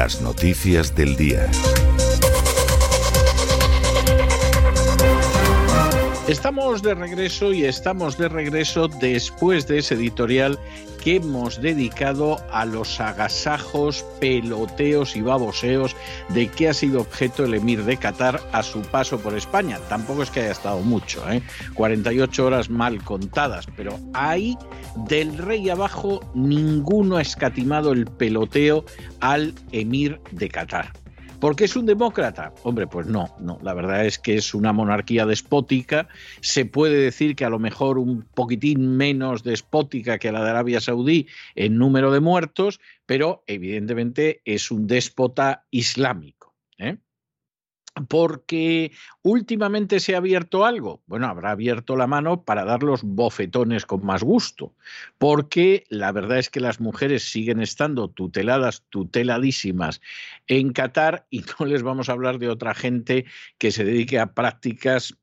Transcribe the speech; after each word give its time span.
Las 0.00 0.22
noticias 0.22 0.94
del 0.94 1.14
día. 1.14 1.46
Estamos 6.30 6.80
de 6.82 6.94
regreso 6.94 7.52
y 7.52 7.64
estamos 7.64 8.16
de 8.16 8.28
regreso 8.28 8.86
después 8.86 9.66
de 9.66 9.78
ese 9.78 9.94
editorial 9.94 10.60
que 11.02 11.16
hemos 11.16 11.60
dedicado 11.60 12.36
a 12.52 12.64
los 12.64 13.00
agasajos, 13.00 14.04
peloteos 14.20 15.16
y 15.16 15.22
baboseos 15.22 15.96
de 16.28 16.46
que 16.46 16.68
ha 16.68 16.72
sido 16.72 17.00
objeto 17.00 17.44
el 17.44 17.54
emir 17.54 17.82
de 17.82 17.96
Qatar 17.96 18.40
a 18.52 18.62
su 18.62 18.80
paso 18.82 19.18
por 19.18 19.36
España. 19.36 19.80
Tampoco 19.88 20.22
es 20.22 20.30
que 20.30 20.42
haya 20.42 20.52
estado 20.52 20.78
mucho, 20.82 21.28
¿eh? 21.32 21.42
48 21.74 22.46
horas 22.46 22.70
mal 22.70 23.02
contadas, 23.02 23.66
pero 23.76 23.98
ahí 24.14 24.56
del 25.08 25.36
rey 25.36 25.68
abajo 25.68 26.20
ninguno 26.32 27.16
ha 27.16 27.22
escatimado 27.22 27.90
el 27.90 28.06
peloteo 28.06 28.84
al 29.18 29.52
emir 29.72 30.20
de 30.30 30.48
Qatar. 30.48 30.92
¿Por 31.40 31.56
qué 31.56 31.64
es 31.64 31.74
un 31.74 31.86
demócrata? 31.86 32.52
Hombre, 32.64 32.86
pues 32.86 33.06
no, 33.06 33.34
no. 33.40 33.58
La 33.62 33.72
verdad 33.72 34.04
es 34.04 34.18
que 34.18 34.34
es 34.34 34.52
una 34.52 34.74
monarquía 34.74 35.24
despótica. 35.24 36.06
Se 36.42 36.66
puede 36.66 36.98
decir 36.98 37.34
que 37.34 37.46
a 37.46 37.48
lo 37.48 37.58
mejor 37.58 37.96
un 37.96 38.26
poquitín 38.34 38.98
menos 38.98 39.42
despótica 39.42 40.18
que 40.18 40.32
la 40.32 40.44
de 40.44 40.50
Arabia 40.50 40.82
Saudí 40.82 41.28
en 41.54 41.78
número 41.78 42.12
de 42.12 42.20
muertos, 42.20 42.78
pero 43.06 43.42
evidentemente 43.46 44.42
es 44.44 44.70
un 44.70 44.86
déspota 44.86 45.64
islámico. 45.70 46.54
¿eh? 46.76 46.98
Porque 48.06 48.92
últimamente 49.22 50.00
se 50.00 50.14
ha 50.14 50.18
abierto 50.18 50.64
algo. 50.64 51.02
Bueno, 51.06 51.26
habrá 51.26 51.52
abierto 51.52 51.96
la 51.96 52.06
mano 52.06 52.42
para 52.44 52.64
dar 52.64 52.82
los 52.82 53.02
bofetones 53.02 53.86
con 53.86 54.04
más 54.04 54.22
gusto, 54.22 54.74
porque 55.18 55.84
la 55.88 56.12
verdad 56.12 56.38
es 56.38 56.50
que 56.50 56.60
las 56.60 56.80
mujeres 56.80 57.30
siguen 57.30 57.60
estando 57.60 58.08
tuteladas, 58.08 58.84
tuteladísimas 58.90 60.00
en 60.46 60.72
Qatar 60.72 61.26
y 61.30 61.44
no 61.58 61.66
les 61.66 61.82
vamos 61.82 62.08
a 62.08 62.12
hablar 62.12 62.38
de 62.38 62.48
otra 62.48 62.74
gente 62.74 63.26
que 63.58 63.70
se 63.70 63.84
dedique 63.84 64.18
a 64.18 64.34
prácticas 64.34 65.16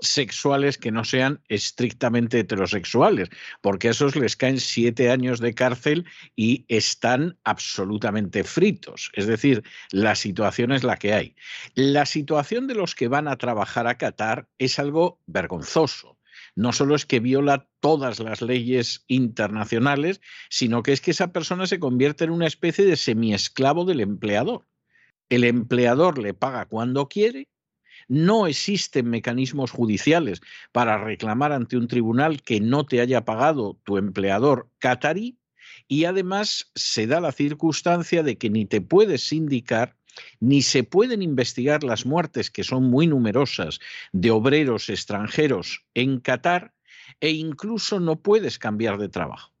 sexuales 0.00 0.78
que 0.78 0.90
no 0.90 1.04
sean 1.04 1.40
estrictamente 1.48 2.40
heterosexuales, 2.40 3.28
porque 3.60 3.88
a 3.88 3.90
esos 3.92 4.16
les 4.16 4.36
caen 4.36 4.60
siete 4.60 5.10
años 5.10 5.40
de 5.40 5.54
cárcel 5.54 6.04
y 6.34 6.64
están 6.68 7.38
absolutamente 7.44 8.44
fritos. 8.44 9.10
Es 9.14 9.26
decir, 9.26 9.62
la 9.90 10.14
situación 10.14 10.72
es 10.72 10.84
la 10.84 10.96
que 10.96 11.14
hay. 11.14 11.36
La 11.74 12.06
situación 12.06 12.66
de 12.66 12.74
los 12.74 12.94
que 12.94 13.08
van 13.08 13.28
a 13.28 13.36
trabajar 13.36 13.86
a 13.86 13.98
Qatar 13.98 14.48
es 14.58 14.78
algo 14.78 15.20
vergonzoso. 15.26 16.18
No 16.54 16.72
solo 16.72 16.94
es 16.94 17.04
que 17.04 17.20
viola 17.20 17.68
todas 17.80 18.18
las 18.18 18.40
leyes 18.40 19.04
internacionales, 19.08 20.20
sino 20.48 20.82
que 20.82 20.92
es 20.92 21.00
que 21.00 21.10
esa 21.10 21.32
persona 21.32 21.66
se 21.66 21.78
convierte 21.78 22.24
en 22.24 22.30
una 22.30 22.46
especie 22.46 22.84
de 22.84 22.96
semiesclavo 22.96 23.84
del 23.84 24.00
empleador. 24.00 24.66
El 25.28 25.44
empleador 25.44 26.18
le 26.18 26.34
paga 26.34 26.66
cuando 26.66 27.08
quiere 27.08 27.48
no 28.08 28.46
existen 28.46 29.08
mecanismos 29.10 29.70
judiciales 29.70 30.40
para 30.72 31.02
reclamar 31.02 31.52
ante 31.52 31.76
un 31.76 31.88
tribunal 31.88 32.42
que 32.42 32.60
no 32.60 32.86
te 32.86 33.00
haya 33.00 33.24
pagado 33.24 33.78
tu 33.84 33.98
empleador 33.98 34.68
catarí 34.78 35.38
y 35.88 36.04
además 36.04 36.70
se 36.74 37.06
da 37.06 37.20
la 37.20 37.32
circunstancia 37.32 38.22
de 38.22 38.38
que 38.38 38.50
ni 38.50 38.64
te 38.66 38.80
puedes 38.80 39.28
sindicar 39.28 39.96
ni 40.40 40.62
se 40.62 40.82
pueden 40.82 41.22
investigar 41.22 41.84
las 41.84 42.06
muertes, 42.06 42.50
que 42.50 42.64
son 42.64 42.84
muy 42.84 43.06
numerosas, 43.06 43.80
de 44.12 44.30
obreros 44.30 44.88
extranjeros 44.88 45.84
en 45.94 46.20
Qatar, 46.20 46.72
e 47.20 47.30
incluso 47.30 48.00
no 48.00 48.16
puedes 48.16 48.58
cambiar 48.58 48.98
de 48.98 49.08
trabajo. 49.08 49.52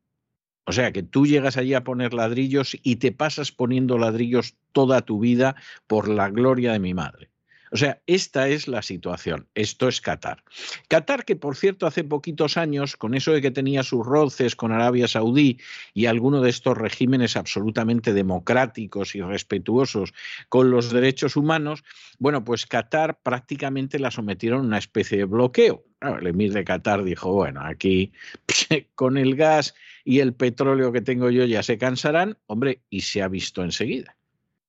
O 0.64 0.72
sea 0.72 0.92
que 0.92 1.02
tú 1.02 1.26
llegas 1.26 1.56
allí 1.56 1.74
a 1.74 1.84
poner 1.84 2.12
ladrillos 2.12 2.76
y 2.82 2.96
te 2.96 3.12
pasas 3.12 3.52
poniendo 3.52 3.98
ladrillos 3.98 4.56
toda 4.72 5.02
tu 5.02 5.20
vida 5.20 5.54
por 5.86 6.08
la 6.08 6.28
gloria 6.28 6.72
de 6.72 6.80
mi 6.80 6.92
madre. 6.92 7.30
O 7.72 7.76
sea, 7.76 8.00
esta 8.06 8.48
es 8.48 8.68
la 8.68 8.82
situación. 8.82 9.46
Esto 9.54 9.88
es 9.88 10.00
Qatar. 10.00 10.42
Qatar, 10.88 11.24
que 11.24 11.36
por 11.36 11.56
cierto 11.56 11.86
hace 11.86 12.04
poquitos 12.04 12.56
años, 12.56 12.96
con 12.96 13.14
eso 13.14 13.32
de 13.32 13.42
que 13.42 13.50
tenía 13.50 13.82
sus 13.82 14.06
roces 14.06 14.54
con 14.54 14.72
Arabia 14.72 15.08
Saudí 15.08 15.58
y 15.94 16.06
alguno 16.06 16.40
de 16.40 16.50
estos 16.50 16.76
regímenes 16.78 17.36
absolutamente 17.36 18.12
democráticos 18.12 19.14
y 19.14 19.22
respetuosos 19.22 20.14
con 20.48 20.70
los 20.70 20.92
derechos 20.92 21.36
humanos, 21.36 21.84
bueno, 22.18 22.44
pues 22.44 22.66
Qatar 22.66 23.18
prácticamente 23.22 23.98
la 23.98 24.10
sometieron 24.10 24.60
a 24.60 24.66
una 24.66 24.78
especie 24.78 25.18
de 25.18 25.24
bloqueo. 25.24 25.84
el 26.00 26.26
emir 26.26 26.52
de 26.52 26.64
Qatar 26.64 27.02
dijo, 27.02 27.32
bueno, 27.32 27.60
aquí 27.64 28.12
con 28.94 29.18
el 29.18 29.34
gas 29.34 29.74
y 30.04 30.20
el 30.20 30.34
petróleo 30.34 30.92
que 30.92 31.00
tengo 31.00 31.30
yo 31.30 31.44
ya 31.44 31.62
se 31.62 31.78
cansarán, 31.78 32.38
hombre, 32.46 32.80
y 32.90 33.00
se 33.00 33.22
ha 33.22 33.28
visto 33.28 33.64
enseguida. 33.64 34.16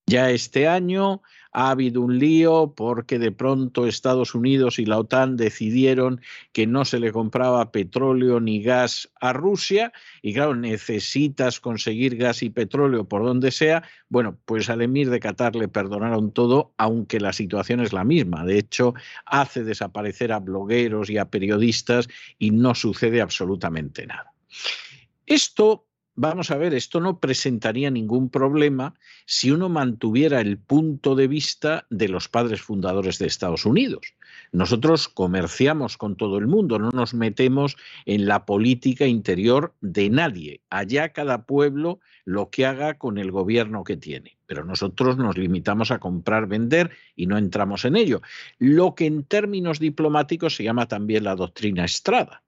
Ya 0.07 0.31
este 0.31 0.67
año 0.67 1.21
ha 1.57 1.71
habido 1.71 2.01
un 2.01 2.19
lío 2.19 2.75
porque 2.77 3.17
de 3.17 3.31
pronto 3.31 3.87
Estados 3.87 4.35
Unidos 4.35 4.77
y 4.77 4.85
la 4.85 4.99
OTAN 4.99 5.37
decidieron 5.37 6.21
que 6.51 6.67
no 6.67 6.85
se 6.85 6.99
le 6.99 7.11
compraba 7.11 7.71
petróleo 7.71 8.39
ni 8.39 8.61
gas 8.61 9.09
a 9.19 9.33
Rusia 9.33 9.91
y 10.21 10.35
claro, 10.35 10.55
necesitas 10.55 11.59
conseguir 11.59 12.15
gas 12.15 12.43
y 12.43 12.51
petróleo 12.51 13.05
por 13.05 13.23
donde 13.23 13.49
sea. 13.49 13.81
Bueno, 14.07 14.37
pues 14.45 14.69
al 14.69 14.83
emir 14.83 15.09
de 15.09 15.19
Qatar 15.19 15.55
le 15.55 15.67
perdonaron 15.67 16.31
todo, 16.31 16.75
aunque 16.77 17.19
la 17.19 17.33
situación 17.33 17.79
es 17.79 17.91
la 17.91 18.03
misma. 18.03 18.45
De 18.45 18.59
hecho, 18.59 18.93
hace 19.25 19.63
desaparecer 19.63 20.33
a 20.33 20.39
blogueros 20.39 21.09
y 21.09 21.17
a 21.17 21.25
periodistas 21.25 22.07
y 22.37 22.51
no 22.51 22.75
sucede 22.75 23.19
absolutamente 23.19 24.05
nada. 24.05 24.31
Esto 25.25 25.86
vamos 26.17 26.51
a 26.51 26.57
ver, 26.57 26.73
esto 26.73 26.99
no 26.99 27.19
presentaría 27.19 27.89
ningún 27.89 28.29
problema 28.29 28.95
si 29.25 29.51
uno 29.51 29.69
mantuviera 29.69 30.41
el 30.41 30.57
punto 30.57 31.15
de 31.15 31.27
vista 31.27 31.85
de 31.89 32.09
los 32.09 32.27
padres 32.27 32.61
fundadores 32.61 33.19
de 33.19 33.27
Estados 33.27 33.65
Unidos. 33.65 34.15
Nosotros 34.51 35.07
comerciamos 35.07 35.95
con 35.97 36.15
todo 36.15 36.39
el 36.39 36.47
mundo, 36.47 36.79
no 36.79 36.89
nos 36.89 37.13
metemos 37.13 37.77
en 38.05 38.27
la 38.27 38.45
política 38.45 39.05
interior 39.05 39.75
de 39.81 40.09
nadie. 40.09 40.61
Allá 40.69 41.09
cada 41.09 41.45
pueblo 41.45 41.99
lo 42.25 42.49
que 42.49 42.65
haga 42.65 42.95
con 42.95 43.19
el 43.19 43.31
gobierno 43.31 43.83
que 43.83 43.95
tiene. 43.95 44.37
Pero 44.47 44.65
nosotros 44.65 45.17
nos 45.17 45.37
limitamos 45.37 45.91
a 45.91 45.99
comprar, 45.99 46.47
vender 46.47 46.91
y 47.15 47.27
no 47.27 47.37
entramos 47.37 47.85
en 47.85 47.95
ello. 47.95 48.21
Lo 48.57 48.95
que 48.95 49.05
en 49.05 49.23
términos 49.23 49.79
diplomáticos 49.79 50.55
se 50.55 50.63
llama 50.63 50.87
también 50.87 51.25
la 51.25 51.35
doctrina 51.35 51.85
Estrada. 51.85 52.41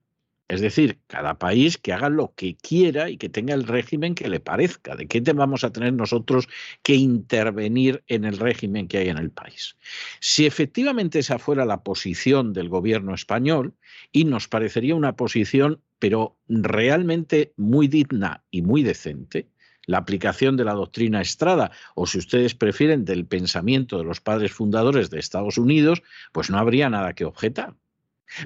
Es 0.50 0.60
decir, 0.60 0.98
cada 1.06 1.38
país 1.38 1.78
que 1.78 1.92
haga 1.92 2.08
lo 2.08 2.34
que 2.34 2.56
quiera 2.56 3.08
y 3.08 3.18
que 3.18 3.28
tenga 3.28 3.54
el 3.54 3.68
régimen 3.68 4.16
que 4.16 4.28
le 4.28 4.40
parezca. 4.40 4.96
¿De 4.96 5.06
qué 5.06 5.20
te 5.20 5.32
vamos 5.32 5.62
a 5.62 5.70
tener 5.70 5.92
nosotros 5.92 6.48
que 6.82 6.96
intervenir 6.96 8.02
en 8.08 8.24
el 8.24 8.36
régimen 8.36 8.88
que 8.88 8.98
hay 8.98 9.10
en 9.10 9.18
el 9.18 9.30
país? 9.30 9.76
Si 10.18 10.46
efectivamente 10.46 11.20
esa 11.20 11.38
fuera 11.38 11.64
la 11.64 11.84
posición 11.84 12.52
del 12.52 12.68
gobierno 12.68 13.14
español, 13.14 13.74
y 14.10 14.24
nos 14.24 14.48
parecería 14.48 14.96
una 14.96 15.14
posición, 15.14 15.82
pero 16.00 16.36
realmente 16.48 17.52
muy 17.56 17.86
digna 17.86 18.42
y 18.50 18.62
muy 18.62 18.82
decente, 18.82 19.46
la 19.86 19.98
aplicación 19.98 20.56
de 20.56 20.64
la 20.64 20.74
doctrina 20.74 21.20
Estrada, 21.20 21.70
o 21.94 22.08
si 22.08 22.18
ustedes 22.18 22.56
prefieren 22.56 23.04
del 23.04 23.24
pensamiento 23.24 23.98
de 23.98 24.04
los 24.04 24.20
padres 24.20 24.50
fundadores 24.50 25.10
de 25.10 25.20
Estados 25.20 25.58
Unidos, 25.58 26.02
pues 26.32 26.50
no 26.50 26.58
habría 26.58 26.90
nada 26.90 27.12
que 27.12 27.24
objetar. 27.24 27.76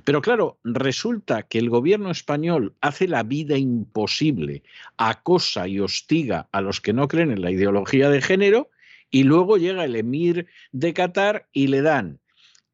Pero 0.05 0.23
claro, 0.23 0.59
resulta 0.65 1.43
que 1.43 1.59
el 1.59 1.71
gobierno 1.71 2.11
español 2.11 2.75
hace 2.81 3.09
la 3.09 3.23
vida 3.23 3.57
imposible, 3.57 4.63
acosa 4.97 5.69
y 5.69 5.81
hostiga 5.81 6.49
a 6.53 6.61
los 6.61 6.81
que 6.81 6.93
no 6.93 7.09
creen 7.09 7.31
en 7.31 7.43
la 7.43 7.51
ideología 7.51 8.09
de 8.09 8.23
género 8.23 8.71
y 9.11 9.25
luego 9.25 9.57
llega 9.57 9.85
el 9.85 9.97
emir 9.97 10.47
de 10.73 10.95
Qatar 10.95 11.49
y 11.53 11.69
le 11.69 11.83
dan 11.83 12.21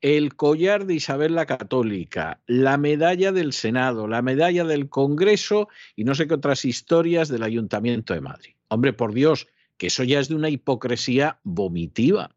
el 0.00 0.34
collar 0.34 0.86
de 0.86 0.94
Isabel 0.94 1.34
la 1.34 1.46
Católica, 1.46 2.40
la 2.46 2.78
medalla 2.78 3.32
del 3.32 3.52
Senado, 3.52 4.08
la 4.08 4.22
medalla 4.22 4.64
del 4.64 4.88
Congreso 4.88 5.68
y 5.94 6.04
no 6.04 6.14
sé 6.14 6.26
qué 6.26 6.34
otras 6.34 6.64
historias 6.64 7.28
del 7.28 7.42
Ayuntamiento 7.42 8.14
de 8.14 8.22
Madrid. 8.22 8.54
Hombre, 8.68 8.92
por 8.92 9.12
Dios, 9.12 9.48
que 9.76 9.88
eso 9.88 10.04
ya 10.04 10.20
es 10.20 10.28
de 10.28 10.36
una 10.36 10.48
hipocresía 10.48 11.38
vomitiva. 11.42 12.34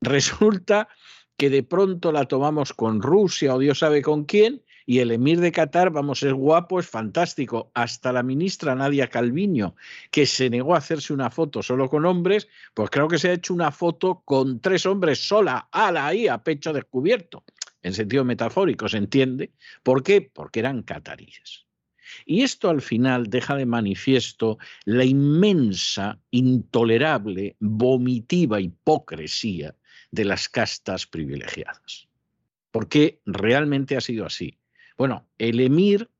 Resulta 0.00 0.88
que 1.40 1.48
de 1.48 1.62
pronto 1.62 2.12
la 2.12 2.26
tomamos 2.26 2.74
con 2.74 3.00
Rusia 3.00 3.54
o 3.54 3.58
Dios 3.58 3.78
sabe 3.78 4.02
con 4.02 4.24
quién, 4.26 4.62
y 4.84 4.98
el 4.98 5.10
emir 5.10 5.40
de 5.40 5.52
Qatar, 5.52 5.88
vamos, 5.88 6.22
es 6.22 6.34
guapo, 6.34 6.78
es 6.78 6.86
fantástico. 6.86 7.70
Hasta 7.72 8.12
la 8.12 8.22
ministra 8.22 8.74
Nadia 8.74 9.08
Calviño, 9.08 9.74
que 10.10 10.26
se 10.26 10.50
negó 10.50 10.74
a 10.74 10.78
hacerse 10.78 11.14
una 11.14 11.30
foto 11.30 11.62
solo 11.62 11.88
con 11.88 12.04
hombres, 12.04 12.46
pues 12.74 12.90
creo 12.90 13.08
que 13.08 13.18
se 13.18 13.30
ha 13.30 13.32
hecho 13.32 13.54
una 13.54 13.70
foto 13.70 14.20
con 14.26 14.60
tres 14.60 14.84
hombres 14.84 15.26
sola, 15.26 15.70
ala 15.72 16.08
ahí, 16.08 16.28
a 16.28 16.44
pecho 16.44 16.74
descubierto. 16.74 17.42
En 17.82 17.94
sentido 17.94 18.22
metafórico, 18.22 18.86
¿se 18.86 18.98
entiende? 18.98 19.54
¿Por 19.82 20.02
qué? 20.02 20.20
Porque 20.20 20.60
eran 20.60 20.82
cataríes. 20.82 21.64
Y 22.26 22.42
esto 22.42 22.68
al 22.68 22.82
final 22.82 23.30
deja 23.30 23.56
de 23.56 23.64
manifiesto 23.64 24.58
la 24.84 25.06
inmensa, 25.06 26.20
intolerable, 26.30 27.56
vomitiva 27.60 28.60
hipocresía 28.60 29.74
de 30.10 30.24
las 30.24 30.48
castas 30.48 31.06
privilegiadas. 31.06 32.08
¿Por 32.70 32.88
qué 32.88 33.20
realmente 33.26 33.96
ha 33.96 34.00
sido 34.00 34.26
así? 34.26 34.58
Bueno, 34.96 35.26
el 35.38 35.60
emir 35.60 36.10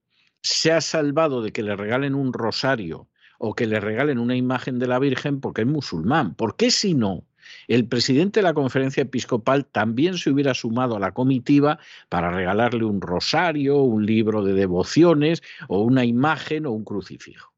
se 0.43 0.73
ha 0.73 0.81
salvado 0.81 1.43
de 1.43 1.53
que 1.53 1.63
le 1.63 1.77
regalen 1.77 2.15
un 2.15 2.33
rosario 2.33 3.09
o 3.39 3.55
que 3.55 3.67
le 3.67 3.81
regalen 3.81 4.19
una 4.19 4.37
imagen 4.37 4.79
de 4.79 4.87
la 4.87 4.99
Virgen 4.99 5.41
porque 5.41 5.63
es 5.63 5.67
musulmán. 5.67 6.35
¿Por 6.35 6.57
qué 6.57 6.71
si 6.71 6.95
no? 6.95 7.27
El 7.69 7.87
presidente 7.87 8.41
de 8.41 8.45
la 8.45 8.55
conferencia 8.55 9.03
episcopal 9.03 9.67
también 9.67 10.19
se 10.19 10.31
hubiera 10.31 10.55
sumado 10.55 10.97
a 10.97 11.01
la 11.01 11.13
comitiva 11.13 11.79
para 12.09 12.31
regalarle 12.31 12.85
un 12.85 13.01
rosario, 13.01 13.79
un 13.79 14.07
libro 14.07 14.45
de 14.45 14.53
devociones 14.53 15.43
o 15.69 15.83
una 15.83 16.05
imagen 16.05 16.67
o 16.67 16.73
un 16.73 16.85
crucifijo. 16.85 17.53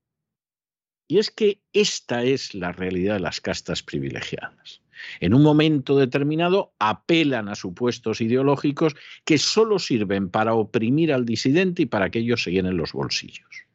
Y 1.08 1.19
es 1.19 1.31
que 1.31 1.61
esta 1.73 2.23
es 2.23 2.55
la 2.55 2.73
realidad 2.73 3.14
de 3.14 3.20
las 3.20 3.40
castas 3.40 3.82
privilegiadas 3.82 4.81
en 5.20 5.34
un 5.34 5.43
momento 5.43 5.96
determinado 5.96 6.72
apelan 6.78 7.49
a 7.49 7.54
supuestos 7.54 8.20
ideológicos 8.20 8.94
que 9.25 9.38
solo 9.38 9.78
sirven 9.78 10.28
para 10.31 10.54
oprimir 10.54 11.12
al 11.12 11.25
disidente 11.25 11.82
y 11.82 11.87
para 11.87 12.10
que 12.10 12.20
ellos 12.20 12.43
se 12.43 12.52
llenen 12.52 12.76
los 12.76 12.93
bolsillos. 12.93 13.66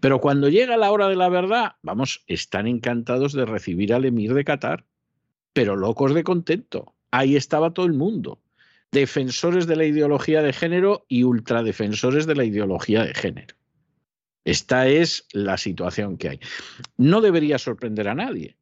Pero 0.00 0.20
cuando 0.20 0.48
llega 0.48 0.76
la 0.76 0.90
hora 0.90 1.08
de 1.08 1.16
la 1.16 1.28
verdad, 1.28 1.76
vamos, 1.82 2.22
están 2.26 2.66
encantados 2.66 3.32
de 3.32 3.46
recibir 3.46 3.94
al 3.94 4.04
emir 4.04 4.34
de 4.34 4.44
Qatar, 4.44 4.84
pero 5.52 5.76
locos 5.76 6.14
de 6.14 6.22
contento. 6.22 6.94
Ahí 7.10 7.36
estaba 7.36 7.72
todo 7.72 7.86
el 7.86 7.94
mundo. 7.94 8.40
Defensores 8.92 9.66
de 9.66 9.76
la 9.76 9.84
ideología 9.84 10.42
de 10.42 10.52
género 10.52 11.06
y 11.08 11.22
ultradefensores 11.22 12.26
de 12.26 12.34
la 12.34 12.44
ideología 12.44 13.04
de 13.04 13.14
género. 13.14 13.56
Esta 14.44 14.88
es 14.88 15.26
la 15.32 15.56
situación 15.56 16.16
que 16.16 16.30
hay. 16.30 16.40
No 16.96 17.20
debería 17.20 17.58
sorprender 17.58 18.08
a 18.08 18.14
nadie 18.14 18.56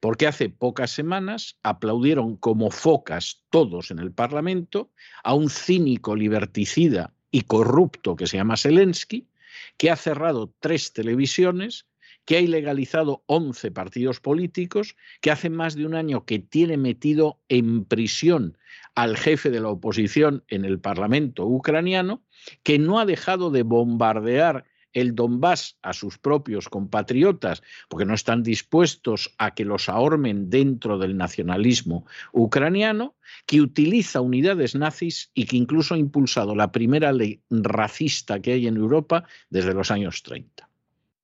porque 0.00 0.26
hace 0.26 0.48
pocas 0.48 0.90
semanas 0.90 1.58
aplaudieron 1.62 2.36
como 2.36 2.70
focas 2.70 3.44
todos 3.50 3.90
en 3.90 3.98
el 3.98 4.12
Parlamento 4.12 4.90
a 5.24 5.34
un 5.34 5.50
cínico 5.50 6.14
liberticida 6.14 7.14
y 7.30 7.42
corrupto 7.42 8.16
que 8.16 8.26
se 8.26 8.36
llama 8.36 8.56
Zelensky, 8.56 9.28
que 9.76 9.90
ha 9.90 9.96
cerrado 9.96 10.54
tres 10.60 10.92
televisiones, 10.92 11.86
que 12.24 12.36
ha 12.36 12.40
ilegalizado 12.40 13.22
11 13.26 13.70
partidos 13.70 14.20
políticos, 14.20 14.96
que 15.20 15.30
hace 15.30 15.50
más 15.50 15.74
de 15.74 15.86
un 15.86 15.94
año 15.94 16.24
que 16.24 16.38
tiene 16.38 16.76
metido 16.76 17.40
en 17.48 17.84
prisión 17.84 18.58
al 18.94 19.16
jefe 19.16 19.50
de 19.50 19.60
la 19.60 19.70
oposición 19.70 20.44
en 20.48 20.64
el 20.64 20.78
Parlamento 20.78 21.46
ucraniano, 21.46 22.22
que 22.62 22.78
no 22.78 22.98
ha 23.00 23.06
dejado 23.06 23.50
de 23.50 23.62
bombardear 23.62 24.64
el 24.92 25.14
Donbass 25.14 25.76
a 25.82 25.92
sus 25.92 26.18
propios 26.18 26.68
compatriotas 26.68 27.62
porque 27.88 28.04
no 28.04 28.14
están 28.14 28.42
dispuestos 28.42 29.34
a 29.38 29.54
que 29.54 29.64
los 29.64 29.88
ahormen 29.88 30.50
dentro 30.50 30.98
del 30.98 31.16
nacionalismo 31.16 32.06
ucraniano, 32.32 33.14
que 33.46 33.60
utiliza 33.60 34.20
unidades 34.20 34.74
nazis 34.74 35.30
y 35.34 35.46
que 35.46 35.56
incluso 35.56 35.94
ha 35.94 35.98
impulsado 35.98 36.54
la 36.54 36.72
primera 36.72 37.12
ley 37.12 37.40
racista 37.50 38.40
que 38.40 38.52
hay 38.52 38.66
en 38.66 38.76
Europa 38.76 39.24
desde 39.50 39.74
los 39.74 39.90
años 39.90 40.22
30. 40.22 40.68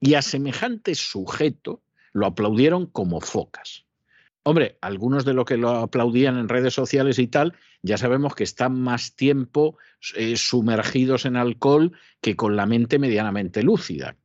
Y 0.01 0.15
a 0.15 0.23
semejante 0.23 0.95
sujeto 0.95 1.83
lo 2.13 2.27
aplaudieron 2.27 2.87
como 2.87 3.21
focas. 3.21 3.84
Hombre, 4.47 4.77
algunos 4.83 5.25
de 5.25 5.33
los 5.33 5.47
que 5.47 5.57
lo 5.57 5.71
aplaudían 5.71 6.37
en 6.37 6.51
redes 6.51 6.75
sociales 6.75 7.19
y 7.19 7.29
tal, 7.29 7.55
ya 7.81 7.97
sabemos 7.97 8.35
que 8.35 8.45
están 8.45 8.79
más 8.79 9.17
tiempo 9.17 9.79
eh, 10.17 10.37
sumergidos 10.37 11.25
en 11.25 11.37
alcohol 11.37 11.93
que 12.21 12.37
con 12.37 12.55
la 12.55 12.67
mente 12.67 12.99
medianamente 12.99 13.63
lúcida. 13.63 14.17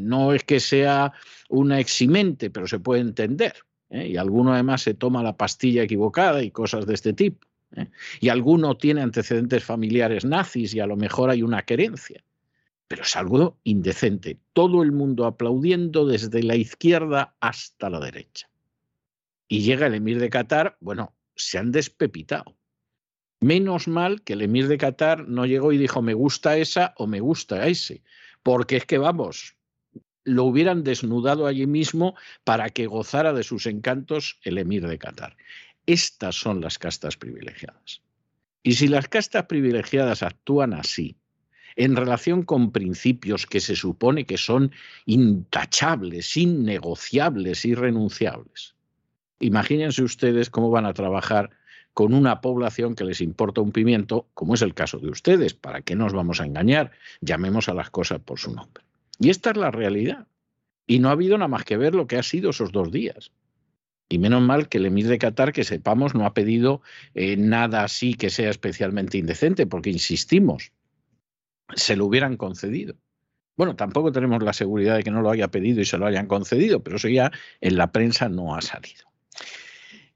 No 0.00 0.32
es 0.32 0.42
que 0.42 0.58
sea 0.58 1.12
una 1.48 1.78
eximente, 1.78 2.50
pero 2.50 2.66
se 2.66 2.80
puede 2.80 3.00
entender. 3.02 3.54
¿eh? 3.90 4.08
Y 4.08 4.16
alguno 4.16 4.52
además 4.52 4.82
se 4.82 4.94
toma 4.94 5.22
la 5.22 5.36
pastilla 5.36 5.84
equivocada 5.84 6.42
y 6.42 6.50
cosas 6.50 6.84
de 6.84 6.94
este 6.94 7.12
tipo. 7.12 7.46
¿eh? 7.76 7.86
Y 8.18 8.28
alguno 8.28 8.76
tiene 8.76 9.02
antecedentes 9.02 9.62
familiares 9.62 10.24
nazis 10.24 10.74
y 10.74 10.80
a 10.80 10.86
lo 10.86 10.96
mejor 10.96 11.30
hay 11.30 11.44
una 11.44 11.62
querencia. 11.62 12.24
pero 12.88 13.02
es 13.02 13.14
algo 13.14 13.60
indecente. 13.62 14.40
Todo 14.52 14.82
el 14.82 14.90
mundo 14.90 15.26
aplaudiendo 15.26 16.06
desde 16.06 16.42
la 16.42 16.56
izquierda 16.56 17.36
hasta 17.38 17.88
la 17.88 18.00
derecha. 18.00 18.49
Y 19.52 19.62
llega 19.62 19.88
el 19.88 19.94
emir 19.94 20.20
de 20.20 20.30
Qatar, 20.30 20.76
bueno, 20.80 21.16
se 21.34 21.58
han 21.58 21.72
despepitado. 21.72 22.56
Menos 23.40 23.88
mal 23.88 24.22
que 24.22 24.34
el 24.34 24.42
emir 24.42 24.68
de 24.68 24.78
Qatar 24.78 25.26
no 25.26 25.44
llegó 25.44 25.72
y 25.72 25.76
dijo 25.76 26.02
me 26.02 26.14
gusta 26.14 26.56
esa 26.56 26.94
o 26.96 27.08
me 27.08 27.18
gusta 27.18 27.66
ese, 27.66 28.04
porque 28.44 28.76
es 28.76 28.86
que 28.86 28.98
vamos, 28.98 29.56
lo 30.22 30.44
hubieran 30.44 30.84
desnudado 30.84 31.48
allí 31.48 31.66
mismo 31.66 32.14
para 32.44 32.70
que 32.70 32.86
gozara 32.86 33.32
de 33.32 33.42
sus 33.42 33.66
encantos 33.66 34.38
el 34.44 34.56
emir 34.56 34.86
de 34.86 34.98
Qatar. 34.98 35.36
Estas 35.84 36.36
son 36.36 36.60
las 36.60 36.78
castas 36.78 37.16
privilegiadas. 37.16 38.02
Y 38.62 38.74
si 38.74 38.86
las 38.86 39.08
castas 39.08 39.46
privilegiadas 39.46 40.22
actúan 40.22 40.74
así, 40.74 41.16
en 41.74 41.96
relación 41.96 42.44
con 42.44 42.70
principios 42.70 43.46
que 43.46 43.58
se 43.58 43.74
supone 43.74 44.26
que 44.26 44.38
son 44.38 44.70
intachables, 45.06 46.36
innegociables, 46.36 47.64
irrenunciables. 47.64 48.76
Imagínense 49.40 50.02
ustedes 50.02 50.50
cómo 50.50 50.70
van 50.70 50.86
a 50.86 50.94
trabajar 50.94 51.50
con 51.94 52.14
una 52.14 52.40
población 52.40 52.94
que 52.94 53.04
les 53.04 53.20
importa 53.20 53.60
un 53.60 53.72
pimiento, 53.72 54.28
como 54.34 54.54
es 54.54 54.62
el 54.62 54.74
caso 54.74 54.98
de 54.98 55.08
ustedes. 55.08 55.54
¿Para 55.54 55.82
qué 55.82 55.96
nos 55.96 56.12
vamos 56.12 56.40
a 56.40 56.46
engañar? 56.46 56.92
Llamemos 57.20 57.68
a 57.68 57.74
las 57.74 57.90
cosas 57.90 58.20
por 58.20 58.38
su 58.38 58.54
nombre. 58.54 58.84
Y 59.18 59.30
esta 59.30 59.50
es 59.50 59.56
la 59.56 59.70
realidad. 59.70 60.26
Y 60.86 60.98
no 60.98 61.08
ha 61.08 61.12
habido 61.12 61.36
nada 61.38 61.48
más 61.48 61.64
que 61.64 61.76
ver 61.76 61.94
lo 61.94 62.06
que 62.06 62.16
ha 62.16 62.22
sido 62.22 62.50
esos 62.50 62.70
dos 62.70 62.90
días. 62.90 63.32
Y 64.08 64.18
menos 64.18 64.42
mal 64.42 64.68
que 64.68 64.78
el 64.78 64.86
emir 64.86 65.06
de 65.06 65.18
Qatar, 65.18 65.52
que 65.52 65.64
sepamos, 65.64 66.14
no 66.14 66.26
ha 66.26 66.34
pedido 66.34 66.82
eh, 67.14 67.36
nada 67.36 67.84
así 67.84 68.14
que 68.14 68.28
sea 68.28 68.50
especialmente 68.50 69.18
indecente, 69.18 69.66
porque 69.66 69.90
insistimos, 69.90 70.72
se 71.74 71.96
lo 71.96 72.06
hubieran 72.06 72.36
concedido. 72.36 72.96
Bueno, 73.56 73.76
tampoco 73.76 74.10
tenemos 74.10 74.42
la 74.42 74.52
seguridad 74.52 74.96
de 74.96 75.02
que 75.02 75.10
no 75.10 75.22
lo 75.22 75.30
haya 75.30 75.48
pedido 75.48 75.80
y 75.80 75.84
se 75.84 75.98
lo 75.98 76.06
hayan 76.06 76.26
concedido, 76.26 76.82
pero 76.82 76.96
eso 76.96 77.08
ya 77.08 77.30
en 77.60 77.76
la 77.76 77.92
prensa 77.92 78.28
no 78.28 78.54
ha 78.56 78.62
salido. 78.62 79.09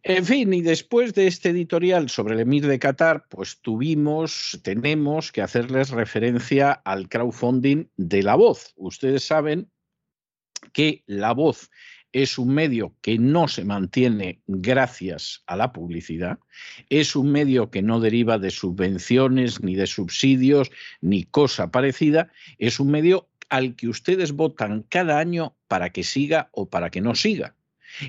En 0.07 0.27
fin, 0.27 0.53
y 0.53 0.61
después 0.61 1.15
de 1.15 1.27
este 1.27 1.49
editorial 1.49 2.11
sobre 2.11 2.35
el 2.35 2.41
emir 2.41 2.67
de 2.67 2.79
Qatar, 2.79 3.25
pues 3.31 3.63
tuvimos, 3.63 4.61
tenemos 4.63 5.33
que 5.33 5.41
hacerles 5.41 5.89
referencia 5.89 6.73
al 6.73 7.09
crowdfunding 7.09 7.87
de 7.97 8.23
La 8.23 8.35
Voz. 8.35 8.75
Ustedes 8.77 9.25
saben 9.25 9.71
que 10.75 11.05
La 11.07 11.33
Voz 11.33 11.71
es 12.13 12.37
un 12.37 12.53
medio 12.53 12.95
que 13.01 13.19
no 13.19 13.49
se 13.49 13.65
mantiene 13.65 14.43
gracias 14.47 15.43
a 15.47 15.57
la 15.57 15.73
publicidad, 15.73 16.39
es 16.91 17.17
un 17.17 17.33
medio 17.33 17.71
que 17.71 17.81
no 17.81 17.99
deriva 17.99 18.39
de 18.39 18.51
subvenciones, 18.51 19.63
ni 19.63 19.75
de 19.75 19.87
subsidios, 19.87 20.71
ni 21.01 21.25
cosa 21.25 21.71
parecida, 21.71 22.31
es 22.59 22.79
un 22.79 22.91
medio 22.91 23.31
al 23.49 23.75
que 23.75 23.89
ustedes 23.89 24.33
votan 24.33 24.83
cada 24.83 25.19
año 25.19 25.57
para 25.67 25.89
que 25.89 26.05
siga 26.05 26.51
o 26.53 26.69
para 26.69 26.91
que 26.91 27.01
no 27.01 27.15
siga 27.15 27.57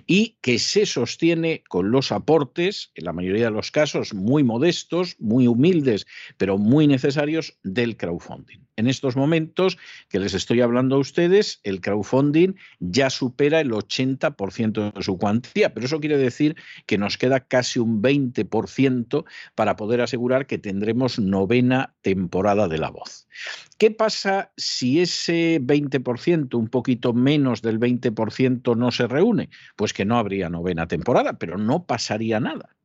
y 0.08 0.38
que 0.42 0.60
se 0.60 0.86
sostiene 0.86 1.64
con 1.68 1.92
los 1.92 2.12
aportes, 2.12 2.92
en 2.96 3.06
la 3.06 3.14
mayoría 3.14 3.46
de 3.46 3.52
los 3.52 3.72
casos 3.72 4.14
muy 4.14 4.44
modestos, 4.44 5.16
muy 5.20 5.48
humildes, 5.48 6.06
pero 6.38 6.58
muy 6.58 6.88
necesarios 6.88 7.58
del 7.64 7.98
crowdfunding. 7.98 8.66
En 8.78 8.88
estos 8.88 9.16
momentos 9.16 9.78
que 10.10 10.20
les 10.20 10.34
estoy 10.34 10.60
hablando 10.60 10.98
a 10.98 11.00
ustedes, 11.00 11.62
el 11.64 11.80
crowdfunding 11.80 12.56
ya 12.80 13.10
supera 13.10 13.62
el 13.62 13.72
80% 13.72 14.94
de 14.94 15.04
su 15.04 15.18
cuantía, 15.18 15.74
pero 15.74 15.86
eso 15.86 16.02
quiere 16.02 16.18
decir 16.18 16.56
que 16.86 16.98
nos 16.98 17.18
queda 17.18 17.40
casi 17.40 17.80
un 17.80 18.02
20% 18.02 19.26
para 19.56 19.76
poder 19.78 20.02
asegurar 20.02 20.46
que 20.46 20.58
tendremos 20.58 21.20
novena 21.20 21.96
temporada 22.02 22.68
de 22.68 22.78
La 22.78 22.90
Voz. 22.90 23.25
¿Qué 23.78 23.92
pasa 23.92 24.52
si 24.58 25.02
ese 25.02 25.60
20%, 25.62 26.56
un 26.56 26.68
poquito 26.68 27.14
menos 27.14 27.62
del 27.62 27.80
20%, 27.80 28.76
no 28.76 28.92
se 28.92 29.08
reúne? 29.08 29.50
Pues 29.76 29.94
que 29.94 30.06
no 30.06 30.18
habría 30.18 30.50
novena 30.50 30.88
temporada, 30.88 31.34
pero 31.34 31.58
no 31.58 31.86
pasaría 31.86 32.40
nada. 32.40 32.76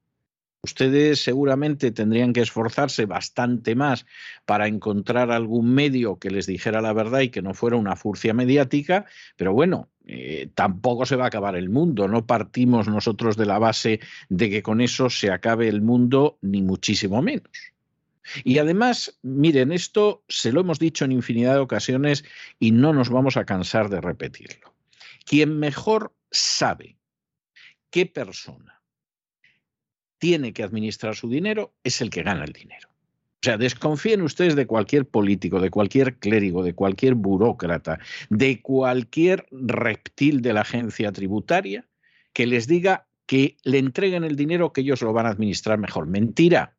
Ustedes 0.63 1.23
seguramente 1.23 1.91
tendrían 1.91 2.35
que 2.35 2.43
esforzarse 2.43 3.07
bastante 3.07 3.75
más 3.75 4.05
para 4.45 4.67
encontrar 4.67 5.31
algún 5.31 5.73
medio 5.73 6.19
que 6.19 6.31
les 6.31 6.47
dijera 6.47 6.83
la 6.83 6.93
verdad 6.93 7.21
y 7.21 7.31
que 7.31 7.41
no 7.41 7.55
fuera 7.55 7.77
una 7.77 7.97
furcia 7.97 8.35
mediática, 8.35 9.07
pero 9.37 9.55
bueno, 9.55 9.89
eh, 10.05 10.51
tampoco 10.55 11.07
se 11.07 11.17
va 11.17 11.25
a 11.25 11.29
acabar 11.29 11.57
el 11.57 11.71
mundo. 11.71 12.09
No 12.09 12.27
partimos 12.27 12.89
nosotros 12.89 13.39
de 13.39 13.47
la 13.47 13.59
base 13.59 14.01
de 14.29 14.51
que 14.51 14.63
con 14.63 14.83
eso 14.83 15.09
se 15.09 15.31
acabe 15.31 15.67
el 15.69 15.81
mundo, 15.81 16.37
ni 16.43 16.61
muchísimo 16.61 17.23
menos. 17.23 17.51
Y 18.45 18.59
además, 18.59 19.19
miren, 19.23 19.73
esto 19.73 20.25
se 20.29 20.53
lo 20.53 20.61
hemos 20.61 20.79
dicho 20.79 21.05
en 21.05 21.13
infinidad 21.13 21.55
de 21.55 21.61
ocasiones 21.61 22.25
y 22.59 22.71
no 22.71 22.93
nos 22.93 23.09
vamos 23.09 23.37
a 23.37 23.45
cansar 23.45 23.89
de 23.89 24.01
repetirlo. 24.01 24.75
Quien 25.25 25.59
mejor 25.59 26.15
sabe 26.31 26.97
qué 27.91 28.07
persona 28.07 28.83
tiene 30.19 30.53
que 30.53 30.63
administrar 30.63 31.17
su 31.17 31.29
dinero 31.29 31.75
es 31.83 32.01
el 32.01 32.11
que 32.11 32.23
gana 32.23 32.45
el 32.45 32.53
dinero. 32.53 32.89
O 33.43 33.43
sea, 33.43 33.57
desconfíen 33.57 34.21
ustedes 34.21 34.55
de 34.55 34.67
cualquier 34.67 35.09
político, 35.09 35.61
de 35.61 35.71
cualquier 35.71 36.19
clérigo, 36.19 36.63
de 36.63 36.75
cualquier 36.75 37.15
burócrata, 37.15 37.99
de 38.29 38.61
cualquier 38.61 39.47
reptil 39.51 40.43
de 40.43 40.53
la 40.53 40.61
agencia 40.61 41.11
tributaria 41.11 41.89
que 42.35 42.47
les 42.47 42.67
diga 42.67 43.09
que 43.25 43.57
le 43.65 43.79
entreguen 43.79 44.25
el 44.25 44.37
dinero 44.37 44.75
que 44.75 44.83
ellos 44.83 45.01
lo 45.01 45.15
van 45.15 45.25
a 45.25 45.31
administrar 45.31 45.79
mejor. 45.79 46.07
Mentira. 46.07 46.77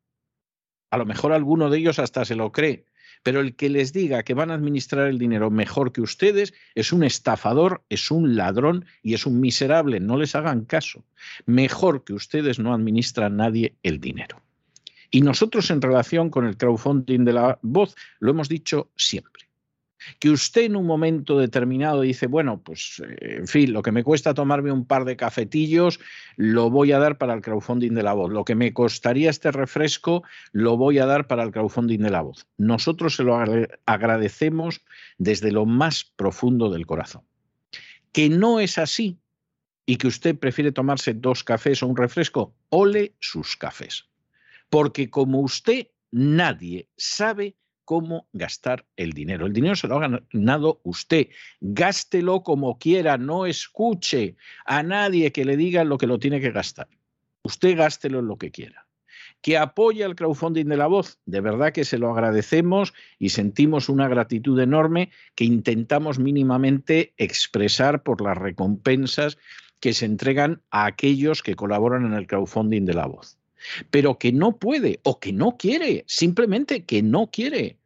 A 0.91 0.97
lo 0.97 1.05
mejor 1.05 1.31
alguno 1.31 1.69
de 1.69 1.79
ellos 1.79 1.99
hasta 1.99 2.25
se 2.25 2.35
lo 2.35 2.51
cree, 2.51 2.85
pero 3.23 3.39
el 3.39 3.55
que 3.55 3.69
les 3.69 3.93
diga 3.93 4.23
que 4.23 4.33
van 4.33 4.51
a 4.51 4.55
administrar 4.55 5.07
el 5.07 5.17
dinero 5.17 5.49
mejor 5.49 5.91
que 5.91 6.01
ustedes 6.01 6.53
es 6.75 6.91
un 6.91 7.03
estafador, 7.03 7.83
es 7.89 8.11
un 8.11 8.35
ladrón 8.35 8.85
y 9.01 9.13
es 9.13 9.25
un 9.25 9.39
miserable. 9.39 9.99
No 9.99 10.17
les 10.17 10.35
hagan 10.35 10.65
caso. 10.65 11.03
Mejor 11.45 12.03
que 12.03 12.13
ustedes 12.13 12.59
no 12.59 12.73
administra 12.73 13.29
nadie 13.29 13.75
el 13.83 13.99
dinero. 13.99 14.41
Y 15.09 15.21
nosotros 15.21 15.71
en 15.71 15.81
relación 15.81 16.29
con 16.29 16.45
el 16.45 16.57
crowdfunding 16.57 17.25
de 17.25 17.33
la 17.33 17.59
voz 17.61 17.95
lo 18.19 18.31
hemos 18.31 18.49
dicho 18.49 18.91
siempre 18.95 19.50
que 20.19 20.29
usted 20.29 20.63
en 20.63 20.75
un 20.75 20.85
momento 20.85 21.37
determinado 21.37 22.01
dice, 22.01 22.27
bueno, 22.27 22.61
pues 22.61 23.01
eh, 23.07 23.37
en 23.39 23.47
fin, 23.47 23.73
lo 23.73 23.81
que 23.81 23.91
me 23.91 24.03
cuesta 24.03 24.33
tomarme 24.33 24.71
un 24.71 24.85
par 24.85 25.05
de 25.05 25.15
cafetillos, 25.15 25.99
lo 26.37 26.69
voy 26.69 26.91
a 26.91 26.99
dar 26.99 27.17
para 27.17 27.33
el 27.33 27.41
crowdfunding 27.41 27.93
de 27.93 28.03
la 28.03 28.13
voz. 28.13 28.31
Lo 28.31 28.45
que 28.45 28.55
me 28.55 28.73
costaría 28.73 29.29
este 29.29 29.51
refresco, 29.51 30.23
lo 30.51 30.77
voy 30.77 30.99
a 30.99 31.05
dar 31.05 31.27
para 31.27 31.43
el 31.43 31.51
crowdfunding 31.51 31.99
de 31.99 32.09
la 32.09 32.21
voz. 32.21 32.47
Nosotros 32.57 33.15
se 33.15 33.23
lo 33.23 33.37
agradecemos 33.85 34.81
desde 35.17 35.51
lo 35.51 35.65
más 35.65 36.03
profundo 36.03 36.69
del 36.69 36.85
corazón. 36.85 37.23
Que 38.11 38.29
no 38.29 38.59
es 38.59 38.77
así 38.77 39.17
y 39.85 39.97
que 39.97 40.07
usted 40.07 40.37
prefiere 40.37 40.71
tomarse 40.71 41.13
dos 41.13 41.43
cafés 41.43 41.83
o 41.83 41.87
un 41.87 41.97
refresco, 41.97 42.53
ole 42.69 43.15
sus 43.19 43.55
cafés. 43.55 44.05
Porque 44.69 45.09
como 45.09 45.39
usted, 45.39 45.87
nadie 46.11 46.87
sabe 46.95 47.55
cómo 47.91 48.29
gastar 48.31 48.85
el 48.95 49.11
dinero. 49.11 49.45
El 49.45 49.51
dinero 49.51 49.75
se 49.75 49.89
lo 49.89 49.97
ha 49.97 50.07
ganado 50.07 50.79
usted. 50.83 51.27
Gástelo 51.59 52.41
como 52.41 52.79
quiera, 52.79 53.17
no 53.17 53.45
escuche 53.45 54.37
a 54.63 54.81
nadie 54.81 55.33
que 55.33 55.43
le 55.43 55.57
diga 55.57 55.83
lo 55.83 55.97
que 55.97 56.07
lo 56.07 56.17
tiene 56.17 56.39
que 56.39 56.51
gastar. 56.51 56.87
Usted 57.43 57.75
gástelo 57.75 58.19
en 58.19 58.27
lo 58.27 58.37
que 58.37 58.49
quiera. 58.49 58.87
Que 59.41 59.57
apoya 59.57 60.05
el 60.05 60.15
crowdfunding 60.15 60.67
de 60.67 60.77
la 60.77 60.87
voz, 60.87 61.19
de 61.25 61.41
verdad 61.41 61.73
que 61.73 61.83
se 61.83 61.97
lo 61.97 62.09
agradecemos 62.09 62.93
y 63.19 63.27
sentimos 63.27 63.89
una 63.89 64.07
gratitud 64.07 64.57
enorme 64.61 65.11
que 65.35 65.43
intentamos 65.43 66.17
mínimamente 66.17 67.13
expresar 67.17 68.03
por 68.03 68.21
las 68.21 68.37
recompensas 68.37 69.37
que 69.81 69.91
se 69.91 70.05
entregan 70.05 70.61
a 70.71 70.85
aquellos 70.85 71.43
que 71.43 71.57
colaboran 71.57 72.05
en 72.05 72.13
el 72.13 72.25
crowdfunding 72.25 72.85
de 72.85 72.93
la 72.93 73.07
voz 73.07 73.37
pero 73.91 74.17
que 74.17 74.31
no 74.31 74.57
puede 74.57 74.99
o 75.03 75.19
que 75.19 75.33
no 75.33 75.55
quiere, 75.55 76.03
simplemente 76.07 76.83
que 76.83 77.03
no 77.03 77.29
quiere 77.29 77.77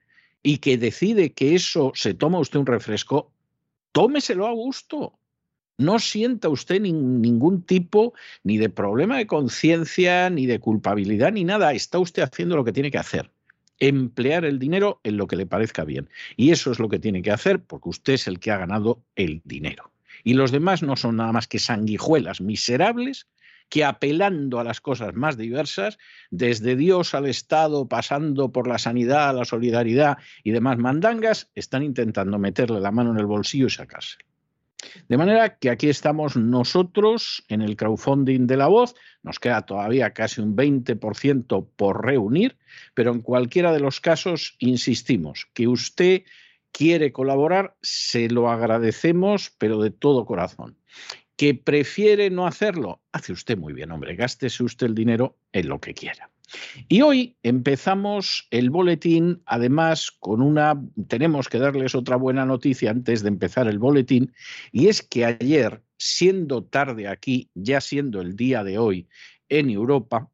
y 0.45 0.59
que 0.59 0.77
decide 0.77 1.33
que 1.33 1.55
eso 1.55 1.91
se 1.95 2.13
toma 2.13 2.37
usted 2.37 2.59
un 2.59 2.67
refresco, 2.67 3.31
tómeselo 3.91 4.45
a 4.45 4.51
gusto. 4.51 5.17
No 5.79 5.97
sienta 5.97 6.49
usted 6.49 6.79
ningún 6.79 7.63
tipo 7.63 8.13
ni 8.43 8.59
de 8.59 8.69
problema 8.69 9.17
de 9.17 9.25
conciencia, 9.25 10.29
ni 10.29 10.45
de 10.45 10.59
culpabilidad, 10.59 11.31
ni 11.31 11.43
nada. 11.43 11.73
Está 11.73 11.97
usted 11.97 12.21
haciendo 12.21 12.55
lo 12.55 12.63
que 12.63 12.73
tiene 12.73 12.91
que 12.91 12.99
hacer. 12.99 13.31
Emplear 13.79 14.45
el 14.45 14.59
dinero 14.59 14.99
en 15.03 15.17
lo 15.17 15.25
que 15.25 15.35
le 15.35 15.47
parezca 15.47 15.83
bien. 15.83 16.09
Y 16.37 16.51
eso 16.51 16.71
es 16.71 16.77
lo 16.77 16.89
que 16.89 16.99
tiene 16.99 17.23
que 17.23 17.31
hacer 17.31 17.63
porque 17.63 17.89
usted 17.89 18.13
es 18.13 18.27
el 18.27 18.39
que 18.39 18.51
ha 18.51 18.57
ganado 18.59 19.01
el 19.15 19.41
dinero. 19.45 19.91
Y 20.23 20.35
los 20.35 20.51
demás 20.51 20.83
no 20.83 20.95
son 20.95 21.15
nada 21.15 21.31
más 21.31 21.47
que 21.47 21.57
sanguijuelas 21.57 22.39
miserables 22.39 23.25
que 23.69 23.84
apelando 23.84 24.60
a 24.60 24.63
las 24.63 24.81
cosas 24.81 25.13
más 25.15 25.38
diversas, 25.38 25.98
desde 26.29 26.75
Dios 26.75 27.13
al 27.13 27.25
Estado, 27.25 27.88
pasando 27.88 28.51
por 28.51 28.67
la 28.67 28.77
sanidad, 28.77 29.36
la 29.36 29.45
solidaridad 29.45 30.17
y 30.43 30.51
demás 30.51 30.77
mandangas, 30.77 31.50
están 31.55 31.84
intentando 31.84 32.38
meterle 32.39 32.79
la 32.79 32.91
mano 32.91 33.12
en 33.12 33.19
el 33.19 33.25
bolsillo 33.25 33.67
y 33.67 33.72
sacarse. 33.72 34.17
De 35.07 35.17
manera 35.17 35.57
que 35.57 35.69
aquí 35.69 35.89
estamos 35.89 36.36
nosotros 36.36 37.43
en 37.48 37.62
el 37.62 37.75
crowdfunding 37.75 38.48
de 38.48 38.57
la 38.57 38.67
voz, 38.67 38.95
nos 39.24 39.39
queda 39.39 39.65
todavía 39.65 40.13
casi 40.13 40.41
un 40.41 40.55
20% 40.55 41.67
por 41.75 42.05
reunir, 42.05 42.57
pero 42.93 43.12
en 43.12 43.22
cualquiera 43.22 43.74
de 43.74 43.79
los 43.79 44.00
casos 44.00 44.55
insistimos 44.60 45.48
que 45.53 45.67
usted 45.67 46.24
quiere 46.72 47.12
colaborar, 47.12 47.75
se 47.81 48.29
lo 48.29 48.50
agradecemos, 48.50 49.51
pero 49.57 49.81
de 49.81 49.91
todo 49.91 50.25
corazón. 50.25 50.77
¿Que 51.38 51.54
prefiere 51.54 52.30
no 52.30 52.48
hacerlo? 52.48 53.01
Hace 53.12 53.34
usted 53.34 53.58
muy 53.58 53.74
bien, 53.74 53.92
hombre, 53.92 54.15
gástese 54.15 54.63
usted 54.63 54.88
el 54.88 54.96
dinero 54.96 55.38
en 55.51 55.68
lo 55.68 55.80
que 55.80 55.94
quiera. 55.94 56.32
Y 56.88 57.01
hoy 57.01 57.38
empezamos 57.44 58.48
el 58.51 58.70
boletín, 58.70 59.42
además, 59.46 60.12
con 60.12 60.42
una, 60.42 60.82
tenemos 61.08 61.50
que 61.50 61.60
darles 61.60 61.96
otra 61.96 62.15
buena 62.15 62.46
noticia 62.46 62.92
antes 62.92 63.24
de 63.24 63.30
empezar 63.30 63.68
el 63.68 63.80
boletín, 63.80 64.34
y 64.72 64.88
es 64.88 65.01
que 65.01 65.25
ayer, 65.25 65.82
siendo 65.98 66.63
tarde 66.63 67.08
aquí, 67.08 67.50
ya 67.54 67.82
siendo 67.82 68.22
el 68.22 68.36
día 68.36 68.63
de 68.63 68.77
hoy 68.77 69.08
en 69.50 69.70
Europa, 69.70 70.30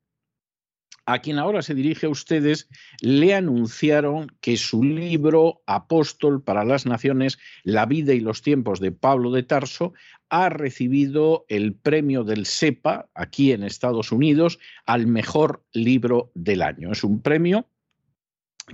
a 1.05 1.19
quien 1.19 1.39
ahora 1.39 1.61
se 1.61 1.73
dirige 1.75 2.05
a 2.05 2.09
ustedes, 2.09 2.69
le 3.01 3.33
anunciaron 3.33 4.27
que 4.39 4.57
su 4.57 4.83
libro 4.83 5.61
Apóstol 5.65 6.41
para 6.43 6.63
las 6.63 6.85
Naciones, 6.85 7.39
La 7.63 7.85
vida 7.85 8.13
y 8.13 8.19
los 8.19 8.41
tiempos 8.41 8.79
de 8.79 8.91
Pablo 8.91 9.31
de 9.31 9.43
Tarso, 9.43 9.93
ha 10.29 10.49
recibido 10.49 11.45
el 11.49 11.73
premio 11.73 12.23
del 12.23 12.45
SEPA 12.45 13.09
aquí 13.13 13.51
en 13.51 13.63
Estados 13.63 14.11
Unidos 14.11 14.59
al 14.85 15.07
mejor 15.07 15.63
libro 15.73 16.31
del 16.35 16.61
año. 16.61 16.91
Es 16.91 17.03
un 17.03 17.21
premio 17.21 17.67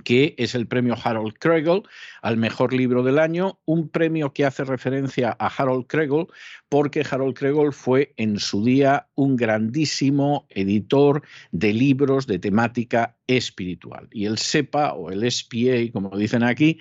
que 0.04 0.34
es 0.38 0.54
el 0.54 0.66
premio 0.66 0.96
Harold 1.02 1.34
Kregel 1.38 1.82
al 2.22 2.36
mejor 2.36 2.72
libro 2.72 3.02
del 3.02 3.18
año, 3.18 3.58
un 3.64 3.88
premio 3.88 4.32
que 4.32 4.44
hace 4.44 4.64
referencia 4.64 5.36
a 5.38 5.46
Harold 5.46 5.86
Kregel 5.86 6.26
porque 6.68 7.04
Harold 7.08 7.34
Kregel 7.34 7.72
fue 7.72 8.12
en 8.16 8.38
su 8.38 8.64
día 8.64 9.08
un 9.14 9.36
grandísimo 9.36 10.46
editor 10.50 11.22
de 11.50 11.72
libros 11.72 12.26
de 12.26 12.38
temática 12.38 13.16
espiritual. 13.26 14.08
Y 14.12 14.26
el 14.26 14.38
SEPA 14.38 14.94
o 14.94 15.10
el 15.10 15.30
SPA, 15.30 15.90
como 15.92 16.16
dicen 16.16 16.42
aquí, 16.42 16.78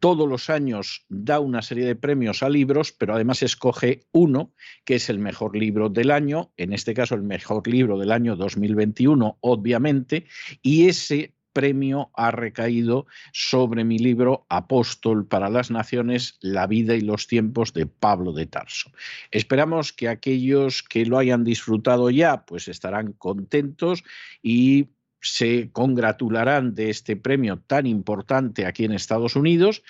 todos 0.00 0.28
los 0.28 0.50
años 0.50 1.04
da 1.08 1.40
una 1.40 1.62
serie 1.62 1.86
de 1.86 1.96
premios 1.96 2.42
a 2.42 2.48
libros, 2.48 2.92
pero 2.92 3.14
además 3.14 3.42
escoge 3.42 4.02
uno 4.12 4.52
que 4.84 4.96
es 4.96 5.08
el 5.08 5.18
mejor 5.18 5.56
libro 5.56 5.88
del 5.88 6.10
año, 6.10 6.52
en 6.56 6.72
este 6.72 6.94
caso 6.94 7.14
el 7.14 7.22
mejor 7.22 7.66
libro 7.66 7.98
del 7.98 8.12
año 8.12 8.36
2021, 8.36 9.38
obviamente, 9.40 10.26
y 10.62 10.88
ese 10.88 11.35
premio 11.56 12.10
ha 12.12 12.32
recaído 12.32 13.06
sobre 13.32 13.82
mi 13.82 13.98
libro 13.98 14.44
Apóstol 14.50 15.26
para 15.26 15.48
las 15.48 15.70
Naciones, 15.70 16.36
la 16.42 16.66
vida 16.66 16.94
y 16.94 17.00
los 17.00 17.28
tiempos 17.28 17.72
de 17.72 17.86
Pablo 17.86 18.34
de 18.34 18.44
Tarso. 18.44 18.90
Esperamos 19.30 19.90
que 19.94 20.10
aquellos 20.10 20.82
que 20.82 21.06
lo 21.06 21.16
hayan 21.16 21.44
disfrutado 21.44 22.10
ya, 22.10 22.44
pues 22.44 22.68
estarán 22.68 23.12
contentos 23.12 24.04
y 24.42 24.90
se 25.22 25.70
congratularán 25.72 26.74
de 26.74 26.90
este 26.90 27.16
premio 27.16 27.58
tan 27.66 27.86
importante 27.86 28.66
aquí 28.66 28.84
en 28.84 28.92
Estados 28.92 29.34
Unidos 29.34 29.82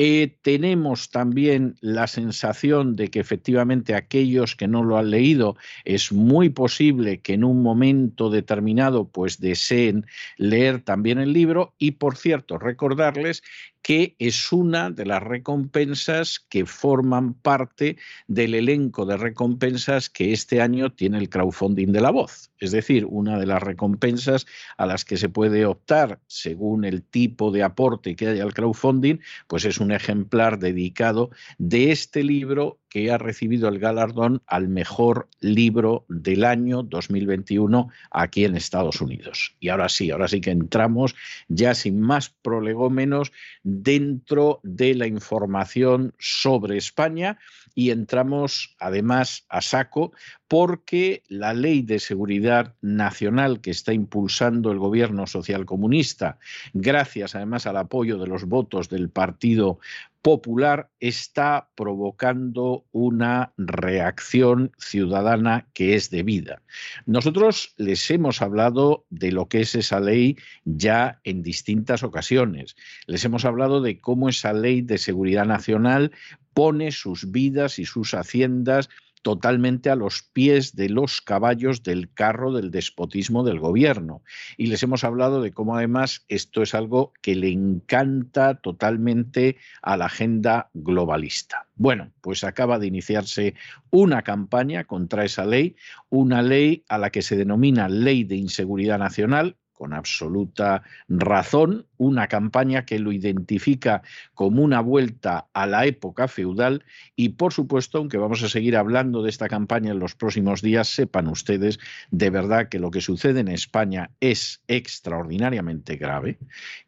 eh, 0.00 0.38
tenemos 0.42 1.10
también 1.10 1.76
la 1.80 2.06
sensación 2.06 2.94
de 2.94 3.08
que 3.08 3.18
efectivamente 3.18 3.96
aquellos 3.96 4.54
que 4.54 4.68
no 4.68 4.84
lo 4.84 4.96
han 4.96 5.10
leído 5.10 5.56
es 5.84 6.12
muy 6.12 6.50
posible 6.50 7.20
que 7.20 7.32
en 7.32 7.42
un 7.42 7.64
momento 7.64 8.30
determinado 8.30 9.08
pues 9.08 9.40
deseen 9.40 10.06
leer 10.36 10.82
también 10.82 11.18
el 11.18 11.32
libro. 11.32 11.74
Y 11.78 11.92
por 11.92 12.16
cierto 12.16 12.58
recordarles 12.58 13.42
que 13.82 14.16
es 14.18 14.52
una 14.52 14.90
de 14.90 15.06
las 15.06 15.22
recompensas 15.22 16.40
que 16.48 16.66
forman 16.66 17.34
parte 17.34 17.96
del 18.26 18.54
elenco 18.54 19.06
de 19.06 19.16
recompensas 19.16 20.10
que 20.10 20.32
este 20.32 20.60
año 20.60 20.92
tiene 20.92 21.18
el 21.18 21.28
crowdfunding 21.28 21.92
de 21.92 22.00
la 22.00 22.10
voz. 22.10 22.50
Es 22.58 22.72
decir, 22.72 23.06
una 23.08 23.38
de 23.38 23.46
las 23.46 23.62
recompensas 23.62 24.46
a 24.76 24.86
las 24.86 25.04
que 25.04 25.16
se 25.16 25.28
puede 25.28 25.64
optar 25.66 26.20
según 26.26 26.84
el 26.84 27.02
tipo 27.02 27.50
de 27.50 27.62
aporte 27.62 28.16
que 28.16 28.28
haya 28.28 28.42
al 28.42 28.54
crowdfunding, 28.54 29.20
pues 29.46 29.64
es 29.64 29.78
un 29.78 29.92
ejemplar 29.92 30.58
dedicado 30.58 31.30
de 31.58 31.92
este 31.92 32.24
libro 32.24 32.78
que 32.88 33.10
ha 33.10 33.18
recibido 33.18 33.68
el 33.68 33.78
galardón 33.78 34.42
al 34.46 34.68
mejor 34.68 35.28
libro 35.40 36.04
del 36.08 36.44
año 36.44 36.82
2021 36.82 37.88
aquí 38.10 38.44
en 38.44 38.56
Estados 38.56 39.00
Unidos. 39.00 39.54
Y 39.60 39.68
ahora 39.68 39.88
sí, 39.88 40.10
ahora 40.10 40.28
sí 40.28 40.40
que 40.40 40.50
entramos 40.50 41.14
ya 41.48 41.74
sin 41.74 42.00
más 42.00 42.30
prolegómenos 42.30 43.32
dentro 43.62 44.60
de 44.62 44.94
la 44.94 45.06
información 45.06 46.14
sobre 46.18 46.76
España 46.76 47.38
y 47.74 47.90
entramos 47.90 48.74
además 48.78 49.44
a 49.48 49.60
saco 49.60 50.12
porque 50.48 51.22
la 51.28 51.52
ley 51.52 51.82
de 51.82 51.98
seguridad 51.98 52.74
nacional 52.80 53.60
que 53.60 53.70
está 53.70 53.92
impulsando 53.92 54.72
el 54.72 54.78
gobierno 54.78 55.26
socialcomunista, 55.26 56.38
gracias 56.72 57.34
además 57.34 57.66
al 57.66 57.76
apoyo 57.76 58.18
de 58.18 58.26
los 58.26 58.46
votos 58.46 58.88
del 58.88 59.10
Partido 59.10 59.78
Popular, 60.22 60.90
está 61.00 61.68
provocando 61.76 62.86
una 62.92 63.52
reacción 63.56 64.72
ciudadana 64.78 65.68
que 65.74 65.94
es 65.94 66.10
debida. 66.10 66.62
Nosotros 67.06 67.74
les 67.76 68.10
hemos 68.10 68.42
hablado 68.42 69.04
de 69.10 69.32
lo 69.32 69.48
que 69.48 69.60
es 69.60 69.74
esa 69.74 70.00
ley 70.00 70.36
ya 70.64 71.20
en 71.24 71.42
distintas 71.42 72.02
ocasiones. 72.02 72.74
Les 73.06 73.24
hemos 73.24 73.44
hablado 73.44 73.80
de 73.80 74.00
cómo 74.00 74.28
esa 74.28 74.52
ley 74.52 74.80
de 74.80 74.98
seguridad 74.98 75.44
nacional 75.44 76.10
pone 76.52 76.90
sus 76.90 77.30
vidas 77.30 77.78
y 77.78 77.84
sus 77.84 78.14
haciendas 78.14 78.88
totalmente 79.22 79.90
a 79.90 79.96
los 79.96 80.22
pies 80.22 80.74
de 80.74 80.88
los 80.88 81.20
caballos 81.20 81.82
del 81.82 82.12
carro 82.12 82.52
del 82.52 82.70
despotismo 82.70 83.44
del 83.44 83.58
gobierno. 83.58 84.22
Y 84.56 84.66
les 84.66 84.82
hemos 84.82 85.04
hablado 85.04 85.42
de 85.42 85.52
cómo 85.52 85.76
además 85.76 86.24
esto 86.28 86.62
es 86.62 86.74
algo 86.74 87.12
que 87.22 87.34
le 87.34 87.50
encanta 87.50 88.54
totalmente 88.54 89.56
a 89.82 89.96
la 89.96 90.06
agenda 90.06 90.70
globalista. 90.74 91.66
Bueno, 91.74 92.12
pues 92.20 92.44
acaba 92.44 92.78
de 92.78 92.86
iniciarse 92.86 93.54
una 93.90 94.22
campaña 94.22 94.84
contra 94.84 95.24
esa 95.24 95.44
ley, 95.44 95.76
una 96.08 96.42
ley 96.42 96.84
a 96.88 96.98
la 96.98 97.10
que 97.10 97.22
se 97.22 97.36
denomina 97.36 97.88
Ley 97.88 98.24
de 98.24 98.36
Inseguridad 98.36 98.98
Nacional, 98.98 99.56
con 99.78 99.92
absoluta 99.92 100.82
razón, 101.08 101.86
una 101.98 102.26
campaña 102.26 102.84
que 102.84 102.98
lo 102.98 103.12
identifica 103.12 104.02
como 104.34 104.62
una 104.62 104.80
vuelta 104.80 105.46
a 105.52 105.66
la 105.66 105.86
época 105.86 106.26
feudal. 106.26 106.84
Y, 107.14 107.30
por 107.30 107.52
supuesto, 107.52 107.98
aunque 107.98 108.18
vamos 108.18 108.42
a 108.42 108.48
seguir 108.48 108.76
hablando 108.76 109.22
de 109.22 109.30
esta 109.30 109.48
campaña 109.48 109.92
en 109.92 110.00
los 110.00 110.16
próximos 110.16 110.62
días, 110.62 110.88
sepan 110.88 111.28
ustedes 111.28 111.78
de 112.10 112.30
verdad 112.30 112.68
que 112.68 112.80
lo 112.80 112.90
que 112.90 113.00
sucede 113.00 113.38
en 113.38 113.48
España 113.48 114.10
es 114.18 114.62
extraordinariamente 114.66 115.94
grave, 115.94 116.38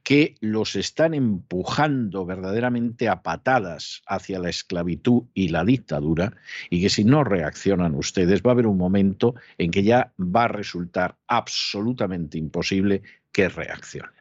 que 0.03 0.35
los 0.41 0.75
están 0.75 1.15
empujando 1.15 2.27
verdaderamente 2.27 3.09
a 3.09 3.23
patadas 3.23 4.03
hacia 4.07 4.41
la 4.41 4.51
esclavitud 4.51 5.23
y 5.33 5.49
la 5.51 5.65
dictadura 5.65 6.33
y 6.71 6.83
que 6.83 6.91
si 6.91 7.05
no 7.05 7.23
reaccionan 7.23 7.95
ustedes 7.95 8.43
va 8.43 8.51
a 8.51 8.55
haber 8.55 8.67
un 8.67 8.79
momento 8.79 9.37
en 9.59 9.71
que 9.71 9.85
ya 9.85 10.13
va 10.19 10.45
a 10.45 10.49
resultar 10.49 11.17
absolutamente 11.29 12.37
imposible 12.37 12.80
que 13.33 13.49
reaccionen. 13.49 14.21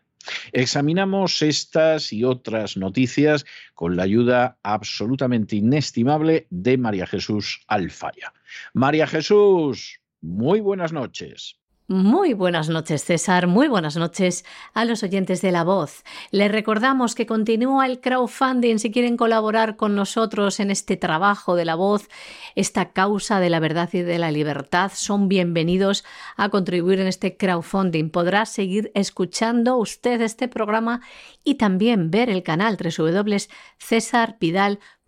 Examinamos 0.52 1.42
estas 1.42 2.14
y 2.14 2.24
otras 2.24 2.78
noticias 2.78 3.46
con 3.74 3.96
la 3.96 4.04
ayuda 4.04 4.58
absolutamente 4.64 5.56
inestimable 5.56 6.48
de 6.50 6.78
María 6.78 7.08
Jesús 7.08 7.62
Alfaya. 7.68 8.34
María 8.74 9.08
Jesús, 9.08 10.02
muy 10.22 10.60
buenas 10.60 10.94
noches. 10.94 11.58
Muy 11.92 12.34
buenas 12.34 12.70
noches, 12.70 13.04
César. 13.04 13.48
Muy 13.48 13.68
buenas 13.68 13.98
noches 13.98 14.46
a 14.76 14.86
los 14.86 15.02
oyentes 15.02 15.42
de 15.42 15.52
La 15.52 15.64
Voz. 15.64 16.04
Les 16.30 16.52
recordamos 16.52 17.16
que 17.16 17.26
continúa 17.26 17.88
el 17.88 18.00
crowdfunding 18.00 18.78
si 18.78 18.92
quieren 18.92 19.18
colaborar 19.18 19.76
con 19.76 19.96
nosotros 19.96 20.60
en 20.60 20.70
este 20.70 20.98
trabajo 20.98 21.56
de 21.56 21.66
La 21.66 21.74
Voz, 21.74 22.08
esta 22.54 22.92
causa 22.92 23.40
de 23.40 23.50
la 23.50 23.60
verdad 23.60 23.90
y 23.92 24.04
de 24.04 24.20
la 24.20 24.30
libertad. 24.30 24.92
Son 24.94 25.28
bienvenidos 25.28 26.06
a 26.38 26.50
contribuir 26.50 27.00
en 27.00 27.08
este 27.08 27.38
crowdfunding. 27.38 28.12
Podrá 28.12 28.46
seguir 28.46 28.92
escuchando 28.94 29.78
usted 29.78 30.22
este 30.22 30.48
programa 30.48 31.02
y 31.44 31.56
también 31.56 32.12
ver 32.12 32.30
el 32.30 32.44
canal 32.44 32.78
www.cesarpidal.com 32.78 34.99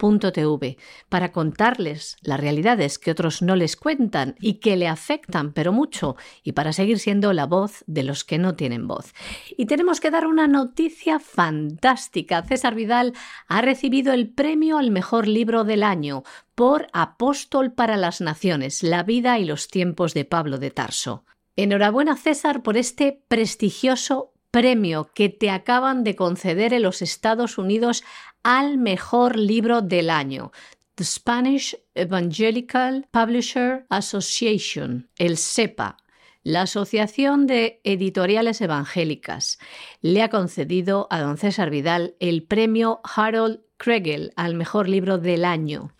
para 1.09 1.31
contarles 1.31 2.17
las 2.21 2.39
realidades 2.39 2.97
que 2.97 3.11
otros 3.11 3.41
no 3.41 3.55
les 3.55 3.75
cuentan 3.75 4.35
y 4.39 4.55
que 4.55 4.75
le 4.75 4.87
afectan, 4.87 5.53
pero 5.53 5.71
mucho, 5.71 6.15
y 6.43 6.53
para 6.53 6.73
seguir 6.73 6.99
siendo 6.99 7.33
la 7.33 7.45
voz 7.45 7.83
de 7.87 8.03
los 8.03 8.23
que 8.23 8.37
no 8.37 8.55
tienen 8.55 8.87
voz. 8.87 9.13
Y 9.57 9.65
tenemos 9.65 9.99
que 9.99 10.11
dar 10.11 10.25
una 10.25 10.47
noticia 10.47 11.19
fantástica. 11.19 12.43
César 12.43 12.73
Vidal 12.73 13.13
ha 13.47 13.61
recibido 13.61 14.13
el 14.13 14.29
premio 14.29 14.77
al 14.77 14.91
mejor 14.91 15.27
libro 15.27 15.63
del 15.63 15.83
año 15.83 16.23
por 16.55 16.87
Apóstol 16.93 17.71
para 17.71 17.97
las 17.97 18.21
Naciones, 18.21 18.83
la 18.83 19.03
vida 19.03 19.37
y 19.39 19.45
los 19.45 19.67
tiempos 19.67 20.13
de 20.13 20.25
Pablo 20.25 20.57
de 20.57 20.71
Tarso. 20.71 21.25
Enhorabuena 21.55 22.15
César 22.15 22.63
por 22.63 22.77
este 22.77 23.21
prestigioso 23.27 24.31
premio 24.51 25.09
que 25.13 25.29
te 25.29 25.49
acaban 25.49 26.03
de 26.03 26.15
conceder 26.15 26.73
en 26.73 26.83
los 26.83 27.01
Estados 27.01 27.57
Unidos 27.57 28.03
al 28.43 28.77
mejor 28.77 29.37
libro 29.37 29.81
del 29.81 30.09
año. 30.09 30.51
The 30.95 31.03
Spanish 31.03 31.77
Evangelical 31.95 33.07
Publisher 33.11 33.85
Association, 33.89 35.09
el 35.17 35.37
SEPA. 35.37 35.97
La 36.43 36.63
Asociación 36.63 37.45
de 37.45 37.81
Editoriales 37.83 38.61
Evangélicas 38.61 39.59
le 40.01 40.23
ha 40.23 40.29
concedido 40.29 41.07
a 41.11 41.21
don 41.21 41.37
César 41.37 41.69
Vidal 41.69 42.15
el 42.19 42.43
premio 42.43 42.99
Harold 43.03 43.59
Kregel 43.77 44.33
al 44.35 44.55
mejor 44.55 44.89
libro 44.89 45.19
del 45.19 45.45
año 45.45 45.93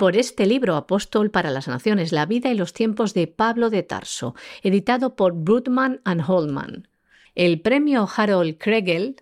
por 0.00 0.16
este 0.16 0.46
libro 0.46 0.76
Apóstol 0.76 1.30
para 1.30 1.50
las 1.50 1.68
Naciones, 1.68 2.10
la 2.10 2.24
vida 2.24 2.50
y 2.50 2.54
los 2.54 2.72
tiempos 2.72 3.12
de 3.12 3.26
Pablo 3.26 3.68
de 3.68 3.82
Tarso, 3.82 4.34
editado 4.62 5.14
por 5.14 5.34
Brutman 5.34 6.00
and 6.04 6.22
Holman. 6.26 6.88
El 7.34 7.60
premio 7.60 8.08
Harold 8.16 8.56
Kregel 8.56 9.16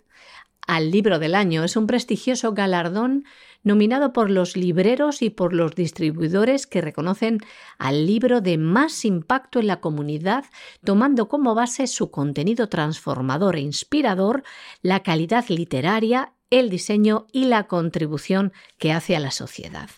al 0.69 0.91
libro 0.91 1.17
del 1.17 1.33
año. 1.33 1.63
Es 1.63 1.75
un 1.75 1.87
prestigioso 1.87 2.53
galardón 2.53 3.25
nominado 3.63 4.13
por 4.13 4.29
los 4.29 4.55
libreros 4.55 5.23
y 5.23 5.31
por 5.31 5.51
los 5.51 5.73
distribuidores 5.73 6.67
que 6.67 6.79
reconocen 6.79 7.39
al 7.79 8.05
libro 8.05 8.39
de 8.39 8.59
más 8.59 9.03
impacto 9.03 9.59
en 9.59 9.65
la 9.65 9.81
comunidad, 9.81 10.45
tomando 10.83 11.27
como 11.27 11.55
base 11.55 11.87
su 11.87 12.11
contenido 12.11 12.69
transformador 12.69 13.55
e 13.55 13.61
inspirador, 13.61 14.43
la 14.83 15.01
calidad 15.01 15.45
literaria 15.49 16.33
el 16.49 16.69
diseño 16.69 17.27
y 17.31 17.45
la 17.45 17.65
contribución 17.67 18.53
que 18.77 18.91
hace 18.91 19.15
a 19.15 19.19
la 19.19 19.31
sociedad. 19.31 19.89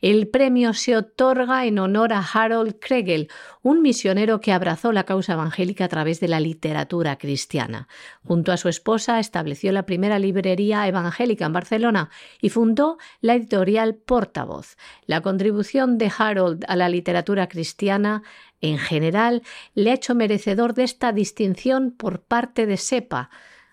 El 0.00 0.28
premio 0.28 0.72
se 0.72 0.96
otorga 0.96 1.66
en 1.66 1.78
honor 1.78 2.12
a 2.12 2.20
Harold 2.20 2.76
Kregel, 2.80 3.28
un 3.62 3.82
misionero 3.82 4.40
que 4.40 4.52
abrazó 4.52 4.92
la 4.92 5.04
causa 5.04 5.34
evangélica 5.34 5.84
a 5.84 5.88
través 5.88 6.20
de 6.20 6.28
la 6.28 6.40
literatura 6.40 7.18
cristiana. 7.18 7.88
Junto 8.24 8.52
a 8.52 8.56
su 8.56 8.68
esposa 8.68 9.18
estableció 9.18 9.72
la 9.72 9.84
primera 9.84 10.18
librería 10.18 10.86
evangélica 10.86 11.44
en 11.46 11.52
Barcelona 11.52 12.10
y 12.40 12.48
fundó 12.48 12.98
la 13.20 13.34
editorial 13.34 13.94
Portavoz. 13.94 14.76
La 15.06 15.20
contribución 15.20 15.98
de 15.98 16.10
Harold 16.16 16.64
a 16.68 16.76
la 16.76 16.88
literatura 16.88 17.48
cristiana 17.48 18.22
en 18.60 18.78
general 18.78 19.42
le 19.74 19.90
ha 19.90 19.94
hecho 19.94 20.14
merecedor 20.14 20.74
de 20.74 20.84
esta 20.84 21.12
distinción 21.12 21.90
por 21.90 22.22
parte 22.22 22.66
de 22.66 22.76
SEPA, 22.76 23.30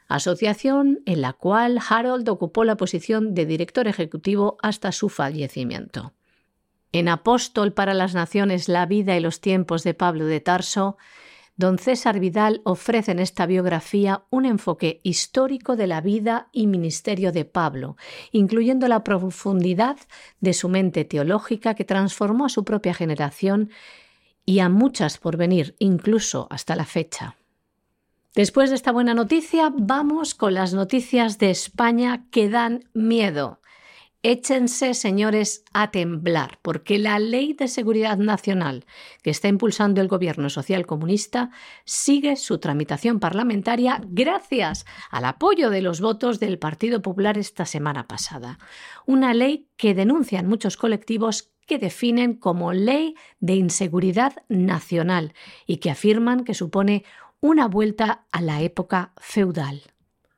asociación 0.07 1.01
en 1.05 1.21
la 1.21 1.33
cual 1.33 1.79
Harold 1.89 2.27
ocupó 2.29 2.63
la 2.63 2.77
posición 2.77 3.33
de 3.33 3.45
director 3.45 3.87
ejecutivo 3.87 4.57
hasta 4.61 4.91
su 4.91 5.09
fallecimiento. 5.09 6.13
En 6.91 7.09
Apóstol 7.09 7.73
para 7.73 7.93
las 7.93 8.13
Naciones, 8.13 8.69
la 8.69 8.85
vida 8.85 9.17
y 9.17 9.19
los 9.19 9.41
tiempos 9.41 9.83
de 9.83 9.93
Pablo 9.93 10.25
de 10.25 10.39
Tarso, 10.39 10.97
don 11.57 11.77
César 11.77 12.19
Vidal 12.19 12.61
ofrece 12.63 13.11
en 13.11 13.19
esta 13.19 13.45
biografía 13.45 14.23
un 14.29 14.45
enfoque 14.45 15.01
histórico 15.03 15.75
de 15.75 15.87
la 15.87 16.01
vida 16.01 16.49
y 16.51 16.67
ministerio 16.67 17.31
de 17.31 17.45
Pablo, 17.45 17.97
incluyendo 18.31 18.87
la 18.87 19.03
profundidad 19.03 19.97
de 20.39 20.53
su 20.53 20.69
mente 20.69 21.05
teológica 21.05 21.75
que 21.75 21.85
transformó 21.85 22.45
a 22.45 22.49
su 22.49 22.63
propia 22.63 22.93
generación 22.93 23.71
y 24.45 24.59
a 24.59 24.69
muchas 24.69 25.17
por 25.17 25.37
venir, 25.37 25.75
incluso 25.79 26.47
hasta 26.49 26.75
la 26.75 26.85
fecha. 26.85 27.37
Después 28.35 28.69
de 28.69 28.75
esta 28.75 28.91
buena 28.91 29.13
noticia, 29.13 29.71
vamos 29.73 30.35
con 30.35 30.55
las 30.55 30.73
noticias 30.73 31.37
de 31.37 31.51
España 31.51 32.25
que 32.31 32.49
dan 32.49 32.83
miedo. 32.93 33.61
Échense, 34.23 34.93
señores, 34.93 35.63
a 35.71 35.91
temblar, 35.91 36.59
porque 36.61 36.97
la 36.97 37.17
Ley 37.17 37.53
de 37.53 37.69
Seguridad 37.69 38.17
Nacional 38.17 38.83
que 39.23 39.29
está 39.29 39.47
impulsando 39.47 40.01
el 40.01 40.09
Gobierno 40.09 40.49
Social 40.49 40.85
Comunista 40.85 41.51
sigue 41.85 42.35
su 42.35 42.57
tramitación 42.57 43.21
parlamentaria 43.21 44.01
gracias 44.05 44.85
al 45.11 45.23
apoyo 45.23 45.69
de 45.69 45.81
los 45.81 46.01
votos 46.01 46.41
del 46.41 46.59
Partido 46.59 47.01
Popular 47.01 47.37
esta 47.37 47.65
semana 47.65 48.05
pasada. 48.05 48.59
Una 49.05 49.33
ley 49.33 49.69
que 49.77 49.93
denuncian 49.93 50.47
muchos 50.47 50.75
colectivos 50.75 51.53
que 51.65 51.79
definen 51.79 52.33
como 52.33 52.73
ley 52.73 53.15
de 53.39 53.55
inseguridad 53.55 54.43
nacional 54.49 55.33
y 55.65 55.77
que 55.77 55.89
afirman 55.89 56.43
que 56.43 56.53
supone 56.53 57.03
una 57.39 57.67
vuelta 57.67 58.25
a 58.31 58.41
la 58.41 58.61
época 58.61 59.13
feudal. 59.17 59.81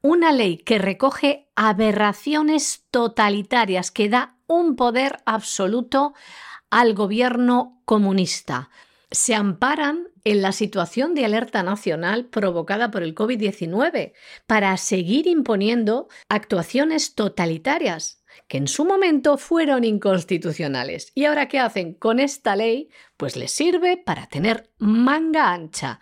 Una 0.02 0.32
ley 0.32 0.58
que 0.58 0.78
recoge 0.78 1.50
aberraciones 1.56 2.86
totalitarias, 2.92 3.92
que 3.92 4.10
da 4.10 4.38
un 4.48 4.76
poder 4.76 5.18
absoluto 5.26 6.14
al 6.70 6.94
gobierno 6.94 7.82
comunista. 7.86 8.70
Se 9.12 9.36
amparan 9.36 10.10
en 10.24 10.42
la 10.42 10.52
situación 10.52 11.14
de 11.14 11.26
alerta 11.26 11.64
nacional 11.64 12.26
provocada 12.26 12.92
por 12.92 13.04
el 13.04 13.16
COVID-19 13.16 14.14
para 14.46 14.76
seguir 14.78 15.28
imponiendo 15.28 16.10
actuaciones 16.28 17.16
totalitarias 17.16 18.22
que 18.48 18.58
en 18.58 18.68
su 18.68 18.86
momento 18.86 19.38
fueron 19.38 19.84
inconstitucionales. 19.84 21.12
¿Y 21.16 21.26
ahora 21.26 21.48
qué 21.48 21.60
hacen 21.60 21.94
con 21.94 22.20
esta 22.20 22.56
ley? 22.56 22.90
Pues 23.16 23.36
les 23.36 23.52
sirve 23.52 23.98
para 23.98 24.28
tener 24.28 24.70
manga 24.78 25.52
ancha 25.52 26.00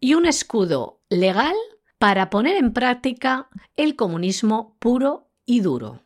y 0.00 0.14
un 0.14 0.26
escudo 0.26 1.00
legal 1.08 1.54
para 1.98 2.30
poner 2.30 2.56
en 2.56 2.72
práctica 2.72 3.48
el 3.76 3.94
comunismo 3.94 4.76
puro 4.78 5.28
y 5.44 5.60
duro. 5.60 6.00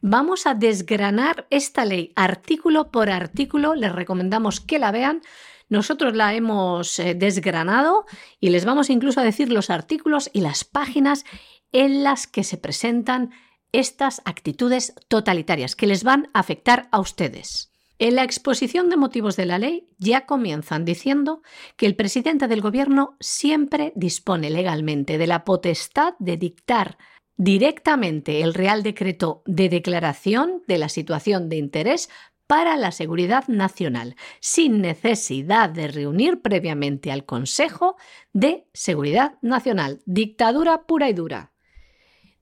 Vamos 0.00 0.46
a 0.46 0.54
desgranar 0.54 1.46
esta 1.48 1.84
ley 1.84 2.12
artículo 2.16 2.90
por 2.90 3.08
artículo, 3.08 3.74
les 3.74 3.92
recomendamos 3.92 4.60
que 4.60 4.78
la 4.78 4.90
vean. 4.90 5.22
Nosotros 5.70 6.14
la 6.14 6.34
hemos 6.34 6.98
eh, 6.98 7.14
desgranado 7.14 8.04
y 8.38 8.50
les 8.50 8.66
vamos 8.66 8.90
incluso 8.90 9.20
a 9.20 9.24
decir 9.24 9.50
los 9.50 9.70
artículos 9.70 10.28
y 10.32 10.40
las 10.40 10.64
páginas 10.64 11.24
en 11.72 12.04
las 12.04 12.26
que 12.26 12.44
se 12.44 12.58
presentan 12.58 13.30
estas 13.72 14.20
actitudes 14.24 14.94
totalitarias 15.08 15.74
que 15.74 15.86
les 15.86 16.04
van 16.04 16.28
a 16.34 16.40
afectar 16.40 16.88
a 16.92 17.00
ustedes. 17.00 17.73
En 18.04 18.16
la 18.16 18.22
exposición 18.22 18.90
de 18.90 18.98
motivos 18.98 19.34
de 19.34 19.46
la 19.46 19.58
ley 19.58 19.88
ya 19.96 20.26
comienzan 20.26 20.84
diciendo 20.84 21.40
que 21.78 21.86
el 21.86 21.96
presidente 21.96 22.48
del 22.48 22.60
Gobierno 22.60 23.16
siempre 23.18 23.94
dispone 23.96 24.50
legalmente 24.50 25.16
de 25.16 25.26
la 25.26 25.42
potestad 25.42 26.12
de 26.18 26.36
dictar 26.36 26.98
directamente 27.38 28.42
el 28.42 28.52
Real 28.52 28.82
Decreto 28.82 29.42
de 29.46 29.70
Declaración 29.70 30.62
de 30.68 30.76
la 30.76 30.90
Situación 30.90 31.48
de 31.48 31.56
Interés 31.56 32.10
para 32.46 32.76
la 32.76 32.92
Seguridad 32.92 33.48
Nacional, 33.48 34.16
sin 34.38 34.82
necesidad 34.82 35.70
de 35.70 35.88
reunir 35.88 36.42
previamente 36.42 37.10
al 37.10 37.24
Consejo 37.24 37.96
de 38.34 38.68
Seguridad 38.74 39.38
Nacional. 39.40 40.02
Dictadura 40.04 40.82
pura 40.82 41.08
y 41.08 41.14
dura. 41.14 41.53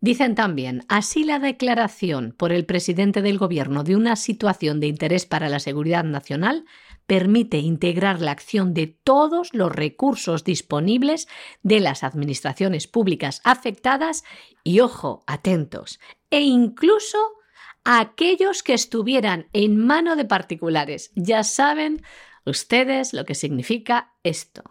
Dicen 0.03 0.35
también, 0.35 0.85
así 0.89 1.23
la 1.23 1.39
declaración 1.39 2.35
por 2.37 2.51
el 2.51 2.67
presidente 2.67 3.23
del 3.23 3.39
Gobierno 3.39 3.85
de 3.85 3.95
una 3.95 4.17
situación 4.17 4.81
de 4.81 4.89
interés 4.89 5.27
para 5.27 5.49
la 5.49 5.61
seguridad 5.61 6.03
nacional 6.03 6.65
permite 7.07 7.59
integrar 7.59 8.21
la 8.21 8.33
acción 8.33 8.75
de 8.75 8.89
todos 8.89 9.51
los 9.53 9.71
recursos 9.71 10.43
disponibles 10.43 11.29
de 11.63 11.79
las 11.79 12.03
administraciones 12.03 12.89
públicas 12.89 13.41
afectadas 13.45 14.25
y, 14.65 14.81
ojo, 14.81 15.23
atentos, 15.29 16.01
e 16.31 16.41
incluso 16.41 17.19
aquellos 17.85 18.65
que 18.65 18.75
estuvieran 18.75 19.47
en 19.53 19.77
mano 19.77 20.17
de 20.17 20.25
particulares. 20.25 21.13
Ya 21.15 21.45
saben 21.45 22.03
ustedes 22.45 23.13
lo 23.13 23.25
que 23.25 23.37
significa 23.37 24.15
esto. 24.25 24.65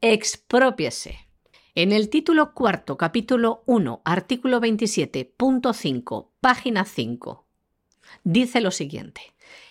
Expropiese. 0.00 1.31
En 1.74 1.90
el 1.90 2.10
título 2.10 2.52
cuarto, 2.52 2.98
capítulo 2.98 3.62
1, 3.64 4.02
artículo 4.04 4.60
27.5, 4.60 6.28
página 6.42 6.84
5, 6.84 7.46
dice 8.24 8.60
lo 8.60 8.70
siguiente. 8.70 9.22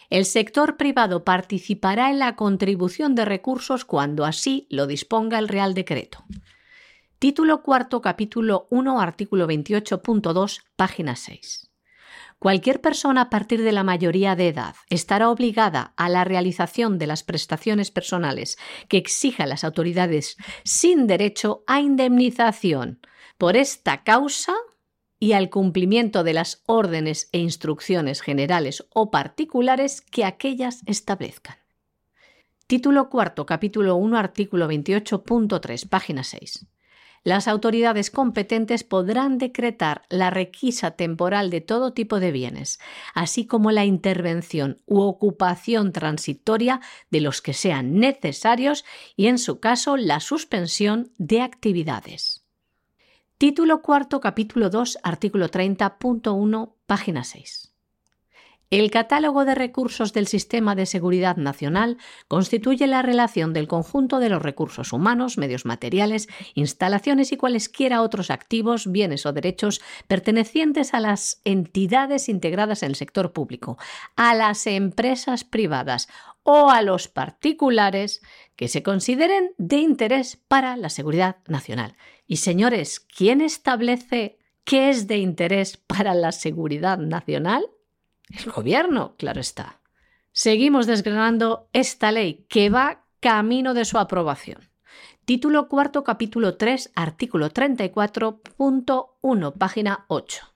El 0.10 0.26
sector 0.26 0.78
privado 0.78 1.24
participará 1.24 2.10
en 2.10 2.18
la 2.18 2.36
contribución 2.36 3.14
de 3.14 3.26
recursos 3.26 3.86
cuando 3.86 4.26
así 4.26 4.66
lo 4.72 4.88
disponga 4.88 5.38
el 5.38 5.48
Real 5.48 5.76
Decreto. 5.76 6.26
Título 7.20 7.62
cuarto, 7.62 8.02
capítulo 8.02 8.66
1, 8.72 9.00
artículo 9.00 9.48
28.2, 9.48 10.64
página 10.76 11.16
6. 11.16 11.71
Cualquier 12.42 12.82
persona 12.82 13.22
a 13.22 13.30
partir 13.30 13.62
de 13.62 13.72
la 13.72 13.84
mayoría 13.84 14.36
de 14.36 14.48
edad 14.48 14.74
estará 14.90 15.30
obligada 15.30 15.94
a 15.96 16.10
la 16.10 16.24
realización 16.24 16.98
de 16.98 17.06
las 17.06 17.22
prestaciones 17.22 17.92
personales 17.92 18.58
que 18.88 18.98
exijan 18.98 19.48
las 19.48 19.64
autoridades 19.64 20.38
sin 20.64 21.06
derecho 21.06 21.64
a 21.68 21.82
indemnización 21.82 23.00
por 23.38 23.58
esta 23.58 24.04
causa 24.04 24.56
y 25.20 25.34
al 25.34 25.52
cumplimiento 25.52 26.24
de 26.24 26.34
las 26.34 26.64
órdenes 26.66 27.30
e 27.32 27.38
instrucciones 27.38 28.22
generales 28.22 28.88
o 28.92 29.12
particulares 29.12 30.02
que 30.02 30.26
aquellas 30.26 30.82
establezcan. 30.88 31.58
Título 32.66 33.12
cuarto, 33.12 33.46
capítulo 33.46 33.98
1, 33.98 34.18
artículo 34.18 34.68
28.3, 34.68 35.88
página 35.88 36.24
6 36.24 36.71
las 37.24 37.48
autoridades 37.48 38.10
competentes 38.10 38.84
podrán 38.84 39.38
decretar 39.38 40.04
la 40.10 40.30
requisa 40.30 40.92
temporal 40.92 41.50
de 41.50 41.62
todo 41.62 41.94
tipo 41.94 42.20
de 42.20 42.32
bienes, 42.32 42.80
así 43.14 43.46
como 43.46 43.72
la 43.72 43.86
intervención 43.86 44.82
u 44.86 45.02
ocupación 45.02 45.92
transitoria 45.92 46.82
de 47.12 47.22
los 47.22 47.42
que 47.42 47.54
sean 47.54 47.96
necesarios 47.96 48.86
y, 49.16 49.28
en 49.28 49.38
su 49.38 49.60
caso, 49.60 49.98
la 49.98 50.20
suspensión 50.20 51.12
de 51.18 51.42
actividades. 51.42 52.44
Título 53.38 53.82
cuarto, 53.82 54.20
capítulo 54.20 54.70
2, 54.70 55.00
artículo 55.04 55.50
30.1, 55.50 56.76
página 56.86 57.24
6. 57.24 57.71
El 58.72 58.90
catálogo 58.90 59.44
de 59.44 59.54
recursos 59.54 60.14
del 60.14 60.28
Sistema 60.28 60.76
de 60.76 60.86
Seguridad 60.86 61.36
Nacional 61.36 61.98
constituye 62.30 62.88
la 62.88 63.02
relación 63.02 63.52
del 63.52 63.68
conjunto 63.68 64.20
de 64.20 64.30
los 64.30 64.42
recursos 64.42 64.94
humanos, 64.94 65.38
medios 65.38 65.66
materiales, 65.66 66.30
instalaciones 66.56 67.34
y 67.34 67.38
cualesquiera 67.38 68.02
otros 68.02 68.32
activos, 68.32 68.90
bienes 68.90 69.26
o 69.26 69.34
derechos 69.34 69.82
pertenecientes 70.08 70.94
a 70.94 71.02
las 71.02 71.42
entidades 71.44 72.30
integradas 72.30 72.82
en 72.82 72.92
el 72.92 72.96
sector 72.96 73.34
público, 73.34 73.78
a 74.16 74.34
las 74.36 74.66
empresas 74.68 75.44
privadas 75.44 76.08
o 76.44 76.70
a 76.70 76.82
los 76.82 77.10
particulares 77.10 78.22
que 78.56 78.70
se 78.70 78.84
consideren 78.84 79.52
de 79.58 79.80
interés 79.80 80.38
para 80.48 80.78
la 80.78 80.90
seguridad 80.90 81.40
nacional. 81.46 81.98
Y 82.26 82.38
señores, 82.38 83.02
¿quién 83.02 83.42
establece 83.42 84.40
qué 84.64 84.90
es 84.90 85.08
de 85.08 85.18
interés 85.18 85.76
para 85.76 86.14
la 86.14 86.32
seguridad 86.32 87.00
nacional? 87.00 87.66
El 88.32 88.52
gobierno, 88.52 89.16
claro 89.18 89.42
está. 89.42 89.82
Seguimos 90.32 90.88
desgranando 90.88 91.68
esta 91.74 92.12
ley 92.12 92.46
que 92.48 92.70
va 92.70 93.04
camino 93.20 93.74
de 93.74 93.84
su 93.86 93.98
aprobación. 93.98 94.70
Título 95.26 95.68
cuarto, 95.68 96.04
capítulo 96.04 96.58
3, 96.58 96.92
artículo 96.96 97.50
34.1, 97.52 99.54
página 99.58 100.06
8. 100.08 100.48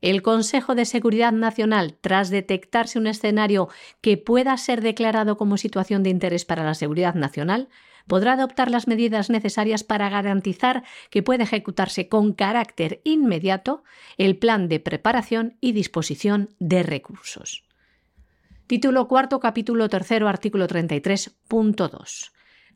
El 0.00 0.22
Consejo 0.22 0.74
de 0.74 0.86
Seguridad 0.86 1.32
Nacional, 1.32 1.98
tras 2.00 2.30
detectarse 2.30 2.98
un 2.98 3.06
escenario 3.06 3.68
que 4.00 4.16
pueda 4.16 4.56
ser 4.56 4.80
declarado 4.80 5.36
como 5.36 5.58
situación 5.58 6.02
de 6.02 6.10
interés 6.10 6.46
para 6.46 6.64
la 6.64 6.74
seguridad 6.74 7.14
nacional, 7.14 7.68
podrá 8.06 8.34
adoptar 8.34 8.70
las 8.70 8.86
medidas 8.86 9.30
necesarias 9.30 9.84
para 9.84 10.08
garantizar 10.08 10.84
que 11.10 11.22
puede 11.22 11.44
ejecutarse 11.44 12.08
con 12.08 12.32
carácter 12.32 13.00
inmediato 13.04 13.82
el 14.18 14.36
plan 14.36 14.68
de 14.68 14.80
preparación 14.80 15.56
y 15.60 15.72
disposición 15.72 16.50
de 16.58 16.82
recursos. 16.82 17.64
Título 18.66 19.08
cuarto, 19.08 19.40
capítulo 19.40 19.88
tercero, 19.88 20.28
artículo 20.28 20.68
33.2. 20.68 22.30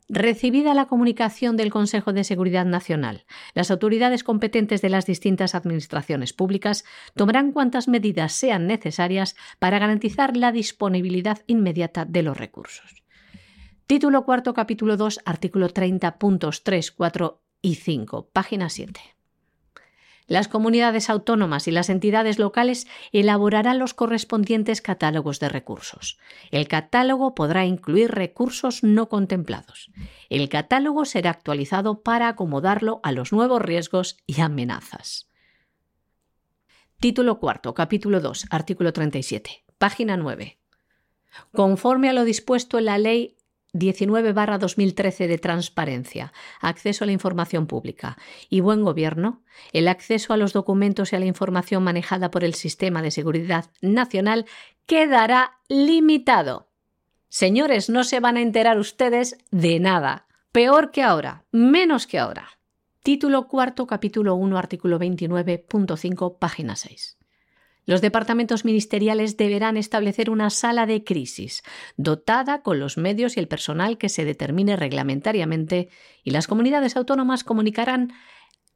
Recibida 0.08 0.74
la 0.74 0.86
comunicación 0.86 1.56
del 1.56 1.70
Consejo 1.70 2.12
de 2.12 2.24
Seguridad 2.24 2.66
Nacional, 2.66 3.24
las 3.54 3.70
autoridades 3.70 4.22
competentes 4.22 4.82
de 4.82 4.90
las 4.90 5.06
distintas 5.06 5.54
administraciones 5.54 6.34
públicas 6.34 6.84
tomarán 7.14 7.52
cuantas 7.52 7.88
medidas 7.88 8.32
sean 8.32 8.66
necesarias 8.66 9.34
para 9.58 9.78
garantizar 9.78 10.36
la 10.36 10.52
disponibilidad 10.52 11.38
inmediata 11.46 12.04
de 12.04 12.22
los 12.22 12.36
recursos. 12.36 13.03
Título 13.86 14.24
cuarto, 14.24 14.54
capítulo 14.54 14.96
2, 14.96 15.20
artículo 15.26 15.68
30, 15.68 16.18
puntos 16.18 16.64
3, 16.64 16.90
4 16.92 17.42
y 17.60 17.74
5, 17.74 18.30
página 18.32 18.70
7. 18.70 18.98
Las 20.26 20.48
comunidades 20.48 21.10
autónomas 21.10 21.68
y 21.68 21.70
las 21.70 21.90
entidades 21.90 22.38
locales 22.38 22.86
elaborarán 23.12 23.78
los 23.78 23.92
correspondientes 23.92 24.80
catálogos 24.80 25.38
de 25.38 25.50
recursos. 25.50 26.18
El 26.50 26.66
catálogo 26.66 27.34
podrá 27.34 27.66
incluir 27.66 28.10
recursos 28.10 28.82
no 28.82 29.10
contemplados. 29.10 29.90
El 30.30 30.48
catálogo 30.48 31.04
será 31.04 31.28
actualizado 31.28 32.00
para 32.00 32.28
acomodarlo 32.28 33.00
a 33.02 33.12
los 33.12 33.34
nuevos 33.34 33.60
riesgos 33.60 34.16
y 34.26 34.40
amenazas. 34.40 35.28
Título 37.00 37.38
cuarto, 37.38 37.74
capítulo 37.74 38.20
2, 38.20 38.46
artículo 38.48 38.94
37, 38.94 39.62
página 39.76 40.16
9. 40.16 40.58
Conforme 41.52 42.08
a 42.08 42.14
lo 42.14 42.24
dispuesto 42.24 42.78
en 42.78 42.86
la 42.86 42.96
Ley 42.96 43.36
19-2013 43.74 45.26
de 45.26 45.38
transparencia, 45.38 46.32
acceso 46.60 47.04
a 47.04 47.06
la 47.06 47.12
información 47.12 47.66
pública 47.66 48.16
y 48.48 48.60
buen 48.60 48.82
gobierno, 48.82 49.42
el 49.72 49.88
acceso 49.88 50.32
a 50.32 50.36
los 50.36 50.52
documentos 50.52 51.12
y 51.12 51.16
a 51.16 51.18
la 51.18 51.26
información 51.26 51.82
manejada 51.82 52.30
por 52.30 52.44
el 52.44 52.54
Sistema 52.54 53.02
de 53.02 53.10
Seguridad 53.10 53.66
Nacional 53.82 54.46
quedará 54.86 55.58
limitado. 55.68 56.68
Señores, 57.28 57.90
no 57.90 58.04
se 58.04 58.20
van 58.20 58.36
a 58.36 58.42
enterar 58.42 58.78
ustedes 58.78 59.36
de 59.50 59.80
nada. 59.80 60.26
Peor 60.52 60.92
que 60.92 61.02
ahora, 61.02 61.44
menos 61.50 62.06
que 62.06 62.18
ahora. 62.18 62.48
Título 63.02 63.48
cuarto, 63.48 63.86
capítulo 63.86 64.36
1, 64.36 64.56
artículo 64.56 64.98
29.5, 64.98 66.38
página 66.38 66.76
6. 66.76 67.18
Los 67.86 68.00
departamentos 68.00 68.64
ministeriales 68.64 69.36
deberán 69.36 69.76
establecer 69.76 70.30
una 70.30 70.48
sala 70.50 70.86
de 70.86 71.04
crisis, 71.04 71.62
dotada 71.96 72.62
con 72.62 72.80
los 72.80 72.96
medios 72.96 73.36
y 73.36 73.40
el 73.40 73.48
personal 73.48 73.98
que 73.98 74.08
se 74.08 74.24
determine 74.24 74.76
reglamentariamente, 74.76 75.90
y 76.22 76.30
las 76.30 76.46
comunidades 76.46 76.96
autónomas 76.96 77.44
comunicarán 77.44 78.12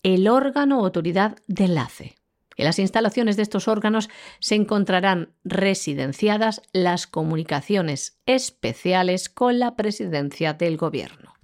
el 0.03 0.29
órgano 0.29 0.81
o 0.81 0.85
autoridad 0.85 1.39
de 1.47 1.65
enlace. 1.65 2.15
En 2.57 2.65
las 2.65 2.79
instalaciones 2.81 3.37
de 3.37 3.43
estos 3.43 3.69
órganos 3.69 4.11
se 4.41 4.57
encontrarán 4.57 5.33
residenciadas 5.45 6.61
las 6.73 7.07
comunicaciones 7.07 8.21
especiales 8.27 9.29
con 9.29 9.59
la 9.59 9.77
presidencia 9.77 10.55
del 10.55 10.77
Gobierno. 10.77 11.35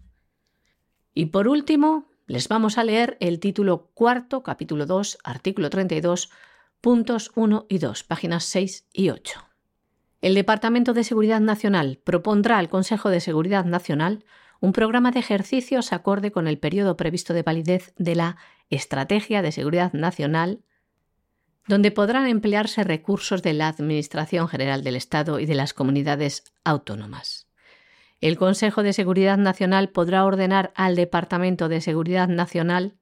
Y 1.14 1.26
por 1.26 1.46
último, 1.46 2.08
les 2.26 2.48
vamos 2.48 2.78
a 2.78 2.84
leer 2.84 3.16
el 3.20 3.38
título 3.38 3.90
cuarto, 3.94 4.42
capítulo 4.42 4.86
2, 4.86 5.18
artículo 5.22 5.70
32 5.70 6.30
puntos 6.84 7.32
1 7.34 7.64
y 7.70 7.78
2, 7.78 8.04
páginas 8.04 8.44
6 8.44 8.88
y 8.92 9.08
8. 9.08 9.40
El 10.20 10.34
Departamento 10.34 10.92
de 10.92 11.02
Seguridad 11.02 11.40
Nacional 11.40 11.98
propondrá 12.04 12.58
al 12.58 12.68
Consejo 12.68 13.08
de 13.08 13.20
Seguridad 13.20 13.64
Nacional 13.64 14.26
un 14.60 14.74
programa 14.74 15.10
de 15.10 15.20
ejercicios 15.20 15.94
acorde 15.94 16.30
con 16.30 16.46
el 16.46 16.58
periodo 16.58 16.98
previsto 16.98 17.32
de 17.32 17.42
validez 17.42 17.94
de 17.96 18.16
la 18.16 18.36
Estrategia 18.68 19.40
de 19.40 19.50
Seguridad 19.50 19.94
Nacional, 19.94 20.60
donde 21.68 21.90
podrán 21.90 22.26
emplearse 22.26 22.84
recursos 22.84 23.42
de 23.42 23.54
la 23.54 23.68
Administración 23.68 24.46
General 24.46 24.84
del 24.84 24.96
Estado 24.96 25.40
y 25.40 25.46
de 25.46 25.54
las 25.54 25.72
comunidades 25.72 26.44
autónomas. 26.64 27.48
El 28.20 28.36
Consejo 28.36 28.82
de 28.82 28.92
Seguridad 28.92 29.38
Nacional 29.38 29.88
podrá 29.88 30.22
ordenar 30.26 30.70
al 30.76 30.96
Departamento 30.96 31.70
de 31.70 31.80
Seguridad 31.80 32.28
Nacional 32.28 32.98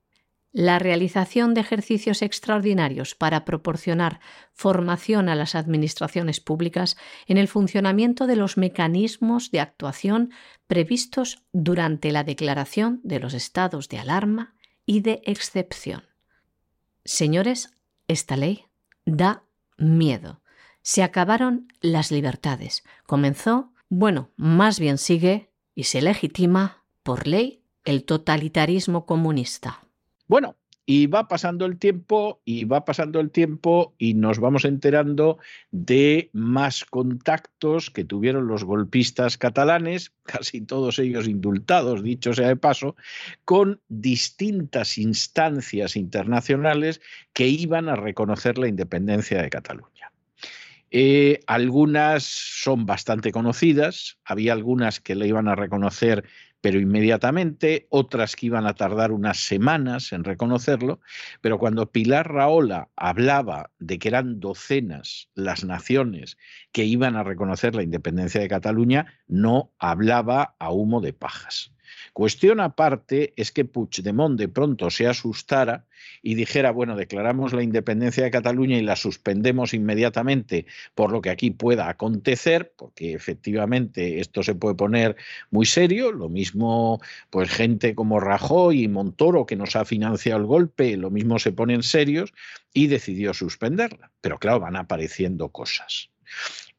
la 0.52 0.78
realización 0.78 1.54
de 1.54 1.62
ejercicios 1.62 2.20
extraordinarios 2.20 3.14
para 3.14 3.44
proporcionar 3.44 4.20
formación 4.52 5.28
a 5.28 5.34
las 5.34 5.54
administraciones 5.54 6.40
públicas 6.40 6.96
en 7.26 7.38
el 7.38 7.48
funcionamiento 7.48 8.26
de 8.26 8.36
los 8.36 8.58
mecanismos 8.58 9.50
de 9.50 9.60
actuación 9.60 10.30
previstos 10.66 11.42
durante 11.52 12.12
la 12.12 12.22
declaración 12.22 13.00
de 13.02 13.18
los 13.18 13.32
estados 13.32 13.88
de 13.88 13.98
alarma 13.98 14.54
y 14.84 15.00
de 15.00 15.22
excepción. 15.24 16.04
Señores, 17.04 17.74
esta 18.06 18.36
ley 18.36 18.66
da 19.06 19.44
miedo. 19.78 20.42
Se 20.82 21.02
acabaron 21.02 21.68
las 21.80 22.10
libertades. 22.10 22.82
Comenzó, 23.06 23.72
bueno, 23.88 24.30
más 24.36 24.78
bien 24.78 24.98
sigue 24.98 25.50
y 25.74 25.84
se 25.84 26.02
legitima 26.02 26.84
por 27.02 27.26
ley 27.26 27.62
el 27.84 28.04
totalitarismo 28.04 29.06
comunista. 29.06 29.81
Bueno, 30.32 30.56
y 30.86 31.08
va 31.08 31.28
pasando 31.28 31.66
el 31.66 31.78
tiempo 31.78 32.40
y 32.46 32.64
va 32.64 32.86
pasando 32.86 33.20
el 33.20 33.30
tiempo 33.30 33.94
y 33.98 34.14
nos 34.14 34.38
vamos 34.38 34.64
enterando 34.64 35.36
de 35.72 36.30
más 36.32 36.86
contactos 36.86 37.90
que 37.90 38.04
tuvieron 38.04 38.46
los 38.46 38.64
golpistas 38.64 39.36
catalanes, 39.36 40.14
casi 40.22 40.62
todos 40.62 40.98
ellos 40.98 41.28
indultados, 41.28 42.02
dicho 42.02 42.32
sea 42.32 42.48
de 42.48 42.56
paso, 42.56 42.96
con 43.44 43.82
distintas 43.88 44.96
instancias 44.96 45.96
internacionales 45.96 47.02
que 47.34 47.48
iban 47.48 47.90
a 47.90 47.96
reconocer 47.96 48.56
la 48.56 48.68
independencia 48.68 49.42
de 49.42 49.50
Cataluña. 49.50 50.12
Eh, 50.90 51.40
algunas 51.46 52.22
son 52.22 52.86
bastante 52.86 53.32
conocidas, 53.32 54.16
había 54.24 54.54
algunas 54.54 54.98
que 54.98 55.14
le 55.14 55.28
iban 55.28 55.48
a 55.48 55.56
reconocer 55.56 56.24
pero 56.62 56.80
inmediatamente, 56.80 57.86
otras 57.90 58.36
que 58.36 58.46
iban 58.46 58.66
a 58.66 58.74
tardar 58.74 59.10
unas 59.10 59.38
semanas 59.38 60.12
en 60.12 60.22
reconocerlo, 60.22 61.00
pero 61.40 61.58
cuando 61.58 61.90
Pilar 61.90 62.32
Raola 62.32 62.88
hablaba 62.96 63.70
de 63.80 63.98
que 63.98 64.08
eran 64.08 64.38
docenas 64.38 65.28
las 65.34 65.64
naciones 65.64 66.38
que 66.70 66.84
iban 66.84 67.16
a 67.16 67.24
reconocer 67.24 67.74
la 67.74 67.82
independencia 67.82 68.40
de 68.40 68.48
Cataluña, 68.48 69.06
no 69.26 69.72
hablaba 69.78 70.54
a 70.60 70.70
humo 70.70 71.00
de 71.00 71.12
pajas. 71.12 71.72
Cuestión 72.12 72.60
aparte 72.60 73.32
es 73.36 73.52
que 73.52 73.64
Puigdemont 73.64 74.38
de 74.38 74.48
pronto 74.48 74.90
se 74.90 75.06
asustara 75.06 75.86
y 76.22 76.34
dijera, 76.34 76.70
bueno, 76.70 76.96
declaramos 76.96 77.52
la 77.52 77.62
independencia 77.62 78.24
de 78.24 78.30
Cataluña 78.30 78.78
y 78.78 78.82
la 78.82 78.96
suspendemos 78.96 79.74
inmediatamente 79.74 80.66
por 80.94 81.12
lo 81.12 81.20
que 81.20 81.30
aquí 81.30 81.50
pueda 81.50 81.88
acontecer, 81.88 82.72
porque 82.76 83.14
efectivamente 83.14 84.20
esto 84.20 84.42
se 84.42 84.54
puede 84.54 84.74
poner 84.74 85.16
muy 85.50 85.66
serio, 85.66 86.12
lo 86.12 86.28
mismo 86.28 87.00
pues 87.30 87.50
gente 87.50 87.94
como 87.94 88.20
Rajoy 88.20 88.82
y 88.82 88.88
Montoro 88.88 89.46
que 89.46 89.56
nos 89.56 89.76
ha 89.76 89.84
financiado 89.84 90.40
el 90.40 90.46
golpe, 90.46 90.96
lo 90.96 91.10
mismo 91.10 91.38
se 91.38 91.52
ponen 91.52 91.82
serios 91.82 92.32
y 92.72 92.86
decidió 92.86 93.34
suspenderla. 93.34 94.10
Pero 94.20 94.38
claro, 94.38 94.60
van 94.60 94.76
apareciendo 94.76 95.48
cosas. 95.50 96.10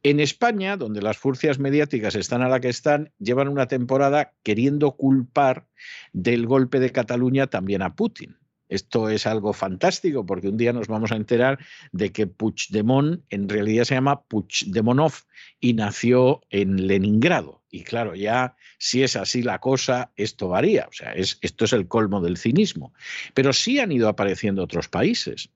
En 0.06 0.20
España, 0.20 0.76
donde 0.76 1.02
las 1.02 1.18
furcias 1.18 1.60
mediáticas 1.60 2.16
están 2.16 2.42
a 2.42 2.50
la 2.50 2.60
que 2.60 2.68
están, 2.68 3.14
llevan 3.20 3.48
una 3.48 3.70
temporada 3.70 4.34
queriendo 4.44 4.98
culpar 4.98 5.66
del 6.12 6.46
golpe 6.46 6.82
de 6.82 6.92
Cataluña 6.92 7.48
también 7.48 7.82
a 7.82 7.96
Putin. 7.96 8.38
Esto 8.68 9.08
es 9.08 9.28
algo 9.28 9.54
fantástico 9.54 10.26
porque 10.26 10.50
un 10.50 10.58
día 10.58 10.74
nos 10.74 10.88
vamos 10.88 11.14
a 11.14 11.16
enterar 11.16 11.60
de 11.94 12.12
que 12.12 12.28
Puigdemont 12.28 13.22
en 13.30 13.48
realidad 13.48 13.86
se 13.86 13.96
llama 13.96 14.24
Puigdemonov 14.24 15.14
y 15.62 15.74
nació 15.74 16.42
en 16.50 16.88
Leningrado. 16.88 17.64
Y 17.70 17.84
claro, 17.84 18.14
ya 18.14 18.56
si 18.80 19.04
es 19.04 19.16
así 19.16 19.42
la 19.42 19.60
cosa, 19.60 20.12
esto 20.18 20.50
varía. 20.50 20.88
O 20.90 20.94
sea, 20.94 21.14
es, 21.14 21.38
esto 21.42 21.64
es 21.64 21.72
el 21.72 21.88
colmo 21.88 22.20
del 22.20 22.38
cinismo. 22.38 22.94
Pero 23.34 23.54
sí 23.54 23.80
han 23.80 23.92
ido 23.92 24.10
apareciendo 24.10 24.64
otros 24.64 24.90
países. 24.90 25.50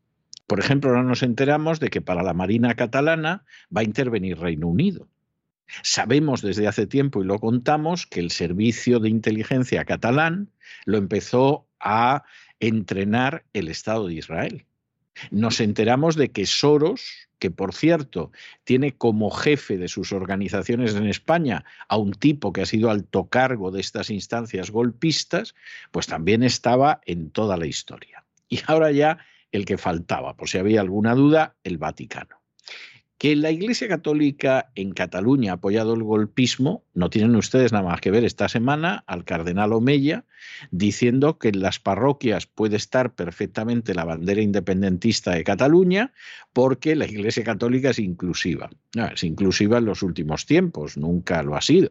Por 0.47 0.61
ejemplo, 0.61 0.89
ahora 0.89 1.03
nos 1.03 1.23
enteramos 1.23 1.79
de 1.79 1.89
que 1.89 2.01
para 2.01 2.23
la 2.23 2.33
Marina 2.33 2.73
catalana 2.75 3.45
va 3.75 3.81
a 3.81 3.85
intervenir 3.85 4.39
Reino 4.39 4.67
Unido. 4.67 5.07
Sabemos 5.83 6.41
desde 6.41 6.67
hace 6.67 6.87
tiempo 6.87 7.21
y 7.21 7.25
lo 7.25 7.39
contamos 7.39 8.07
que 8.07 8.21
el 8.21 8.31
servicio 8.31 8.99
de 8.99 9.09
inteligencia 9.09 9.83
catalán 9.83 10.49
lo 10.85 10.97
empezó 10.97 11.67
a 11.81 12.23
entrenar 12.61 13.43
el 13.51 13.67
Estado 13.67 14.07
de 14.07 14.13
Israel. 14.13 14.65
Nos 15.31 15.59
enteramos 15.59 16.15
de 16.15 16.31
que 16.31 16.45
Soros, 16.45 17.27
que 17.39 17.51
por 17.51 17.73
cierto 17.73 18.31
tiene 18.63 18.95
como 18.95 19.29
jefe 19.29 19.77
de 19.77 19.89
sus 19.89 20.13
organizaciones 20.13 20.95
en 20.95 21.07
España 21.07 21.65
a 21.89 21.97
un 21.97 22.13
tipo 22.13 22.53
que 22.53 22.61
ha 22.61 22.65
sido 22.65 22.89
alto 22.89 23.27
cargo 23.27 23.71
de 23.71 23.81
estas 23.81 24.09
instancias 24.09 24.71
golpistas, 24.71 25.55
pues 25.91 26.07
también 26.07 26.43
estaba 26.43 27.01
en 27.05 27.31
toda 27.31 27.57
la 27.57 27.65
historia. 27.65 28.23
Y 28.47 28.61
ahora 28.67 28.91
ya 28.91 29.17
el 29.51 29.65
que 29.65 29.77
faltaba, 29.77 30.35
por 30.35 30.49
si 30.49 30.57
había 30.57 30.81
alguna 30.81 31.15
duda, 31.15 31.55
el 31.63 31.77
Vaticano. 31.77 32.41
Que 33.17 33.35
la 33.35 33.49
Iglesia 33.49 33.87
Católica 33.87 34.71
en 34.75 34.91
Cataluña 34.91 35.51
ha 35.51 35.55
apoyado 35.55 35.95
el 35.95 36.03
golpismo, 36.03 36.83
no 36.93 37.09
tienen 37.09 37.35
ustedes 37.35 37.71
nada 37.71 37.83
más 37.83 37.99
que 37.99 38.11
ver 38.11 38.23
esta 38.23 38.47
semana 38.47 39.03
al 39.07 39.25
cardenal 39.25 39.73
Omeya 39.73 40.25
diciendo 40.69 41.39
que 41.39 41.47
en 41.49 41.61
las 41.61 41.79
parroquias 41.79 42.45
puede 42.45 42.75
estar 42.75 43.15
perfectamente 43.15 43.95
la 43.95 44.05
bandera 44.05 44.41
independentista 44.41 45.31
de 45.31 45.43
Cataluña 45.43 46.13
porque 46.53 46.95
la 46.95 47.05
Iglesia 47.05 47.43
Católica 47.43 47.89
es 47.89 47.97
inclusiva. 47.97 48.69
es 48.93 49.23
inclusiva 49.23 49.79
en 49.79 49.85
los 49.85 50.03
últimos 50.03 50.45
tiempos, 50.45 50.95
nunca 50.95 51.41
lo 51.41 51.55
ha 51.55 51.61
sido. 51.61 51.89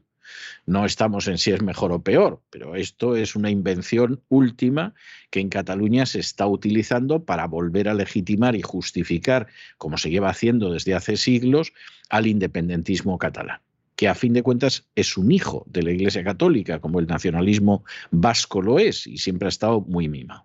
No 0.67 0.85
estamos 0.85 1.29
en 1.29 1.39
si 1.39 1.53
es 1.53 1.62
mejor 1.62 1.93
o 1.93 2.03
peor, 2.03 2.43
pero 2.51 2.77
esto 2.77 3.17
es 3.17 3.37
una 3.37 3.51
invención 3.51 4.23
última 4.29 4.95
que 5.31 5.41
en 5.41 5.49
Cataluña 5.49 6.07
se 6.07 6.21
está 6.21 6.47
utilizando 6.47 7.25
para 7.25 7.47
volver 7.47 7.89
a 7.89 7.95
legitimar 7.95 8.57
y 8.57 8.62
justificar, 8.62 9.47
como 9.79 9.99
se 9.99 10.11
lleva 10.11 10.31
haciendo 10.31 10.71
desde 10.71 10.95
hace 10.95 11.17
siglos, 11.17 11.73
al 12.09 12.27
independentismo 12.27 13.19
catalán 13.19 13.61
que 13.97 14.09
a 14.09 14.15
fin 14.15 14.35
de 14.35 14.43
cuentas 14.43 14.87
es 14.95 15.17
un 15.17 15.33
hijo 15.33 15.65
de 15.67 15.83
la 15.83 15.91
Iglesia 15.91 16.23
Católica, 16.23 16.81
como 16.81 17.01
el 17.01 17.07
nacionalismo 17.07 17.83
vasco 18.11 18.61
lo 18.61 18.79
es, 18.79 19.07
y 19.07 19.17
siempre 19.17 19.47
ha 19.47 19.49
estado 19.49 19.81
muy 19.81 20.07
mimado. 20.07 20.45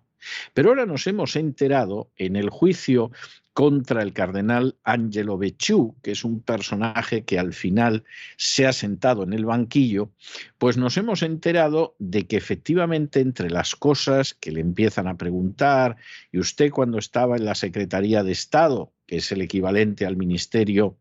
Pero 0.54 0.70
ahora 0.70 0.86
nos 0.86 1.06
hemos 1.06 1.36
enterado 1.36 2.10
en 2.16 2.36
el 2.36 2.48
juicio 2.48 3.10
contra 3.52 4.02
el 4.02 4.12
cardenal 4.12 4.76
Angelo 4.82 5.36
Becciu, 5.36 5.94
que 6.02 6.12
es 6.12 6.24
un 6.24 6.40
personaje 6.40 7.24
que 7.24 7.38
al 7.38 7.52
final 7.52 8.04
se 8.36 8.66
ha 8.66 8.72
sentado 8.72 9.22
en 9.24 9.32
el 9.32 9.44
banquillo, 9.44 10.10
pues 10.58 10.76
nos 10.76 10.96
hemos 10.96 11.22
enterado 11.22 11.94
de 11.98 12.26
que 12.26 12.36
efectivamente 12.36 13.20
entre 13.20 13.50
las 13.50 13.76
cosas 13.76 14.34
que 14.34 14.52
le 14.52 14.60
empiezan 14.60 15.06
a 15.06 15.16
preguntar, 15.16 15.96
y 16.30 16.38
usted 16.38 16.70
cuando 16.70 16.98
estaba 16.98 17.36
en 17.36 17.44
la 17.44 17.54
Secretaría 17.54 18.22
de 18.22 18.32
Estado, 18.32 18.92
que 19.06 19.16
es 19.16 19.30
el 19.32 19.42
equivalente 19.42 20.06
al 20.06 20.16
Ministerio 20.16 20.96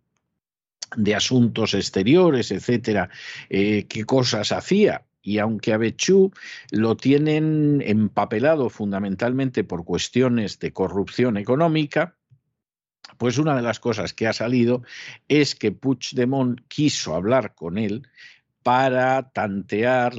de 0.98 1.16
Asuntos 1.16 1.74
Exteriores, 1.74 2.52
etcétera, 2.52 3.10
eh, 3.50 3.86
qué 3.88 4.04
cosas 4.04 4.52
hacía, 4.52 5.06
y 5.22 5.38
aunque 5.38 5.72
a 5.72 5.78
Becciu 5.78 6.32
lo 6.72 6.98
tienen 6.98 7.82
empapelado 7.86 8.70
fundamentalmente 8.70 9.64
por 9.64 9.86
cuestiones 9.86 10.60
de 10.60 10.74
corrupción 10.74 11.38
económica, 11.38 12.18
pues 13.18 13.38
una 13.38 13.56
de 13.56 13.62
las 13.62 13.80
cosas 13.80 14.14
que 14.14 14.28
ha 14.28 14.34
salido 14.34 14.84
es 15.28 15.56
que 15.56 15.72
Puigdemont 15.72 16.60
quiso 16.68 17.16
hablar 17.16 17.56
con 17.56 17.78
él 17.78 18.08
para 18.64 19.30
tantear 19.32 20.16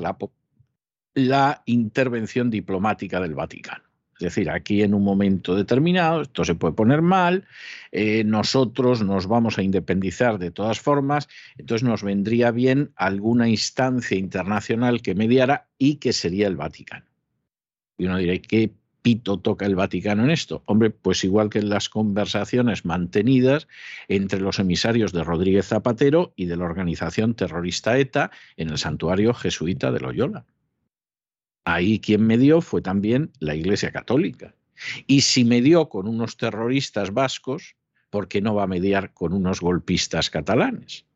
la, 1.14 1.62
intervención 1.66 2.50
diplomática 2.50 3.20
del 3.20 3.34
Vaticano. 3.34 3.84
Es 4.14 4.24
decir, 4.24 4.50
aquí 4.50 4.82
en 4.82 4.94
un 4.94 5.02
momento 5.02 5.56
determinado 5.56 6.22
esto 6.22 6.44
se 6.44 6.54
puede 6.54 6.74
poner 6.74 7.02
mal, 7.02 7.44
eh, 7.90 8.22
nosotros 8.24 9.02
nos 9.02 9.26
vamos 9.26 9.58
a 9.58 9.62
independizar 9.62 10.38
de 10.38 10.52
todas 10.52 10.78
formas, 10.80 11.28
entonces 11.58 11.86
nos 11.86 12.04
vendría 12.04 12.52
bien 12.52 12.92
alguna 12.94 13.48
instancia 13.48 14.16
internacional 14.16 15.02
que 15.02 15.16
mediara 15.16 15.66
y 15.76 15.96
que 15.96 16.12
sería 16.12 16.46
el 16.46 16.56
Vaticano. 16.56 17.06
Y 17.98 18.06
uno 18.06 18.18
dirá, 18.18 18.38
¿qué 18.38 18.70
pito 19.02 19.38
toca 19.38 19.66
el 19.66 19.74
Vaticano 19.74 20.24
en 20.24 20.30
esto? 20.30 20.62
Hombre, 20.66 20.90
pues 20.90 21.24
igual 21.24 21.50
que 21.50 21.58
en 21.58 21.68
las 21.68 21.88
conversaciones 21.88 22.84
mantenidas 22.84 23.68
entre 24.08 24.40
los 24.40 24.58
emisarios 24.58 25.12
de 25.12 25.24
Rodríguez 25.24 25.66
Zapatero 25.66 26.32
y 26.36 26.46
de 26.46 26.56
la 26.56 26.64
organización 26.64 27.34
terrorista 27.34 27.98
ETA 27.98 28.30
en 28.56 28.70
el 28.70 28.78
santuario 28.78 29.34
jesuita 29.34 29.90
de 29.90 30.00
Loyola. 30.00 30.46
Ahí 31.64 32.00
quien 32.00 32.26
medió 32.26 32.60
fue 32.60 32.82
también 32.82 33.30
la 33.38 33.54
Iglesia 33.54 33.92
Católica. 33.92 34.54
Y 35.06 35.20
si 35.20 35.44
medió 35.44 35.88
con 35.88 36.08
unos 36.08 36.36
terroristas 36.36 37.12
vascos, 37.12 37.76
¿por 38.10 38.28
qué 38.28 38.40
no 38.40 38.54
va 38.54 38.64
a 38.64 38.68
mediar 38.68 39.12
con 39.14 39.32
unos 39.32 39.60
golpistas 39.60 40.30
catalanes? 40.30 41.06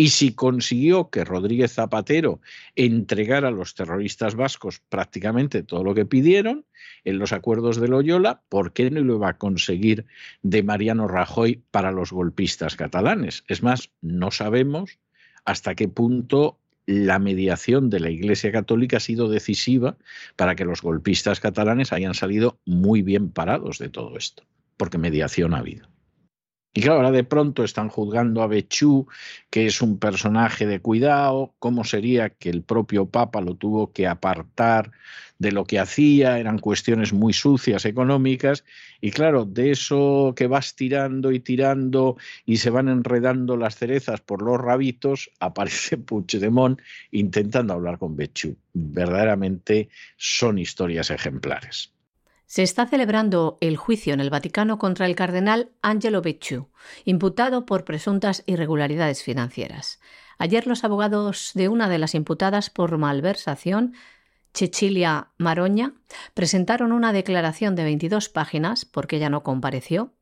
Y 0.00 0.10
si 0.10 0.32
consiguió 0.32 1.10
que 1.10 1.24
Rodríguez 1.24 1.72
Zapatero 1.72 2.40
entregara 2.76 3.48
a 3.48 3.50
los 3.50 3.74
terroristas 3.74 4.36
vascos 4.36 4.80
prácticamente 4.88 5.64
todo 5.64 5.82
lo 5.82 5.92
que 5.92 6.06
pidieron 6.06 6.64
en 7.02 7.18
los 7.18 7.32
acuerdos 7.32 7.80
de 7.80 7.88
Loyola, 7.88 8.42
¿por 8.48 8.72
qué 8.72 8.92
no 8.92 9.00
lo 9.00 9.16
iba 9.16 9.30
a 9.30 9.38
conseguir 9.38 10.06
de 10.42 10.62
Mariano 10.62 11.08
Rajoy 11.08 11.64
para 11.72 11.90
los 11.90 12.12
golpistas 12.12 12.76
catalanes? 12.76 13.42
Es 13.48 13.64
más, 13.64 13.90
no 14.00 14.30
sabemos 14.30 15.00
hasta 15.44 15.74
qué 15.74 15.88
punto 15.88 16.60
la 16.86 17.18
mediación 17.18 17.90
de 17.90 17.98
la 17.98 18.10
Iglesia 18.10 18.52
Católica 18.52 18.98
ha 18.98 19.00
sido 19.00 19.28
decisiva 19.28 19.96
para 20.36 20.54
que 20.54 20.64
los 20.64 20.80
golpistas 20.80 21.40
catalanes 21.40 21.92
hayan 21.92 22.14
salido 22.14 22.60
muy 22.64 23.02
bien 23.02 23.32
parados 23.32 23.78
de 23.78 23.88
todo 23.88 24.16
esto, 24.16 24.44
porque 24.76 24.96
mediación 24.96 25.54
ha 25.54 25.58
habido. 25.58 25.88
Y 26.74 26.82
claro, 26.82 26.96
ahora 26.96 27.10
de 27.10 27.24
pronto 27.24 27.64
están 27.64 27.88
juzgando 27.88 28.42
a 28.42 28.46
Bechú, 28.46 29.08
que 29.50 29.66
es 29.66 29.80
un 29.82 29.98
personaje 29.98 30.66
de 30.66 30.80
cuidado, 30.80 31.54
cómo 31.58 31.82
sería 31.84 32.30
que 32.30 32.50
el 32.50 32.62
propio 32.62 33.06
Papa 33.06 33.40
lo 33.40 33.54
tuvo 33.54 33.92
que 33.92 34.06
apartar 34.06 34.92
de 35.38 35.52
lo 35.52 35.64
que 35.64 35.78
hacía, 35.78 36.38
eran 36.38 36.58
cuestiones 36.58 37.12
muy 37.12 37.32
sucias 37.32 37.84
económicas, 37.84 38.64
y 39.00 39.12
claro, 39.12 39.44
de 39.44 39.70
eso 39.70 40.34
que 40.36 40.46
vas 40.46 40.74
tirando 40.74 41.32
y 41.32 41.40
tirando 41.40 42.16
y 42.44 42.58
se 42.58 42.70
van 42.70 42.88
enredando 42.88 43.56
las 43.56 43.76
cerezas 43.76 44.20
por 44.20 44.42
los 44.42 44.60
rabitos, 44.60 45.30
aparece 45.40 45.96
Puigdemont 45.96 46.80
intentando 47.10 47.72
hablar 47.74 47.98
con 47.98 48.16
Bechú. 48.16 48.56
Verdaderamente 48.74 49.88
son 50.16 50.58
historias 50.58 51.10
ejemplares. 51.10 51.97
Se 52.48 52.62
está 52.62 52.86
celebrando 52.86 53.58
el 53.60 53.76
juicio 53.76 54.14
en 54.14 54.20
el 54.20 54.30
Vaticano 54.30 54.78
contra 54.78 55.04
el 55.04 55.14
cardenal 55.14 55.70
Angelo 55.82 56.22
Becciu, 56.22 56.70
imputado 57.04 57.66
por 57.66 57.84
presuntas 57.84 58.42
irregularidades 58.46 59.22
financieras. 59.22 60.00
Ayer 60.38 60.66
los 60.66 60.82
abogados 60.82 61.50
de 61.54 61.68
una 61.68 61.90
de 61.90 61.98
las 61.98 62.14
imputadas 62.14 62.70
por 62.70 62.96
malversación, 62.96 63.92
Cecilia 64.54 65.28
Maroña, 65.36 65.92
presentaron 66.32 66.92
una 66.92 67.12
declaración 67.12 67.76
de 67.76 67.84
22 67.84 68.30
páginas, 68.30 68.86
porque 68.86 69.16
ella 69.16 69.28
no 69.28 69.42
compareció, 69.42 70.14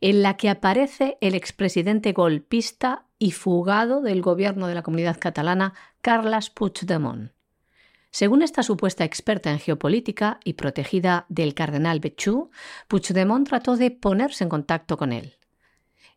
en 0.00 0.22
la 0.22 0.38
que 0.38 0.48
aparece 0.48 1.18
el 1.20 1.34
expresidente 1.34 2.14
golpista 2.14 3.04
y 3.18 3.32
fugado 3.32 4.00
del 4.00 4.22
gobierno 4.22 4.68
de 4.68 4.74
la 4.74 4.82
comunidad 4.82 5.18
catalana, 5.20 5.74
Carles 6.00 6.48
Puigdemont. 6.48 7.32
Según 8.10 8.42
esta 8.42 8.62
supuesta 8.62 9.04
experta 9.04 9.50
en 9.50 9.58
geopolítica 9.58 10.40
y 10.42 10.54
protegida 10.54 11.26
del 11.28 11.54
cardenal 11.54 12.00
Becciu, 12.00 12.50
Puigdemont 12.88 13.46
trató 13.46 13.76
de 13.76 13.90
ponerse 13.90 14.44
en 14.44 14.50
contacto 14.50 14.96
con 14.96 15.12
él. 15.12 15.38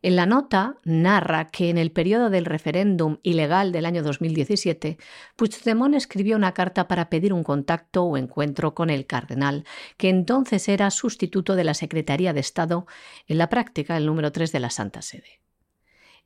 En 0.03 0.15
la 0.15 0.25
nota 0.25 0.77
narra 0.83 1.49
que 1.49 1.69
en 1.69 1.77
el 1.77 1.91
periodo 1.91 2.31
del 2.31 2.45
referéndum 2.45 3.17
ilegal 3.21 3.71
del 3.71 3.85
año 3.85 4.01
2017, 4.01 4.97
Puigdemont 5.35 5.93
escribió 5.93 6.37
una 6.37 6.53
carta 6.53 6.87
para 6.87 7.09
pedir 7.09 7.33
un 7.33 7.43
contacto 7.43 8.03
o 8.05 8.17
encuentro 8.17 8.73
con 8.73 8.89
el 8.89 9.05
cardenal, 9.05 9.63
que 9.97 10.09
entonces 10.09 10.67
era 10.69 10.89
sustituto 10.89 11.55
de 11.55 11.65
la 11.65 11.75
Secretaría 11.75 12.33
de 12.33 12.39
Estado, 12.39 12.87
en 13.27 13.37
la 13.37 13.49
práctica 13.49 13.95
el 13.95 14.07
número 14.07 14.31
3 14.31 14.51
de 14.51 14.59
la 14.59 14.71
Santa 14.71 15.03
Sede. 15.03 15.41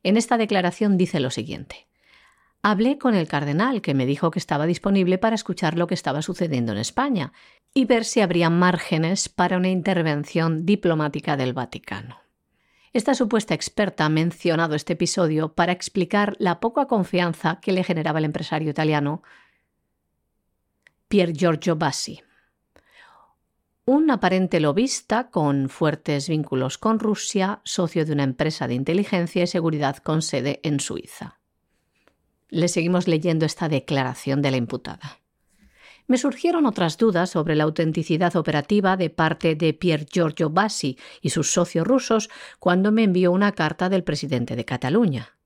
En 0.02 0.16
esta 0.16 0.38
declaración 0.38 0.96
dice 0.96 1.20
lo 1.20 1.30
siguiente. 1.30 1.86
Hablé 2.62 2.98
con 2.98 3.14
el 3.14 3.28
cardenal, 3.28 3.80
que 3.80 3.94
me 3.94 4.06
dijo 4.06 4.30
que 4.30 4.38
estaba 4.38 4.66
disponible 4.66 5.18
para 5.18 5.36
escuchar 5.36 5.78
lo 5.78 5.86
que 5.86 5.94
estaba 5.94 6.22
sucediendo 6.22 6.72
en 6.72 6.78
España 6.78 7.32
y 7.72 7.84
ver 7.84 8.04
si 8.04 8.20
habría 8.20 8.50
márgenes 8.50 9.28
para 9.28 9.56
una 9.56 9.68
intervención 9.68 10.66
diplomática 10.66 11.36
del 11.36 11.52
Vaticano. 11.52 12.18
Esta 12.92 13.14
supuesta 13.14 13.52
experta 13.52 14.06
ha 14.06 14.08
mencionado 14.08 14.74
este 14.74 14.94
episodio 14.94 15.52
para 15.52 15.72
explicar 15.72 16.34
la 16.38 16.60
poca 16.60 16.86
confianza 16.86 17.60
que 17.60 17.72
le 17.72 17.84
generaba 17.84 18.18
el 18.18 18.24
empresario 18.24 18.70
italiano 18.70 19.22
Pier 21.08 21.32
Giorgio 21.34 21.76
Bassi. 21.76 22.22
un 23.84 24.10
aparente 24.10 24.58
lobista 24.58 25.30
con 25.30 25.68
fuertes 25.68 26.28
vínculos 26.28 26.76
con 26.76 26.98
Rusia, 26.98 27.60
socio 27.62 28.04
de 28.04 28.12
una 28.12 28.24
empresa 28.24 28.66
de 28.66 28.74
inteligencia 28.74 29.44
y 29.44 29.46
seguridad 29.46 29.98
con 29.98 30.22
sede 30.22 30.58
en 30.64 30.80
Suiza. 30.80 31.35
Le 32.48 32.68
seguimos 32.68 33.08
leyendo 33.08 33.44
esta 33.46 33.68
declaración 33.68 34.42
de 34.42 34.50
la 34.50 34.56
imputada. 34.56 35.20
Me 36.06 36.18
surgieron 36.18 36.66
otras 36.66 36.98
dudas 36.98 37.30
sobre 37.30 37.56
la 37.56 37.64
autenticidad 37.64 38.36
operativa 38.36 38.96
de 38.96 39.10
parte 39.10 39.56
de 39.56 39.74
Pier 39.74 40.06
Giorgio 40.06 40.50
Bassi 40.50 40.96
y 41.20 41.30
sus 41.30 41.50
socios 41.50 41.86
rusos 41.86 42.30
cuando 42.60 42.92
me 42.92 43.02
envió 43.02 43.32
una 43.32 43.52
carta 43.52 43.88
del 43.88 44.04
presidente 44.04 44.54
de 44.54 44.64
Cataluña. 44.64 45.36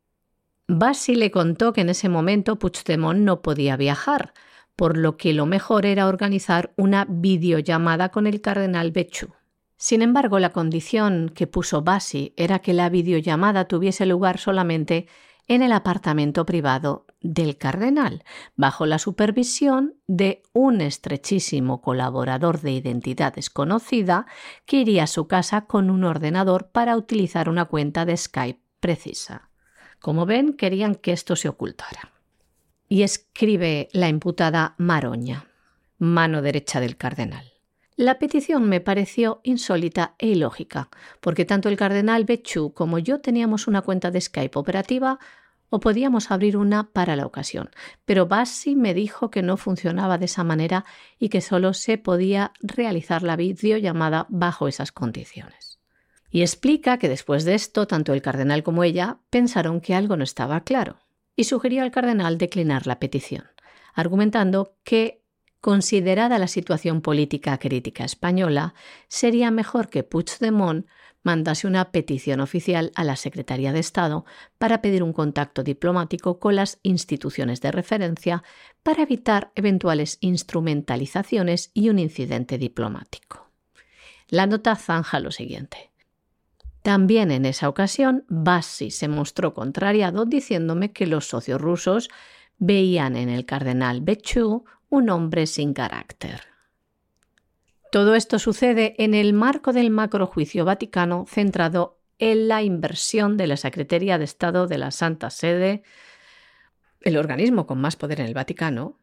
Bassi 0.68 1.14
le 1.14 1.30
contó 1.30 1.72
que 1.72 1.80
en 1.80 1.88
ese 1.88 2.09
momento 2.09 2.59
Puigdemont 2.59 3.20
no 3.20 3.40
podía 3.40 3.76
viajar, 3.76 4.34
por 4.76 4.96
lo 4.96 5.16
que 5.16 5.32
lo 5.32 5.46
mejor 5.46 5.86
era 5.86 6.07
organizar 6.07 6.72
una 6.76 7.07
videollamada 7.09 8.11
con 8.11 8.26
el 8.26 8.40
cardenal 8.40 8.92
Bechu. 8.92 9.32
Sin 9.78 10.03
embargo, 10.03 10.38
la 10.38 10.51
condición 10.51 11.32
que 11.34 11.46
puso 11.46 11.80
Bassi 11.82 12.34
era 12.36 12.59
que 12.59 12.74
la 12.74 12.90
videollamada 12.90 13.64
tuviese 13.64 14.05
lugar 14.05 14.38
solamente 14.38 15.07
en 15.51 15.62
el 15.62 15.72
apartamento 15.72 16.46
privado 16.46 17.07
del 17.20 17.59
cardenal, 17.59 18.22
bajo 18.55 18.86
la 18.86 19.01
supervisión 19.01 19.96
de 20.07 20.44
un 20.53 20.80
estrechísimo 20.80 21.82
colaborador 21.82 22.61
de 22.61 22.70
identidad 22.70 23.34
desconocida 23.34 24.26
que 24.64 24.76
iría 24.76 25.03
a 25.03 25.09
su 25.09 25.26
casa 25.26 25.62
con 25.62 25.90
un 25.90 26.05
ordenador 26.05 26.68
para 26.70 26.96
utilizar 26.96 27.48
una 27.48 27.64
cuenta 27.64 28.05
de 28.05 28.16
Skype 28.16 28.61
precisa. 28.78 29.51
Como 29.98 30.24
ven, 30.24 30.53
querían 30.53 30.94
que 30.94 31.11
esto 31.11 31.34
se 31.34 31.48
ocultara 31.48 32.12
y 32.88 33.03
escribe 33.03 33.88
la 33.92 34.09
imputada 34.09 34.76
Maroña, 34.78 35.48
mano 35.98 36.42
derecha 36.42 36.78
del 36.78 36.96
cardenal. 36.96 37.51
La 37.96 38.18
petición 38.18 38.66
me 38.66 38.80
pareció 38.80 39.40
insólita 39.42 40.14
e 40.18 40.28
ilógica, 40.28 40.88
porque 41.20 41.44
tanto 41.44 41.68
el 41.68 41.76
cardenal 41.76 42.24
Bechu 42.24 42.72
como 42.72 42.98
yo 42.98 43.20
teníamos 43.20 43.66
una 43.66 43.82
cuenta 43.82 44.11
de 44.11 44.22
Skype 44.22 44.59
operativa 44.59 45.18
o 45.71 45.81
podíamos 45.81 46.31
abrir 46.31 46.57
una 46.57 46.91
para 46.93 47.16
la 47.16 47.25
ocasión, 47.25 47.71
pero 48.05 48.27
Bassi 48.27 48.77
me 48.77 48.93
dijo 48.93 49.31
que 49.31 49.43
no 49.43 49.57
funcionaba 49.57 50.18
de 50.18 50.27
esa 50.27 50.45
manera 50.45 50.85
y 51.18 51.29
que 51.29 51.41
solo 51.41 51.73
se 51.73 51.97
podía 51.97 52.53
realizar 52.61 53.23
la 53.23 53.37
videollamada 53.37 54.27
bajo 54.29 54.68
esas 54.68 54.93
condiciones. 54.93 55.79
Y 56.31 56.43
explica 56.43 56.99
que 56.99 57.09
después 57.09 57.45
de 57.45 57.55
esto, 57.55 57.87
tanto 57.87 58.12
el 58.12 58.23
cardenal 58.23 58.62
como 58.62 58.85
ella 58.85 59.18
pensaron 59.31 59.81
que 59.81 59.95
algo 59.95 60.16
no 60.16 60.25
estaba 60.25 60.62
claro 60.62 60.99
y 61.35 61.45
sugirió 61.45 61.83
al 61.83 61.91
cardenal 61.91 62.37
declinar 62.37 62.87
la 62.87 62.99
petición, 62.99 63.45
argumentando 63.95 64.77
que, 64.85 65.23
considerada 65.61 66.39
la 66.39 66.49
situación 66.49 67.01
política 67.01 67.59
crítica 67.59 68.05
española, 68.05 68.75
sería 69.09 69.51
mejor 69.51 69.89
que 69.89 70.03
Puigdemont 70.03 70.87
mandase 71.23 71.66
una 71.66 71.91
petición 71.91 72.41
oficial 72.41 72.93
a 72.95 73.05
la 73.05 73.16
Secretaría 73.16 73.73
de 73.73 73.81
Estado 73.81 74.25
para 74.59 74.81
pedir 74.81 75.03
un 75.03 75.12
contacto 75.12 75.62
diplomático 75.62 76.39
con 76.39 76.57
las 76.57 76.79
instituciones 76.83 77.61
de 77.61 77.73
referencia 77.73 78.43
para 78.83 79.03
evitar 79.03 79.53
eventuales 79.55 80.18
instrumentalizaciones 80.21 81.71
y 81.75 81.89
un 81.91 81.99
incidente 81.99 82.59
diplomático. 82.59 83.51
La 84.29 84.47
nota 84.47 84.77
zanja 84.77 85.21
lo 85.21 85.31
siguiente. 85.31 85.91
También 86.83 87.31
en 87.31 87.45
esa 87.45 87.68
ocasión, 87.68 88.25
Bassi 88.29 88.91
se 88.91 89.09
mostró 89.09 89.53
contrariado 89.53 90.25
diciéndome 90.25 90.93
que 90.93 91.07
los 91.07 91.27
socios 91.27 91.61
rusos 91.61 92.09
veían 92.59 93.16
en 93.16 93.29
el 93.29 93.45
cardenal 93.45 94.01
Bechu 94.01 94.64
un 94.89 95.11
hombre 95.11 95.47
sin 95.47 95.75
carácter. 95.75 96.49
Todo 97.91 98.14
esto 98.14 98.38
sucede 98.38 98.95
en 98.99 99.14
el 99.14 99.32
marco 99.32 99.72
del 99.72 99.91
macrojuicio 99.91 100.64
vaticano 100.64 101.24
centrado 101.28 101.99
en 102.20 102.47
la 102.47 102.62
inversión 102.62 103.36
de 103.36 103.49
la 103.49 103.57
Secretaría 103.57 104.16
de 104.16 104.24
Estado 104.24 104.68
de 104.68 104.78
la 104.78 104.93
Santa 104.93 105.30
Sede, 105.30 105.82
el 107.01 107.16
organismo 107.16 107.66
con 107.66 107.80
más 107.80 107.97
poder 107.97 108.20
en 108.20 108.26
el 108.26 108.34
Vaticano, 108.34 108.99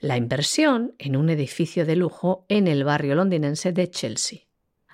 la 0.00 0.16
inversión 0.16 0.94
en 0.98 1.16
un 1.16 1.30
edificio 1.30 1.86
de 1.86 1.96
lujo 1.96 2.44
en 2.48 2.68
el 2.68 2.84
barrio 2.84 3.14
londinense 3.14 3.72
de 3.72 3.88
Chelsea. 3.88 4.40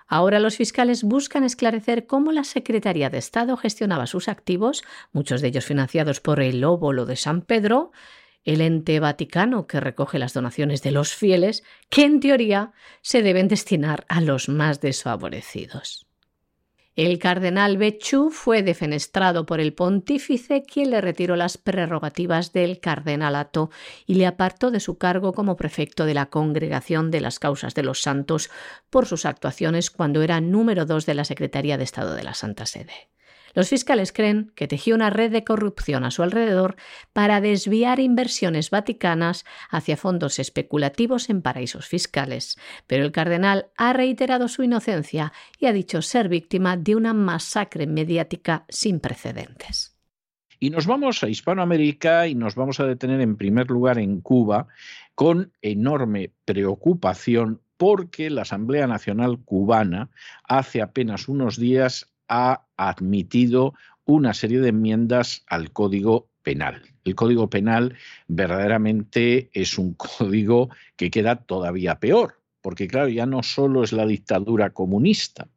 Ahora 0.06 0.38
los 0.38 0.56
fiscales 0.56 1.02
buscan 1.02 1.44
esclarecer 1.44 2.06
cómo 2.06 2.30
la 2.32 2.44
Secretaría 2.44 3.10
de 3.10 3.18
Estado 3.18 3.56
gestionaba 3.56 4.06
sus 4.06 4.28
activos, 4.28 4.84
muchos 5.12 5.40
de 5.40 5.48
ellos 5.48 5.64
financiados 5.64 6.20
por 6.20 6.40
el 6.40 6.62
óvulo 6.64 7.06
de 7.06 7.16
San 7.16 7.42
Pedro, 7.42 7.90
el 8.44 8.60
ente 8.60 9.00
vaticano 9.00 9.66
que 9.66 9.80
recoge 9.80 10.18
las 10.18 10.34
donaciones 10.34 10.82
de 10.82 10.92
los 10.92 11.14
fieles, 11.14 11.64
que 11.90 12.04
en 12.04 12.20
teoría 12.20 12.72
se 13.02 13.22
deben 13.22 13.48
destinar 13.48 14.04
a 14.08 14.20
los 14.20 14.48
más 14.48 14.80
desfavorecidos. 14.80 16.08
El 16.98 17.20
cardenal 17.20 17.76
Bechu 17.78 18.30
fue 18.30 18.64
defenestrado 18.64 19.46
por 19.46 19.60
el 19.60 19.72
pontífice, 19.72 20.64
quien 20.64 20.90
le 20.90 21.00
retiró 21.00 21.36
las 21.36 21.56
prerrogativas 21.56 22.52
del 22.52 22.80
cardenalato 22.80 23.70
y 24.04 24.14
le 24.14 24.26
apartó 24.26 24.72
de 24.72 24.80
su 24.80 24.98
cargo 24.98 25.32
como 25.32 25.54
prefecto 25.54 26.06
de 26.06 26.14
la 26.14 26.26
Congregación 26.26 27.12
de 27.12 27.20
las 27.20 27.38
Causas 27.38 27.76
de 27.76 27.84
los 27.84 28.02
Santos 28.02 28.50
por 28.90 29.06
sus 29.06 29.26
actuaciones 29.26 29.92
cuando 29.92 30.22
era 30.22 30.40
número 30.40 30.86
dos 30.86 31.06
de 31.06 31.14
la 31.14 31.24
Secretaría 31.24 31.78
de 31.78 31.84
Estado 31.84 32.16
de 32.16 32.24
la 32.24 32.34
Santa 32.34 32.66
Sede. 32.66 33.10
Los 33.54 33.68
fiscales 33.68 34.12
creen 34.12 34.52
que 34.54 34.68
tejió 34.68 34.94
una 34.94 35.10
red 35.10 35.30
de 35.30 35.44
corrupción 35.44 36.04
a 36.04 36.10
su 36.10 36.22
alrededor 36.22 36.76
para 37.12 37.40
desviar 37.40 38.00
inversiones 38.00 38.70
vaticanas 38.70 39.44
hacia 39.70 39.96
fondos 39.96 40.38
especulativos 40.38 41.30
en 41.30 41.42
paraísos 41.42 41.86
fiscales, 41.86 42.58
pero 42.86 43.04
el 43.04 43.12
cardenal 43.12 43.68
ha 43.76 43.92
reiterado 43.92 44.48
su 44.48 44.62
inocencia 44.62 45.32
y 45.58 45.66
ha 45.66 45.72
dicho 45.72 46.02
ser 46.02 46.28
víctima 46.28 46.76
de 46.76 46.96
una 46.96 47.14
masacre 47.14 47.86
mediática 47.86 48.64
sin 48.68 49.00
precedentes. 49.00 49.94
Y 50.60 50.70
nos 50.70 50.86
vamos 50.86 51.22
a 51.22 51.28
Hispanoamérica 51.28 52.26
y 52.26 52.34
nos 52.34 52.56
vamos 52.56 52.80
a 52.80 52.86
detener 52.86 53.20
en 53.20 53.36
primer 53.36 53.70
lugar 53.70 53.98
en 53.98 54.20
Cuba 54.20 54.66
con 55.14 55.52
enorme 55.62 56.32
preocupación 56.44 57.60
porque 57.76 58.28
la 58.28 58.42
Asamblea 58.42 58.88
Nacional 58.88 59.38
cubana 59.44 60.10
hace 60.42 60.82
apenas 60.82 61.28
unos 61.28 61.58
días 61.58 62.10
ha 62.28 62.64
admitido 62.76 63.74
una 64.04 64.34
serie 64.34 64.60
de 64.60 64.68
enmiendas 64.70 65.44
al 65.46 65.72
Código 65.72 66.28
Penal. 66.42 66.82
El 67.04 67.14
Código 67.14 67.50
Penal 67.50 67.94
verdaderamente 68.26 69.50
es 69.52 69.78
un 69.78 69.94
código 70.18 70.70
que 70.96 71.10
queda 71.10 71.36
todavía 71.36 71.98
peor, 72.00 72.40
porque 72.60 72.88
claro, 72.88 73.08
ya 73.08 73.26
no 73.26 73.42
solo 73.42 73.82
es 73.82 73.92
la 73.92 74.06
dictadura 74.06 74.70
comunista, 74.70 75.48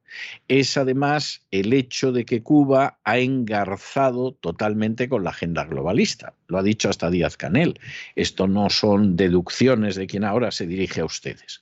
es 0.47 0.77
además 0.77 1.45
el 1.51 1.73
hecho 1.73 2.11
de 2.11 2.25
que 2.25 2.43
Cuba 2.43 2.99
ha 3.03 3.17
engarzado 3.19 4.33
totalmente 4.33 5.09
con 5.09 5.23
la 5.23 5.31
agenda 5.31 5.65
globalista. 5.65 6.35
Lo 6.47 6.57
ha 6.57 6.63
dicho 6.63 6.89
hasta 6.89 7.09
Díaz 7.09 7.37
Canel. 7.37 7.79
Esto 8.15 8.47
no 8.47 8.69
son 8.69 9.15
deducciones 9.15 9.95
de 9.95 10.07
quien 10.07 10.23
ahora 10.23 10.51
se 10.51 10.67
dirige 10.67 11.01
a 11.01 11.05
ustedes. 11.05 11.61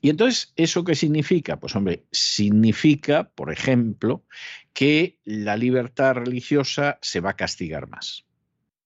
Y 0.00 0.10
entonces, 0.10 0.52
¿eso 0.56 0.84
qué 0.84 0.94
significa? 0.94 1.60
Pues 1.60 1.76
hombre, 1.76 2.04
significa, 2.10 3.30
por 3.30 3.52
ejemplo, 3.52 4.24
que 4.72 5.18
la 5.24 5.56
libertad 5.56 6.14
religiosa 6.14 6.98
se 7.02 7.20
va 7.20 7.30
a 7.30 7.36
castigar 7.36 7.88
más 7.88 8.24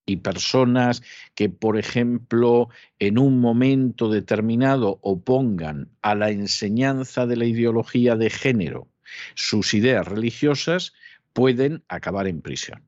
y 0.06 0.16
personas 0.16 1.02
que, 1.34 1.48
por 1.48 1.78
ejemplo, 1.78 2.68
en 2.98 3.18
un 3.18 3.40
momento 3.40 4.10
determinado 4.10 4.98
opongan 5.02 5.90
a 6.02 6.14
la 6.14 6.30
enseñanza 6.30 7.26
de 7.26 7.36
la 7.36 7.46
ideología 7.46 8.16
de 8.16 8.30
género 8.30 8.88
sus 9.34 9.74
ideas 9.74 10.06
religiosas, 10.06 10.92
pueden 11.32 11.82
acabar 11.88 12.26
en 12.26 12.40
prisión. 12.42 12.82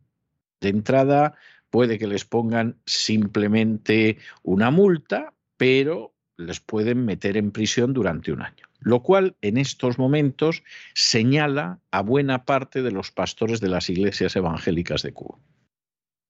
De 0.61 0.69
entrada, 0.69 1.35
puede 1.71 1.99
que 1.99 2.07
les 2.07 2.25
pongan 2.25 2.77
simplemente 2.87 4.19
una 4.43 4.71
multa, 4.71 5.35
pero 5.57 6.15
les 6.37 6.61
pueden 6.61 7.05
meter 7.05 7.37
en 7.37 7.51
prisión 7.51 7.93
durante 7.93 8.33
un 8.33 8.43
año. 8.43 8.67
Lo 8.81 9.03
cual 9.03 9.37
en 9.41 9.57
estos 9.57 9.99
momentos 9.99 10.63
señala 10.95 11.81
a 11.91 12.03
buena 12.03 12.45
parte 12.45 12.83
de 12.83 12.93
los 12.93 13.11
pastores 13.11 13.61
de 13.61 13.69
las 13.69 13.91
iglesias 13.91 14.37
evangélicas 14.37 15.03
de 15.03 15.13
Cuba 15.13 15.39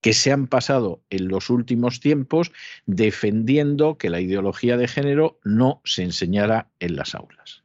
que 0.07 0.13
se 0.13 0.31
han 0.31 0.47
pasado 0.47 1.03
en 1.11 1.27
los 1.27 1.51
últimos 1.51 1.99
tiempos 1.99 2.53
defendiendo 2.87 3.99
que 3.99 4.09
la 4.09 4.21
ideología 4.21 4.77
de 4.77 4.87
género 4.87 5.41
no 5.43 5.81
se 5.85 6.05
enseñara 6.05 6.71
en 6.79 6.95
las 6.95 7.17
aulas. 7.17 7.65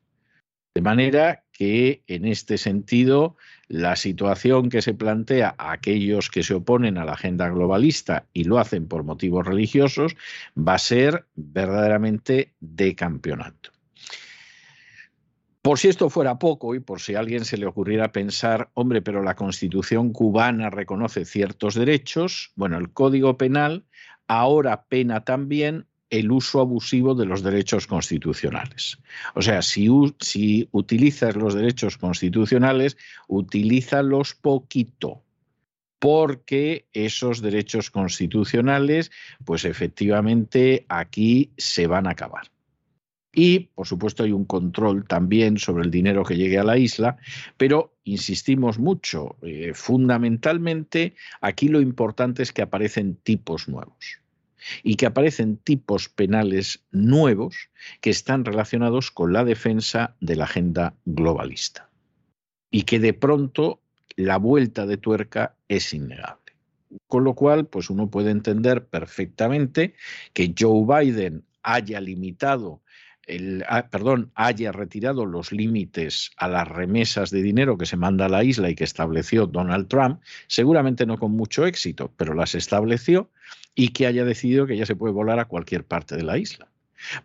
De 0.74 0.82
manera 0.82 1.44
que 1.52 2.04
en 2.08 2.26
este 2.26 2.58
sentido 2.58 3.36
la 3.68 3.96
situación 3.96 4.70
que 4.70 4.82
se 4.82 4.94
plantea 4.94 5.54
a 5.58 5.74
aquellos 5.74 6.30
que 6.30 6.44
se 6.44 6.54
oponen 6.54 6.98
a 6.98 7.06
la 7.06 7.14
agenda 7.14 7.50
globalista 7.50 8.26
y 8.34 8.46
lo 8.46 8.58
hacen 8.58 8.88
por 8.88 9.04
motivos 9.04 9.46
religiosos 9.46 10.16
va 10.58 10.76
a 10.76 10.80
ser 10.80 11.26
verdaderamente 11.36 12.54
de 12.60 12.96
campeonato. 12.96 13.72
Por 15.62 15.78
si 15.78 15.90
esto 15.90 16.10
fuera 16.10 16.40
poco 16.40 16.74
y 16.74 16.80
por 16.80 17.02
si 17.02 17.14
a 17.14 17.20
alguien 17.20 17.46
se 17.46 17.58
le 17.58 17.68
ocurriera 17.68 18.12
pensar, 18.12 18.72
hombre, 18.74 19.04
pero 19.04 19.22
la 19.22 19.36
constitución 19.36 20.12
cubana 20.12 20.72
reconoce 20.72 21.24
ciertos 21.24 21.76
derechos, 21.76 22.52
bueno, 22.56 22.80
el 22.80 22.92
Código 22.92 23.38
Penal 23.38 23.86
ahora 24.28 24.86
pena 24.86 25.24
también 25.24 25.86
el 26.12 26.30
uso 26.30 26.60
abusivo 26.60 27.16
de 27.16 27.26
los 27.26 27.42
derechos 27.42 27.88
constitucionales. 27.88 29.00
O 29.34 29.42
sea, 29.42 29.62
si, 29.62 29.90
utilizas 30.72 31.36
los 31.36 31.56
derechos 31.56 31.98
constitucionales, 31.98 32.98
utilízalos 33.28 34.36
poquito 34.36 35.24
porque 36.00 36.86
esos 36.94 37.42
derechos 37.42 37.90
constitucionales, 37.90 39.12
pues 39.46 39.66
efectivamente 39.66 40.86
aquí 40.90 41.52
se 41.58 41.88
van 41.88 42.08
a 42.08 42.12
acabar. 42.12 42.48
Y, 43.34 43.70
por 43.76 43.88
supuesto, 43.88 44.24
hay 44.24 44.34
un 44.34 44.44
control 44.44 45.08
también 45.08 45.58
sobre 45.58 45.86
el 45.86 45.92
dinero 45.92 46.26
que 46.26 46.36
llegue 46.36 46.58
a 46.58 46.66
la 46.66 46.78
isla, 46.78 47.18
pero 47.56 47.94
insistimos 48.04 48.80
mucho, 48.80 49.38
eh, 49.44 49.72
fundamentalmente 49.74 51.16
aquí 51.40 51.70
lo 51.70 51.80
importante 51.80 52.44
es 52.44 52.52
que 52.52 52.64
aparecen 52.64 53.16
tipos 53.16 53.70
nuevos 53.70 54.21
y 54.84 54.96
que 54.96 55.06
aparecen 55.06 55.58
tipos 55.58 56.10
penales 56.10 56.84
nuevos 56.92 57.70
que 58.02 58.10
están 58.10 58.46
relacionados 58.46 59.12
con 59.12 59.34
la 59.34 59.44
defensa 59.44 60.16
de 60.20 60.36
la 60.36 60.46
agenda 60.46 60.94
globalista 61.06 61.90
y 62.70 62.84
que 62.84 63.00
de 63.00 63.14
pronto 63.14 63.82
la 64.16 64.38
vuelta 64.38 64.86
de 64.86 64.98
tuerca 64.98 65.56
es 65.68 65.94
innegable. 65.94 66.40
Con 67.08 67.24
lo 67.24 67.36
cual, 67.36 67.68
pues 67.68 67.90
uno 67.90 68.10
puede 68.10 68.32
entender 68.32 68.86
perfectamente 68.86 69.94
que 70.34 70.54
Joe 70.58 70.86
Biden 70.86 71.46
haya 71.64 72.02
limitado 72.02 72.82
el, 73.28 73.64
ah, 73.68 73.88
perdón, 73.90 74.32
haya 74.36 74.72
retirado 74.72 75.26
los 75.26 75.52
límites 75.52 76.32
a 76.38 76.48
las 76.48 76.68
remesas 76.68 77.30
de 77.30 77.42
dinero 77.42 77.78
que 77.78 77.86
se 77.86 77.98
manda 77.98 78.26
a 78.26 78.30
la 78.30 78.44
isla 78.44 78.70
y 78.70 78.76
que 78.76 78.84
estableció 78.84 79.46
Donald 79.46 79.88
Trump, 79.88 80.22
seguramente 80.48 81.06
no 81.06 81.18
con 81.18 81.32
mucho 81.32 81.66
éxito, 81.66 82.12
pero 82.18 82.34
las 82.34 82.56
estableció 82.56 83.30
y 83.76 83.90
que 83.90 84.08
haya 84.08 84.26
decidido 84.26 84.68
que 84.68 84.78
ya 84.78 84.86
se 84.86 84.96
puede 84.96 85.14
volar 85.14 85.40
a 85.40 85.46
cualquier 85.46 85.86
parte 85.86 86.16
de 86.16 86.24
la 86.24 86.38
isla. 86.38 86.68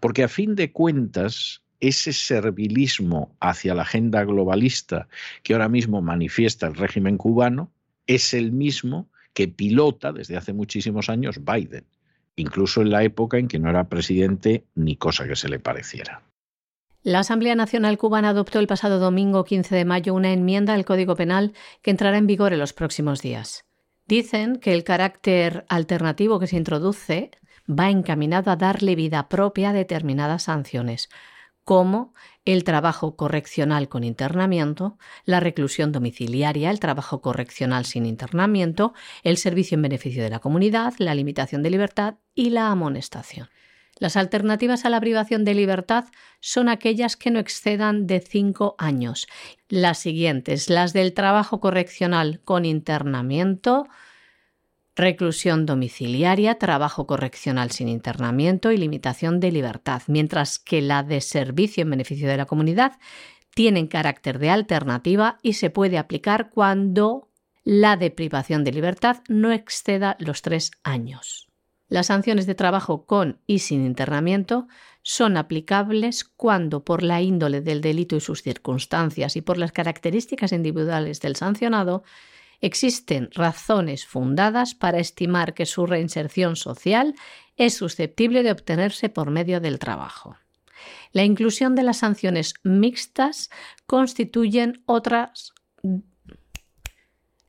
Porque 0.01 0.25
a 0.25 0.29
fin 0.29 0.55
de 0.55 0.73
cuentas, 0.73 1.63
ese 1.81 2.13
servilismo 2.13 3.35
hacia 3.41 3.75
la 3.75 3.83
agenda 3.83 4.25
globalista 4.25 5.09
que 5.43 5.53
ahora 5.53 5.69
mismo 5.69 6.01
manifiesta 6.01 6.67
el 6.67 6.75
régimen 6.75 7.19
cubano 7.19 7.71
es 8.07 8.35
el 8.35 8.53
mismo 8.53 9.09
que 9.35 9.49
pilota 9.49 10.13
desde 10.13 10.37
hace 10.37 10.53
muchísimos 10.53 11.11
años 11.11 11.45
Biden, 11.45 11.85
incluso 12.37 12.81
en 12.81 12.91
la 12.91 13.05
época 13.05 13.39
en 13.39 13.49
que 13.49 13.59
no 13.59 13.69
era 13.69 13.89
presidente 13.89 14.65
ni 14.75 14.97
cosa 14.97 15.27
que 15.27 15.37
se 15.37 15.49
le 15.49 15.59
pareciera. 15.59 16.23
La 17.03 17.21
Asamblea 17.21 17.55
Nacional 17.55 17.99
Cubana 17.99 18.31
adoptó 18.31 18.59
el 18.59 18.67
pasado 18.67 18.99
domingo 18.99 19.45
15 19.45 19.75
de 19.77 19.85
mayo 19.85 20.15
una 20.15 20.33
enmienda 20.33 20.75
al 20.75 20.85
Código 20.85 21.15
Penal 21.15 21.53
que 21.83 21.93
entrará 21.93 22.19
en 22.19 22.27
vigor 22.27 22.53
en 22.53 22.59
los 22.59 22.73
próximos 22.73 23.23
días. 23.23 23.65
Dicen 24.07 24.57
que 24.57 24.73
el 24.73 24.85
carácter 24.85 25.67
alternativo 25.69 26.39
que 26.39 26.47
se 26.47 26.57
introduce 26.57 27.33
va 27.69 27.91
encaminado 27.91 28.51
a 28.51 28.57
darle 28.57 28.95
vida 28.95 29.29
propia 29.29 29.71
a 29.71 29.73
determinadas 29.73 30.45
sanciones, 30.45 31.09
como 31.65 32.15
el 32.45 32.63
trabajo 32.63 33.17
correccional 33.17 33.89
con 33.89 34.05
internamiento, 34.05 34.99
la 35.25 35.41
reclusión 35.41 35.91
domiciliaria, 35.91 36.71
el 36.71 36.79
trabajo 36.79 37.21
correccional 37.21 37.85
sin 37.85 38.07
internamiento, 38.07 38.95
el 39.25 39.37
servicio 39.37 39.75
en 39.75 39.83
beneficio 39.83 40.23
de 40.23 40.31
la 40.31 40.39
comunidad, 40.39 40.95
la 40.99 41.17
limitación 41.17 41.65
de 41.65 41.71
libertad 41.71 42.15
y 42.37 42.51
la 42.51 42.71
amonestación. 42.71 43.49
Las 43.99 44.17
alternativas 44.17 44.85
a 44.85 44.91
la 44.91 45.01
privación 45.01 45.45
de 45.45 45.55
libertad 45.55 46.05
son 46.41 46.69
aquellas 46.69 47.17
que 47.17 47.31
no 47.31 47.39
excedan 47.39 48.07
de 48.07 48.21
cinco 48.21 48.75
años. 48.79 49.27
Las 49.69 49.99
siguientes, 49.99 50.69
las 50.69 50.93
del 50.93 51.15
trabajo 51.15 51.61
correccional 51.61 52.41
con 52.45 52.67
internamiento, 52.67 53.89
reclusión 54.97 55.65
domiciliaria, 55.65 56.59
trabajo 56.59 57.07
correccional 57.07 57.71
sin 57.71 57.89
internamiento 57.89 58.71
y 58.71 58.77
limitación 58.77 59.41
de 59.41 59.53
libertad, 59.53 60.03
mientras 60.09 60.59
que 60.59 60.83
la 60.83 61.03
de 61.03 61.23
servicio 61.23 61.83
en 61.83 61.91
beneficio 61.91 62.29
de 62.29 62.37
la 62.37 62.47
comunidad 62.47 62.99
tienen 63.55 63.87
carácter 63.87 64.39
de 64.39 64.51
alternativa 64.51 65.39
y 65.43 65.55
se 65.55 65.71
puede 65.71 65.97
aplicar 65.97 66.51
cuando 66.51 67.31
la 67.65 67.97
de 67.97 68.11
privación 68.11 68.63
de 68.63 68.73
libertad 68.73 69.23
no 69.29 69.53
exceda 69.53 70.17
los 70.19 70.43
tres 70.43 70.71
años. 70.83 71.46
Las 71.89 72.07
sanciones 72.07 72.47
de 72.47 72.55
trabajo 72.55 73.07
con 73.07 73.39
y 73.47 73.61
sin 73.61 73.87
internamiento 73.87 74.67
son 75.03 75.37
aplicables 75.37 76.25
cuando, 76.25 76.85
por 76.85 77.03
la 77.03 77.23
índole 77.23 77.61
del 77.61 77.81
delito 77.81 78.17
y 78.17 78.21
sus 78.21 78.43
circunstancias 78.43 79.37
y 79.37 79.41
por 79.41 79.57
las 79.57 79.71
características 79.71 80.53
individuales 80.53 81.21
del 81.21 81.37
sancionado, 81.37 82.03
existen 82.61 83.31
razones 83.33 84.05
fundadas 84.05 84.75
para 84.75 84.99
estimar 84.99 85.55
que 85.55 85.67
su 85.67 85.87
reinserción 85.87 86.57
social 86.57 87.15
es 87.57 87.75
susceptible 87.75 88.43
de 88.43 88.51
obtenerse 88.51 89.09
por 89.09 89.31
medio 89.31 89.61
del 89.61 89.79
trabajo. 89.79 90.37
La 91.13 91.23
inclusión 91.23 91.75
de 91.75 91.85
las 91.85 91.99
sanciones 91.99 92.55
mixtas 92.65 93.51
constituyen 93.87 94.83
otras 94.87 95.55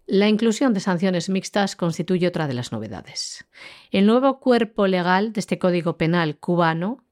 la 0.08 0.30
inclusión 0.30 0.74
de 0.74 0.80
sanciones 0.80 1.28
mixtas 1.28 1.76
constituye 1.76 2.28
otra 2.28 2.48
de 2.48 2.54
las 2.54 2.72
novedades. 2.72 3.46
El 3.92 4.06
nuevo 4.06 4.40
cuerpo 4.40 4.88
legal 4.88 5.34
de 5.34 5.42
este 5.42 5.60
Código 5.60 5.98
Penal 5.98 6.38
cubano 6.38 7.04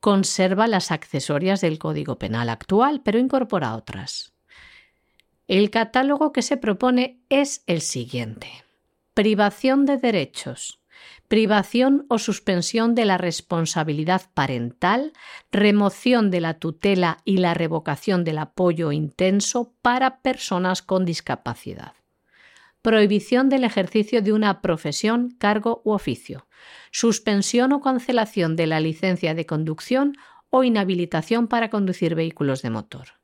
conserva 0.00 0.66
las 0.68 0.90
accesorias 0.90 1.60
del 1.60 1.78
Código 1.78 2.18
Penal 2.18 2.48
actual, 2.48 3.02
pero 3.04 3.18
incorpora 3.18 3.74
otras. 3.74 4.32
El 5.48 5.70
catálogo 5.70 6.32
que 6.32 6.40
se 6.40 6.56
propone 6.56 7.20
es 7.28 7.62
el 7.66 7.82
siguiente. 7.82 8.48
Privación 9.12 9.84
de 9.84 9.98
derechos, 9.98 10.80
privación 11.28 12.06
o 12.08 12.18
suspensión 12.18 12.94
de 12.94 13.04
la 13.04 13.18
responsabilidad 13.18 14.22
parental, 14.32 15.12
remoción 15.52 16.30
de 16.30 16.40
la 16.40 16.54
tutela 16.54 17.18
y 17.24 17.36
la 17.36 17.52
revocación 17.52 18.24
del 18.24 18.38
apoyo 18.38 18.92
intenso 18.92 19.74
para 19.82 20.22
personas 20.22 20.80
con 20.80 21.04
discapacidad. 21.04 21.97
Prohibición 22.88 23.50
del 23.50 23.64
ejercicio 23.64 24.22
de 24.22 24.32
una 24.32 24.62
profesión, 24.62 25.36
cargo 25.38 25.82
u 25.84 25.92
oficio. 25.92 26.46
Suspensión 26.90 27.74
o 27.74 27.82
cancelación 27.82 28.56
de 28.56 28.66
la 28.66 28.80
licencia 28.80 29.34
de 29.34 29.44
conducción 29.44 30.16
o 30.48 30.64
inhabilitación 30.64 31.48
para 31.48 31.68
conducir 31.68 32.14
vehículos 32.14 32.62
de 32.62 32.70
motor 32.70 33.18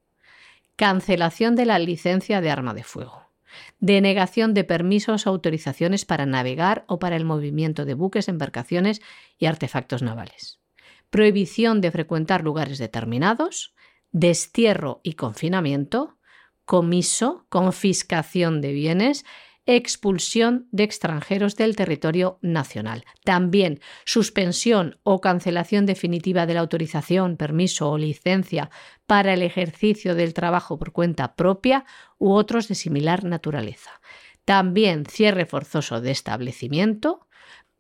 cancelación 0.77 1.55
de 1.55 1.65
la 1.65 1.79
licencia 1.79 2.43
de 2.43 2.51
arma 2.51 2.75
de 2.75 2.83
fuego, 2.83 3.31
denegación 3.79 4.55
de 4.55 4.65
permisos 4.65 5.27
o 5.27 5.31
autorizaciones 5.31 6.05
para 6.05 6.27
navegar 6.27 6.85
o 6.89 6.99
para 6.99 7.17
el 7.17 7.25
movimiento 7.25 7.85
de 7.85 7.95
buques, 7.95 8.29
embarcaciones 8.29 9.01
y 9.39 9.47
artefactos 9.47 10.03
navales, 10.03 10.61
prohibición 11.09 11.81
de 11.81 11.91
frecuentar 11.91 12.43
lugares 12.43 12.79
determinados, 12.79 13.75
destierro 14.11 15.01
y 15.03 15.15
confinamiento, 15.15 16.19
comiso, 16.65 17.47
confiscación 17.49 18.61
de 18.61 18.73
bienes 18.73 19.25
expulsión 19.67 20.69
de 20.73 20.85
extranjeros 20.85 21.57
del 21.57 21.75
territorio 21.75 22.39
nacional. 22.43 23.05
También 23.25 23.81
suspensión 24.05 24.99
o 25.03 25.21
cancelación 25.21 25.87
definitiva 25.87 26.47
de 26.47 26.55
la 26.55 26.61
autorización, 26.61 27.37
permiso 27.37 27.91
o 27.91 27.99
licencia 27.99 28.71
para 29.07 29.33
el 29.33 29.43
ejercicio 29.43 30.15
del 30.15 30.35
trabajo 30.35 30.79
por 30.79 30.93
cuenta 30.93 31.35
propia 31.35 31.87
u 32.19 32.33
otros 32.33 32.69
de 32.69 32.75
similar 32.75 33.25
naturaleza. 33.25 34.01
También 34.45 35.07
cierre 35.07 35.47
forzoso 35.47 36.03
de 36.03 36.11
establecimiento, 36.11 37.27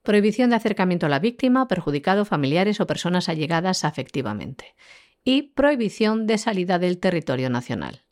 prohibición 0.02 0.50
de 0.50 0.56
acercamiento 0.56 1.06
a 1.06 1.10
la 1.10 1.18
víctima, 1.18 1.68
perjudicado, 1.68 2.24
familiares 2.24 2.80
o 2.80 2.86
personas 2.86 3.28
allegadas 3.28 3.84
afectivamente, 3.84 4.74
y 5.22 5.54
prohibición 5.54 6.26
de 6.26 6.38
salida 6.38 6.78
del 6.78 6.98
territorio 6.98 7.50
nacional 7.50 8.03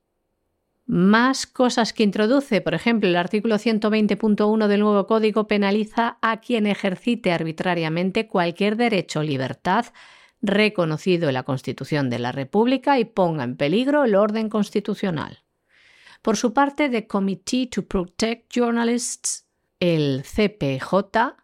más 0.87 1.47
cosas 1.47 1.93
que 1.93 2.03
introduce. 2.03 2.61
Por 2.61 2.75
ejemplo, 2.75 3.09
el 3.09 3.17
artículo 3.17 3.57
120.1 3.57 4.67
del 4.67 4.81
nuevo 4.81 5.07
código 5.07 5.47
penaliza 5.47 6.19
a 6.21 6.41
quien 6.41 6.67
ejercite 6.67 7.33
arbitrariamente 7.33 8.27
cualquier 8.27 8.77
derecho 8.77 9.21
o 9.21 9.23
libertad 9.23 9.87
reconocido 10.41 11.29
en 11.29 11.35
la 11.35 11.45
Constitución 11.45 12.11
de 12.11 12.19
la 12.19 12.33
República 12.33 12.99
y 12.99 13.05
ponga 13.05 13.45
en 13.45 13.57
peligro 13.57 14.05
el 14.05 14.17
orden 14.17 14.49
constitucional. 14.49 15.45
Por 16.21 16.37
su 16.37 16.53
parte, 16.53 16.89
The 16.89 17.07
Committee 17.07 17.69
to 17.69 17.87
Protect 17.87 18.53
Journalists, 18.53 19.47
el 19.79 20.25
CPJ, 20.25 21.37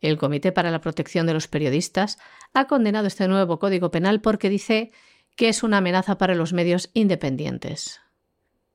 el 0.00 0.18
Comité 0.18 0.52
para 0.52 0.70
la 0.70 0.80
Protección 0.80 1.26
de 1.26 1.34
los 1.34 1.48
Periodistas, 1.48 2.18
ha 2.52 2.66
condenado 2.66 3.06
este 3.06 3.28
nuevo 3.28 3.58
Código 3.58 3.90
Penal 3.90 4.20
porque 4.20 4.50
dice 4.50 4.92
que 5.36 5.48
es 5.48 5.62
una 5.62 5.78
amenaza 5.78 6.18
para 6.18 6.34
los 6.34 6.52
medios 6.52 6.90
independientes 6.92 8.03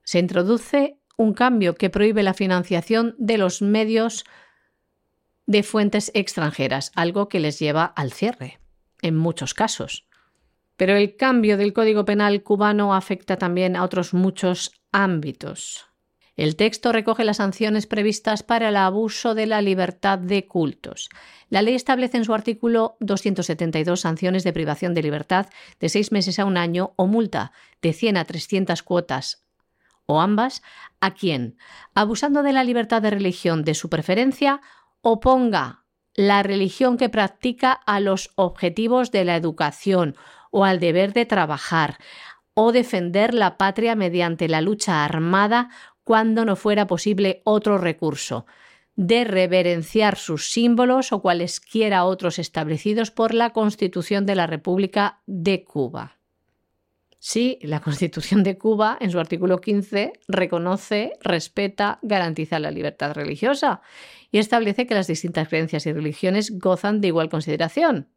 se 0.10 0.18
introduce 0.18 0.98
un 1.18 1.36
cambio 1.36 1.76
que 1.76 1.92
prohíbe 1.92 2.24
la 2.24 2.34
financiación 2.34 3.14
de 3.20 3.38
los 3.38 3.62
medios 3.62 4.26
de 5.46 5.62
fuentes 5.62 6.10
extranjeras, 6.16 6.92
algo 6.96 7.30
que 7.30 7.40
les 7.40 7.60
lleva 7.60 7.86
al 7.86 8.12
cierre, 8.12 8.60
en 9.04 9.16
muchos 9.16 9.54
casos. 9.54 10.08
Pero 10.78 10.96
el 10.96 11.16
cambio 11.16 11.58
del 11.58 11.74
Código 11.74 12.06
Penal 12.06 12.42
cubano 12.42 12.96
afecta 12.96 13.38
también 13.38 13.76
a 13.76 13.84
otros 13.84 14.16
muchos 14.16 14.72
ámbitos. 14.92 15.86
El 16.36 16.56
texto 16.56 16.92
recoge 16.92 17.24
las 17.24 17.38
sanciones 17.38 17.86
previstas 17.86 18.42
para 18.42 18.70
el 18.70 18.78
abuso 18.78 19.36
de 19.36 19.46
la 19.46 19.62
libertad 19.62 20.18
de 20.18 20.48
cultos. 20.48 21.10
La 21.50 21.62
ley 21.62 21.76
establece 21.76 22.18
en 22.18 22.26
su 22.26 22.34
artículo 22.34 22.98
272 23.00 24.02
sanciones 24.02 24.44
de 24.44 24.54
privación 24.54 24.96
de 24.96 25.04
libertad 25.04 25.50
de 25.80 25.88
seis 25.88 26.12
meses 26.12 26.40
a 26.40 26.46
un 26.46 26.58
año 26.58 26.94
o 26.96 27.06
multa 27.06 27.52
de 27.84 27.94
100 27.94 28.18
a 28.18 28.26
300 28.26 28.82
cuotas 28.82 29.46
o 30.10 30.22
ambas 30.22 30.64
a 31.02 31.14
quien, 31.14 31.56
abusando 31.94 32.42
de 32.42 32.52
la 32.52 32.64
libertad 32.64 33.00
de 33.04 33.12
religión 33.12 33.64
de 33.64 33.76
su 33.76 33.90
preferencia, 33.90 34.60
oponga 35.02 35.86
la 36.16 36.42
religión 36.42 36.98
que 36.98 37.10
practica 37.10 37.72
a 37.72 38.00
los 38.00 38.32
objetivos 38.36 39.12
de 39.12 39.24
la 39.24 39.36
educación 39.36 40.16
o 40.50 40.66
al 40.66 40.80
deber 40.80 41.14
de 41.14 41.28
trabajar, 41.28 42.00
o 42.56 42.72
defender 42.72 43.36
la 43.36 43.56
patria 43.56 43.94
mediante 43.94 44.48
la 44.50 44.62
lucha 44.62 45.06
armada 45.06 45.70
cuando 46.04 46.44
no 46.44 46.56
fuera 46.56 46.88
posible 46.88 47.44
otro 47.46 47.78
recurso, 47.78 48.48
de 48.96 49.26
reverenciar 49.26 50.18
sus 50.18 50.50
símbolos 50.50 51.14
o 51.14 51.22
cualesquiera 51.22 52.04
otros 52.04 52.40
establecidos 52.40 53.12
por 53.12 53.36
la 53.36 53.52
Constitución 53.52 54.26
de 54.26 54.36
la 54.36 54.48
República 54.48 55.22
de 55.28 55.64
Cuba. 55.64 56.19
Sí, 57.22 57.60
la 57.62 57.82
Constitución 57.82 58.44
de 58.44 58.58
Cuba, 58.58 58.98
en 59.02 59.12
su 59.12 59.20
artículo 59.20 59.60
15, 59.60 60.14
reconoce, 60.30 61.12
respeta, 61.22 62.00
garantiza 62.02 62.60
la 62.60 62.72
libertad 62.72 63.14
religiosa 63.14 63.82
y 64.32 64.38
establece 64.38 64.88
que 64.88 64.96
las 64.96 65.08
distintas 65.08 65.50
creencias 65.50 65.86
y 65.86 65.92
religiones 65.92 66.58
gozan 66.58 67.02
de 67.02 67.10
igual 67.10 67.30
consideración. 67.30 68.08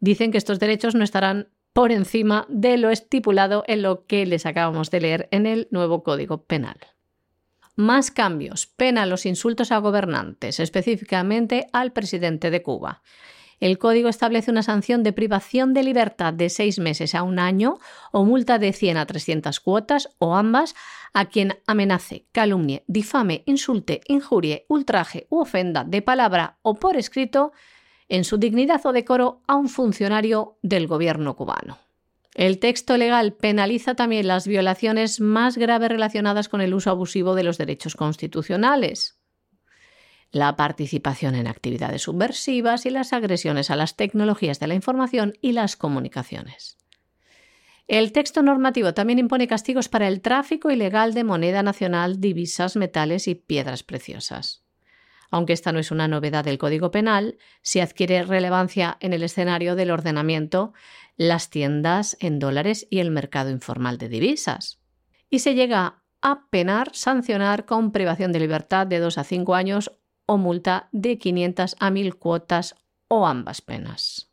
Dicen 0.00 0.32
que 0.32 0.38
estos 0.38 0.58
derechos 0.58 0.96
no 0.96 1.04
estarán 1.04 1.48
por 1.72 1.92
encima 1.92 2.46
de 2.48 2.78
lo 2.78 2.90
estipulado 2.90 3.62
en 3.68 3.82
lo 3.82 4.06
que 4.06 4.26
les 4.26 4.44
acabamos 4.44 4.90
de 4.90 5.00
leer 5.00 5.28
en 5.30 5.46
el 5.46 5.68
nuevo 5.70 6.02
Código 6.02 6.44
Penal. 6.44 6.78
Más 7.76 8.10
cambios. 8.10 8.66
Pena 8.66 9.06
los 9.06 9.26
insultos 9.26 9.70
a 9.70 9.78
gobernantes, 9.78 10.58
específicamente 10.58 11.68
al 11.72 11.92
presidente 11.92 12.50
de 12.50 12.62
Cuba. 12.62 13.02
El 13.58 13.78
código 13.78 14.08
establece 14.08 14.50
una 14.50 14.62
sanción 14.62 15.02
de 15.02 15.12
privación 15.12 15.72
de 15.72 15.82
libertad 15.82 16.34
de 16.34 16.50
seis 16.50 16.78
meses 16.78 17.14
a 17.14 17.22
un 17.22 17.38
año 17.38 17.78
o 18.12 18.24
multa 18.24 18.58
de 18.58 18.72
100 18.72 18.98
a 18.98 19.06
300 19.06 19.60
cuotas 19.60 20.10
o 20.18 20.36
ambas 20.36 20.74
a 21.14 21.26
quien 21.26 21.54
amenace, 21.66 22.26
calumnie, 22.32 22.84
difame, 22.86 23.42
insulte, 23.46 24.02
injurie, 24.08 24.66
ultraje 24.68 25.26
u 25.30 25.40
ofenda 25.40 25.84
de 25.84 26.02
palabra 26.02 26.58
o 26.62 26.74
por 26.74 26.96
escrito 26.96 27.52
en 28.08 28.24
su 28.24 28.36
dignidad 28.36 28.84
o 28.84 28.92
decoro 28.92 29.40
a 29.46 29.56
un 29.56 29.68
funcionario 29.68 30.58
del 30.62 30.86
gobierno 30.86 31.34
cubano. 31.34 31.78
El 32.34 32.58
texto 32.58 32.98
legal 32.98 33.32
penaliza 33.32 33.94
también 33.94 34.28
las 34.28 34.46
violaciones 34.46 35.20
más 35.20 35.56
graves 35.56 35.88
relacionadas 35.88 36.50
con 36.50 36.60
el 36.60 36.74
uso 36.74 36.90
abusivo 36.90 37.34
de 37.34 37.42
los 37.42 37.56
derechos 37.56 37.96
constitucionales, 37.96 39.18
la 40.30 40.56
participación 40.56 41.34
en 41.34 41.46
actividades 41.46 42.02
subversivas 42.02 42.86
y 42.86 42.90
las 42.90 43.12
agresiones 43.12 43.70
a 43.70 43.76
las 43.76 43.96
tecnologías 43.96 44.60
de 44.60 44.66
la 44.66 44.74
información 44.74 45.34
y 45.40 45.52
las 45.52 45.76
comunicaciones. 45.76 46.76
El 47.88 48.10
texto 48.10 48.42
normativo 48.42 48.94
también 48.94 49.20
impone 49.20 49.46
castigos 49.46 49.88
para 49.88 50.08
el 50.08 50.20
tráfico 50.20 50.70
ilegal 50.70 51.14
de 51.14 51.22
moneda 51.22 51.62
nacional, 51.62 52.20
divisas, 52.20 52.74
metales 52.74 53.28
y 53.28 53.36
piedras 53.36 53.84
preciosas. 53.84 54.64
Aunque 55.30 55.52
esta 55.52 55.72
no 55.72 55.78
es 55.78 55.90
una 55.90 56.08
novedad 56.08 56.44
del 56.44 56.58
Código 56.58 56.90
Penal, 56.90 57.38
si 57.62 57.80
adquiere 57.80 58.24
relevancia 58.24 58.96
en 59.00 59.12
el 59.12 59.22
escenario 59.22 59.76
del 59.76 59.90
ordenamiento 59.90 60.72
las 61.16 61.50
tiendas 61.50 62.16
en 62.20 62.38
dólares 62.38 62.86
y 62.90 62.98
el 62.98 63.10
mercado 63.10 63.50
informal 63.50 63.98
de 63.98 64.08
divisas. 64.08 64.80
Y 65.30 65.38
se 65.40 65.54
llega 65.54 66.02
a 66.20 66.46
penar, 66.50 66.90
sancionar 66.94 67.66
con 67.66 67.92
privación 67.92 68.32
de 68.32 68.40
libertad 68.40 68.86
de 68.86 68.98
2 68.98 69.18
a 69.18 69.24
5 69.24 69.54
años 69.54 69.92
o 70.26 70.36
multa 70.36 70.88
de 70.92 71.18
500 71.18 71.76
a 71.78 71.90
1000 71.90 72.16
cuotas 72.16 72.74
o 73.08 73.26
ambas 73.26 73.60
penas. 73.62 74.30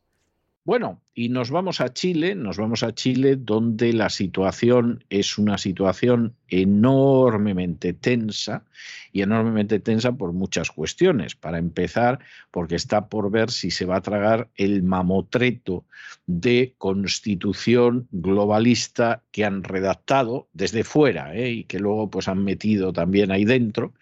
Bueno, 0.64 1.03
y 1.16 1.30
nos 1.30 1.52
vamos 1.52 1.80
a 1.80 1.94
Chile, 1.94 2.34
nos 2.34 2.58
vamos 2.58 2.82
a 2.82 2.94
Chile 2.94 3.36
donde 3.36 3.94
la 3.94 4.10
situación 4.10 5.04
es 5.10 5.38
una 5.38 5.58
situación 5.58 6.36
enormemente 6.48 7.94
tensa 7.94 8.64
y 9.12 9.22
enormemente 9.22 9.80
tensa 9.80 10.14
por 10.14 10.34
muchas 10.34 10.72
cuestiones. 10.72 11.36
Para 11.36 11.60
empezar, 11.60 12.20
porque 12.50 12.76
está 12.76 13.10
por 13.10 13.30
ver 13.30 13.52
si 13.52 13.70
se 13.70 13.86
va 13.86 13.98
a 13.98 14.02
tragar 14.02 14.50
el 14.56 14.82
mamotreto 14.82 15.86
de 16.26 16.74
constitución 16.78 18.08
globalista 18.12 19.22
que 19.32 19.46
han 19.46 19.64
redactado 19.64 20.48
desde 20.54 20.84
fuera 20.84 21.36
¿eh? 21.36 21.52
y 21.52 21.64
que 21.66 21.80
luego 21.80 22.10
pues 22.10 22.28
han 22.28 22.44
metido 22.44 22.92
también 22.92 23.32
ahí 23.32 23.46
dentro, 23.46 23.94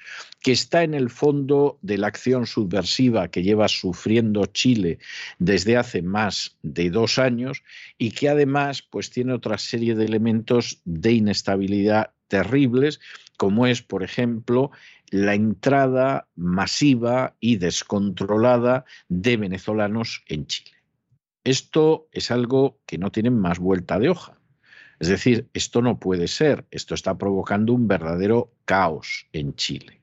que 0.41 0.51
está 0.51 0.84
en 0.84 0.93
el 0.93 1.09
fondo 1.09 1.78
de 1.82 1.97
la 1.97 2.07
acción 2.07 2.47
subversiva 2.47 3.28
que 3.30 3.43
lleva 3.43 3.68
sufriendo 3.68 4.45
Chile 4.45 4.99
desde 5.39 5.78
hace 5.78 6.01
más 6.01 6.57
de 6.64 6.89
dos 6.89 7.01
años 7.18 7.64
y 7.97 8.12
que 8.12 8.30
además 8.30 8.82
pues 8.82 9.10
tiene 9.10 9.34
otra 9.34 9.58
serie 9.58 9.95
de 9.95 10.06
elementos 10.06 10.82
de 10.86 11.14
inestabilidad 11.14 12.12
terribles, 12.28 12.99
como 13.38 13.68
es, 13.68 13.82
por 13.82 14.04
ejemplo, 14.04 14.72
la 15.10 15.36
entrada 15.36 16.28
masiva 16.36 17.36
y 17.39 17.58
descontrolada 17.58 18.86
de 19.10 19.38
venezolanos 19.38 20.24
en 20.28 20.47
Chile. 20.47 20.72
Esto 21.43 22.08
es 22.12 22.32
algo 22.32 22.80
que 22.86 22.97
no 22.97 23.12
tiene 23.12 23.32
más 23.32 23.60
vuelta 23.60 23.99
de 23.99 24.10
hoja. 24.10 24.39
Es 24.99 25.08
decir, 25.08 25.49
esto 25.54 25.82
no 25.82 25.99
puede 25.99 26.28
ser, 26.28 26.66
esto 26.70 26.93
está 26.93 27.18
provocando 27.18 27.74
un 27.74 27.88
verdadero 27.88 28.54
caos 28.66 29.28
en 29.34 29.56
Chile. 29.56 30.02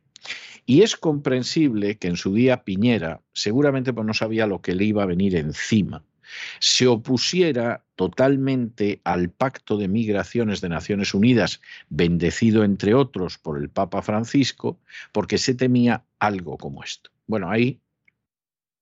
Y 0.66 0.82
es 0.82 0.96
comprensible 0.96 1.96
que 1.96 2.08
en 2.08 2.16
su 2.16 2.34
día 2.34 2.64
Piñera, 2.64 3.22
seguramente 3.32 3.92
pues 3.92 4.06
no 4.06 4.12
sabía 4.12 4.46
lo 4.46 4.60
que 4.60 4.74
le 4.74 4.84
iba 4.84 5.04
a 5.04 5.06
venir 5.06 5.36
encima, 5.36 6.04
se 6.60 6.86
opusiera 6.86 7.84
totalmente 7.96 9.00
al 9.04 9.30
Pacto 9.30 9.76
de 9.76 9.88
Migraciones 9.88 10.60
de 10.60 10.68
Naciones 10.68 11.14
Unidas, 11.14 11.60
bendecido 11.88 12.64
entre 12.64 12.94
otros 12.94 13.38
por 13.38 13.58
el 13.58 13.68
Papa 13.68 14.02
Francisco, 14.02 14.78
porque 15.12 15.38
se 15.38 15.54
temía 15.54 16.04
algo 16.18 16.58
como 16.58 16.84
esto. 16.84 17.10
Bueno, 17.26 17.50
ahí 17.50 17.80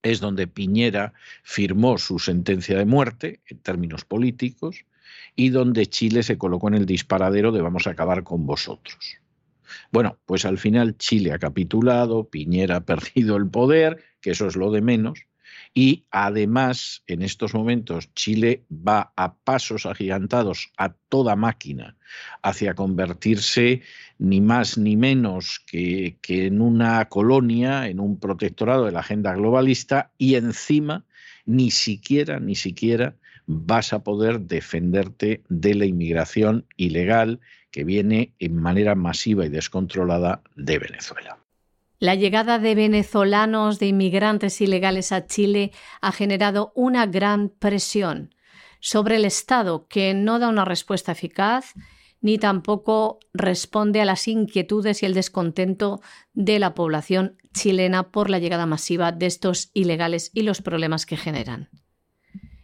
es 0.03 0.21
donde 0.21 0.47
Piñera 0.47 1.15
firmó 1.43 1.99
su 1.99 2.19
sentencia 2.19 2.79
de 2.79 2.85
muerte 2.85 3.41
en 3.47 3.59
términos 3.59 4.05
políticos 4.05 4.85
y 5.35 5.51
donde 5.51 5.87
Chile 5.87 6.23
se 6.23 6.39
colocó 6.39 6.69
en 6.69 6.75
el 6.75 6.87
disparadero 6.87 7.53
de 7.53 7.63
vamos 7.63 7.87
a 7.87 7.91
acabar 7.91 8.23
con 8.23 8.47
vosotros. 8.47 9.19
Bueno, 9.91 10.19
pues 10.27 10.45
al 10.45 10.59
final 10.59 10.97
Chile 10.97 11.33
ha 11.33 11.39
capitulado, 11.39 12.29
Piñera 12.29 12.77
ha 12.77 12.81
perdido 12.85 13.37
el 13.37 13.49
poder, 13.49 14.05
que 14.21 14.31
eso 14.31 14.47
es 14.47 14.57
lo 14.57 14.71
de 14.71 14.81
menos, 14.81 15.27
y 15.75 16.05
además 16.11 17.03
en 17.07 17.23
estos 17.23 17.55
momentos 17.55 18.13
Chile 18.15 18.65
va 18.71 19.13
a 19.17 19.35
pasos 19.35 19.87
agigantados 19.87 20.71
a 20.77 20.93
toda 20.93 21.37
máquina 21.37 21.97
hacia 22.43 22.75
convertirse 22.75 23.83
ni 24.19 24.41
más 24.41 24.79
ni 24.79 24.97
menos 24.97 25.61
que, 25.67 26.17
en 26.29 26.61
una 26.61 27.05
colonia, 27.09 27.89
en 27.89 28.01
un 28.01 28.19
protectorado 28.19 28.85
de 28.85 28.93
la 28.93 29.01
agenda 29.01 29.35
globalista 29.35 30.11
y 30.19 30.35
encima 30.35 31.05
ni 31.45 31.71
siquiera, 31.71 32.41
ni 32.41 32.55
siquiera 32.55 33.15
vas 33.47 33.93
a 33.93 34.03
poder 34.03 34.41
defenderte 34.41 35.43
de 35.49 35.75
la 35.75 35.87
inmigración 35.87 36.67
ilegal 36.77 37.41
que 37.71 37.85
viene 37.85 38.33
en 38.39 38.57
manera 38.57 38.95
masiva 38.95 39.47
y 39.47 39.49
descontrolada 39.49 40.43
de 40.57 40.79
Venezuela. 40.79 41.39
La 41.99 42.15
llegada 42.15 42.59
de 42.59 42.75
venezolanos, 42.75 43.79
de 43.79 43.87
inmigrantes 43.87 44.61
ilegales 44.61 45.13
a 45.13 45.27
Chile 45.27 45.73
ha 46.01 46.13
generado 46.13 46.73
una 46.75 47.07
gran 47.07 47.49
presión 47.49 48.35
sobre 48.81 49.17
el 49.17 49.25
Estado, 49.25 49.87
que 49.89 50.13
no 50.13 50.39
da 50.39 50.49
una 50.49 50.65
respuesta 50.65 51.13
eficaz 51.13 51.75
ni 52.21 52.39
tampoco 52.39 53.21
responde 53.35 54.01
a 54.01 54.05
las 54.05 54.27
inquietudes 54.27 55.03
y 55.03 55.07
el 55.07 55.15
descontento 55.15 56.01
de 56.33 56.59
la 56.59 56.75
población 56.75 57.37
chilena 57.55 58.11
por 58.11 58.31
la 58.31 58.39
llegada 58.39 58.67
masiva 58.67 59.13
de 59.13 59.27
estos 59.27 59.71
ilegales 59.75 60.31
y 60.35 60.43
los 60.43 60.61
problemas 60.61 61.07
que 61.07 61.17
generan. 61.17 61.69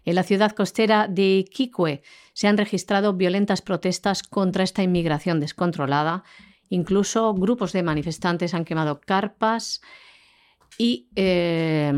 En 0.04 0.16
la 0.16 0.24
ciudad 0.24 0.52
costera 0.52 1.06
de 1.06 1.38
Iquique 1.38 2.02
se 2.32 2.48
han 2.48 2.58
registrado 2.58 3.12
violentas 3.12 3.62
protestas 3.62 4.22
contra 4.22 4.64
esta 4.64 4.82
inmigración 4.82 5.38
descontrolada. 5.38 6.24
Incluso 6.72 7.34
grupos 7.34 7.74
de 7.74 7.82
manifestantes 7.82 8.54
han 8.54 8.64
quemado 8.64 8.98
carpas 9.02 9.82
y 10.78 11.10
eh, 11.16 11.92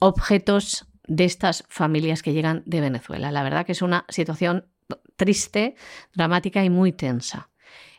objetos 0.00 0.86
de 1.06 1.26
estas 1.26 1.64
familias 1.68 2.22
que 2.22 2.32
llegan 2.32 2.62
de 2.64 2.80
Venezuela. 2.80 3.30
La 3.30 3.42
verdad 3.42 3.66
que 3.66 3.72
es 3.72 3.82
una 3.82 4.06
situación 4.08 4.64
triste, 5.16 5.74
dramática 6.14 6.64
y 6.64 6.70
muy 6.70 6.92
tensa. 6.92 7.50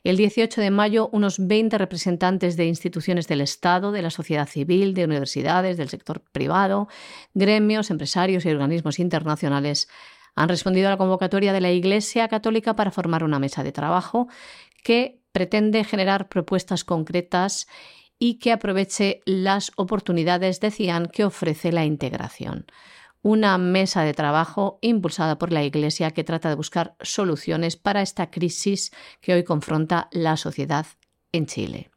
El 0.03 0.17
18 0.17 0.59
de 0.59 0.71
mayo, 0.71 1.07
unos 1.11 1.37
20 1.37 1.77
representantes 1.77 2.57
de 2.57 2.65
instituciones 2.65 3.27
del 3.27 3.41
Estado, 3.41 3.91
de 3.91 4.01
la 4.01 4.09
sociedad 4.09 4.47
civil, 4.47 4.95
de 4.95 5.05
universidades, 5.05 5.77
del 5.77 5.89
sector 5.89 6.21
privado, 6.31 6.87
gremios, 7.35 7.91
empresarios 7.91 8.43
y 8.43 8.49
organismos 8.49 8.97
internacionales 8.97 9.87
han 10.33 10.49
respondido 10.49 10.87
a 10.87 10.91
la 10.91 10.97
convocatoria 10.97 11.53
de 11.53 11.61
la 11.61 11.71
Iglesia 11.71 12.27
Católica 12.27 12.75
para 12.75 12.89
formar 12.89 13.23
una 13.23 13.37
mesa 13.37 13.63
de 13.63 13.71
trabajo 13.71 14.27
que 14.83 15.21
pretende 15.37 15.83
generar 15.83 16.29
propuestas 16.29 16.83
concretas 16.83 17.67
y 18.17 18.39
que 18.39 18.51
aproveche 18.51 19.21
las 19.25 19.71
oportunidades, 19.75 20.59
decían, 20.59 21.05
que 21.05 21.25
ofrece 21.25 21.71
la 21.71 21.85
integración. 21.85 22.65
Una 23.21 23.59
mesa 23.59 24.01
de 24.01 24.15
trabajo 24.15 24.79
impulsada 24.81 25.37
por 25.37 25.53
la 25.53 25.63
Iglesia 25.63 26.09
que 26.09 26.23
trata 26.23 26.49
de 26.49 26.55
buscar 26.55 26.95
soluciones 27.01 27.77
para 27.77 28.01
esta 28.01 28.31
crisis 28.31 28.91
que 29.21 29.35
hoy 29.35 29.43
confronta 29.43 30.07
la 30.11 30.37
sociedad 30.37 30.87
en 31.31 31.45
Chile. 31.45 31.91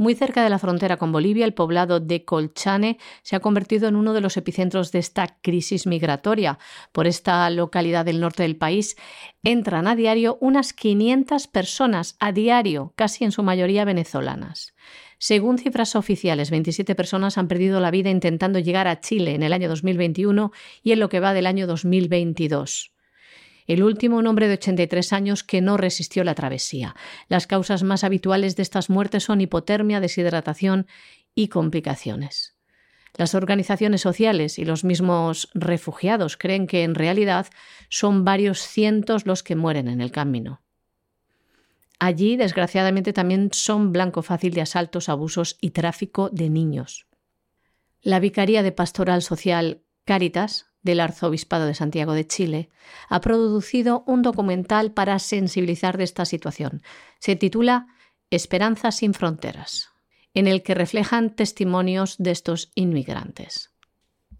Muy 0.00 0.14
cerca 0.14 0.42
de 0.42 0.48
la 0.48 0.58
frontera 0.58 0.96
con 0.96 1.12
Bolivia, 1.12 1.44
el 1.44 1.52
poblado 1.52 2.00
de 2.00 2.24
Colchane 2.24 2.96
se 3.20 3.36
ha 3.36 3.40
convertido 3.40 3.86
en 3.86 3.96
uno 3.96 4.14
de 4.14 4.22
los 4.22 4.38
epicentros 4.38 4.92
de 4.92 4.98
esta 4.98 5.36
crisis 5.42 5.86
migratoria. 5.86 6.58
Por 6.90 7.06
esta 7.06 7.50
localidad 7.50 8.06
del 8.06 8.18
norte 8.18 8.44
del 8.44 8.56
país 8.56 8.96
entran 9.42 9.86
a 9.86 9.94
diario 9.94 10.38
unas 10.40 10.72
500 10.72 11.48
personas 11.48 12.16
a 12.18 12.32
diario, 12.32 12.94
casi 12.96 13.24
en 13.24 13.30
su 13.30 13.42
mayoría 13.42 13.84
venezolanas. 13.84 14.72
Según 15.18 15.58
cifras 15.58 15.94
oficiales, 15.94 16.50
27 16.50 16.94
personas 16.94 17.36
han 17.36 17.46
perdido 17.46 17.78
la 17.78 17.90
vida 17.90 18.08
intentando 18.08 18.58
llegar 18.58 18.88
a 18.88 19.00
Chile 19.00 19.34
en 19.34 19.42
el 19.42 19.52
año 19.52 19.68
2021 19.68 20.50
y 20.82 20.92
en 20.92 21.00
lo 21.00 21.10
que 21.10 21.20
va 21.20 21.34
del 21.34 21.46
año 21.46 21.66
2022 21.66 22.94
el 23.66 23.82
último 23.82 24.18
un 24.18 24.26
hombre 24.26 24.48
de 24.48 24.54
83 24.54 25.12
años 25.12 25.44
que 25.44 25.60
no 25.60 25.76
resistió 25.76 26.24
la 26.24 26.34
travesía. 26.34 26.94
Las 27.28 27.46
causas 27.46 27.82
más 27.82 28.04
habituales 28.04 28.56
de 28.56 28.62
estas 28.62 28.90
muertes 28.90 29.24
son 29.24 29.40
hipotermia, 29.40 30.00
deshidratación 30.00 30.86
y 31.34 31.48
complicaciones. 31.48 32.56
Las 33.16 33.34
organizaciones 33.34 34.00
sociales 34.00 34.58
y 34.58 34.64
los 34.64 34.84
mismos 34.84 35.50
refugiados 35.54 36.36
creen 36.36 36.66
que 36.66 36.84
en 36.84 36.94
realidad 36.94 37.46
son 37.88 38.24
varios 38.24 38.60
cientos 38.60 39.26
los 39.26 39.42
que 39.42 39.56
mueren 39.56 39.88
en 39.88 40.00
el 40.00 40.12
camino. 40.12 40.62
Allí, 41.98 42.36
desgraciadamente, 42.36 43.12
también 43.12 43.50
son 43.52 43.92
blanco 43.92 44.22
fácil 44.22 44.54
de 44.54 44.62
asaltos, 44.62 45.08
abusos 45.08 45.58
y 45.60 45.70
tráfico 45.70 46.30
de 46.30 46.48
niños. 46.48 47.06
La 48.00 48.20
Vicaría 48.20 48.62
de 48.62 48.72
Pastoral 48.72 49.20
Social 49.20 49.82
Cáritas 50.06 50.69
del 50.82 51.00
Arzobispado 51.00 51.66
de 51.66 51.74
Santiago 51.74 52.12
de 52.12 52.26
Chile, 52.26 52.70
ha 53.08 53.20
producido 53.20 54.04
un 54.06 54.22
documental 54.22 54.92
para 54.92 55.18
sensibilizar 55.18 55.98
de 55.98 56.04
esta 56.04 56.24
situación. 56.24 56.82
Se 57.18 57.36
titula 57.36 57.86
Esperanza 58.30 58.92
sin 58.92 59.14
fronteras, 59.14 59.90
en 60.34 60.46
el 60.46 60.62
que 60.62 60.74
reflejan 60.74 61.34
testimonios 61.34 62.16
de 62.18 62.30
estos 62.30 62.70
inmigrantes. 62.74 63.72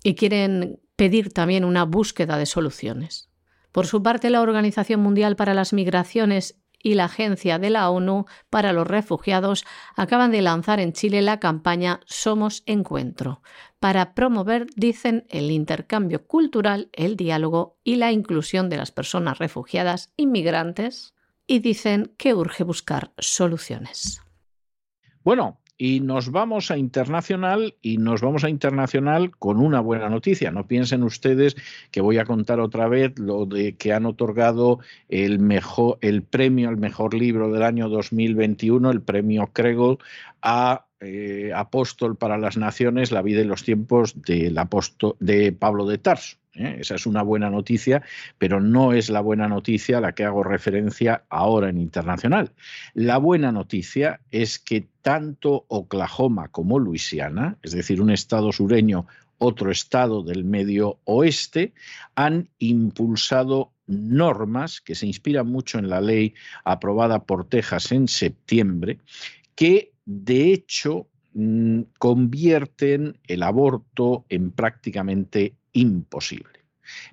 Y 0.03 0.15
quieren 0.15 0.81
pedir 0.97 1.33
también 1.33 1.65
una 1.65 1.85
búsqueda 1.85 2.39
de 2.39 2.47
soluciones. 2.47 3.31
Por 3.73 3.87
su 3.87 4.03
parte, 4.03 4.31
la 4.31 4.43
Organización 4.43 5.01
Mundial 5.01 5.37
para 5.37 5.55
las 5.55 5.73
Migraciones 5.73 6.60
y 6.83 6.95
la 6.95 7.05
Agencia 7.05 7.59
de 7.59 7.71
la 7.71 7.91
ONU 7.91 8.27
para 8.49 8.73
los 8.73 8.87
Refugiados 8.87 9.65
acaban 9.97 10.31
de 10.31 10.43
lanzar 10.43 10.81
en 10.81 10.93
Chile 10.93 11.23
la 11.23 11.41
campaña 11.41 12.01
Somos 12.07 12.63
Encuentro, 12.67 13.43
para 13.79 14.15
promover, 14.15 14.67
dicen, 14.77 15.27
el 15.29 15.51
intercambio 15.51 16.27
cultural, 16.27 16.91
el 16.93 17.17
diálogo 17.17 17.79
y 17.85 17.97
la 17.97 18.13
inclusión 18.13 18.69
de 18.69 18.77
las 18.77 18.91
personas 18.91 19.39
refugiadas 19.39 20.13
inmigrantes, 20.17 21.15
y 21.47 21.59
dicen 21.59 22.15
que 22.17 22.33
urge 22.33 22.63
buscar 22.63 23.13
soluciones. 23.19 24.23
Bueno, 25.23 25.60
y 25.81 26.01
nos 26.01 26.31
vamos 26.31 26.71
a 26.71 26.77
internacional 26.77 27.75
y 27.81 27.97
nos 27.97 28.21
vamos 28.21 28.45
a 28.45 28.51
internacional 28.51 29.31
con 29.39 29.57
una 29.57 29.81
buena 29.81 30.11
noticia. 30.11 30.51
No 30.51 30.67
piensen 30.67 31.03
ustedes 31.03 31.57
que 31.91 32.03
voy 32.03 32.19
a 32.19 32.27
contar 32.27 32.61
otra 32.61 32.87
vez 32.87 33.19
lo 33.19 33.47
de 33.47 33.77
que 33.77 33.95
han 33.95 34.05
otorgado 34.05 34.81
el 35.09 35.39
mejor 35.39 35.97
el 36.03 36.23
premio 36.23 36.69
al 36.69 36.77
mejor 36.77 37.15
libro 37.15 37.51
del 37.51 37.63
año 37.63 37.89
2021, 37.89 38.91
el 38.91 39.01
premio 39.01 39.49
Kregel 39.55 39.97
a 40.43 40.85
eh, 41.01 41.51
Apóstol 41.57 42.15
para 42.15 42.37
las 42.37 42.59
Naciones, 42.59 43.11
la 43.11 43.23
vida 43.23 43.41
y 43.41 43.45
los 43.45 43.63
tiempos 43.63 44.21
del 44.21 44.59
apóstol 44.59 45.17
de 45.19 45.51
Pablo 45.53 45.87
de 45.87 45.97
Tarso. 45.97 46.40
¿Eh? 46.55 46.77
Esa 46.81 46.95
es 46.95 47.07
una 47.07 47.23
buena 47.23 47.51
noticia, 47.51 48.03
pero 48.39 48.61
no 48.61 48.93
es 48.93 49.11
la 49.11 49.21
buena 49.21 49.49
noticia 49.49 49.99
a 49.99 50.01
la 50.01 50.13
que 50.13 50.25
hago 50.25 50.43
referencia 50.43 51.25
ahora 51.29 51.69
en 51.69 51.79
internacional. 51.79 52.53
La 52.95 53.19
buena 53.19 53.53
noticia 53.53 54.21
es 54.31 54.59
que 54.59 54.89
tanto 55.03 55.65
Oklahoma 55.69 56.49
como 56.49 56.79
Luisiana, 56.79 57.57
es 57.63 57.73
decir, 57.73 58.01
un 58.01 58.11
estado 58.11 58.53
sureño, 58.53 59.07
otro 59.39 59.71
estado 59.71 60.23
del 60.23 60.45
medio 60.45 60.99
oeste, 61.05 61.73
han 62.15 62.51
impulsado 62.59 63.73
normas 63.87 64.81
que 64.81 64.95
se 64.95 65.07
inspiran 65.07 65.49
mucho 65.49 65.79
en 65.79 65.89
la 65.89 66.01
ley 66.01 66.35
aprobada 66.65 67.25
por 67.25 67.49
Texas 67.49 67.91
en 67.91 68.07
septiembre, 68.07 68.99
que 69.55 69.93
de 70.05 70.53
hecho 70.53 71.09
mm, 71.33 71.83
convierten 71.99 73.19
el 73.27 73.43
aborto 73.43 74.27
en 74.29 74.51
prácticamente 74.51 75.55
imposible. 75.73 76.61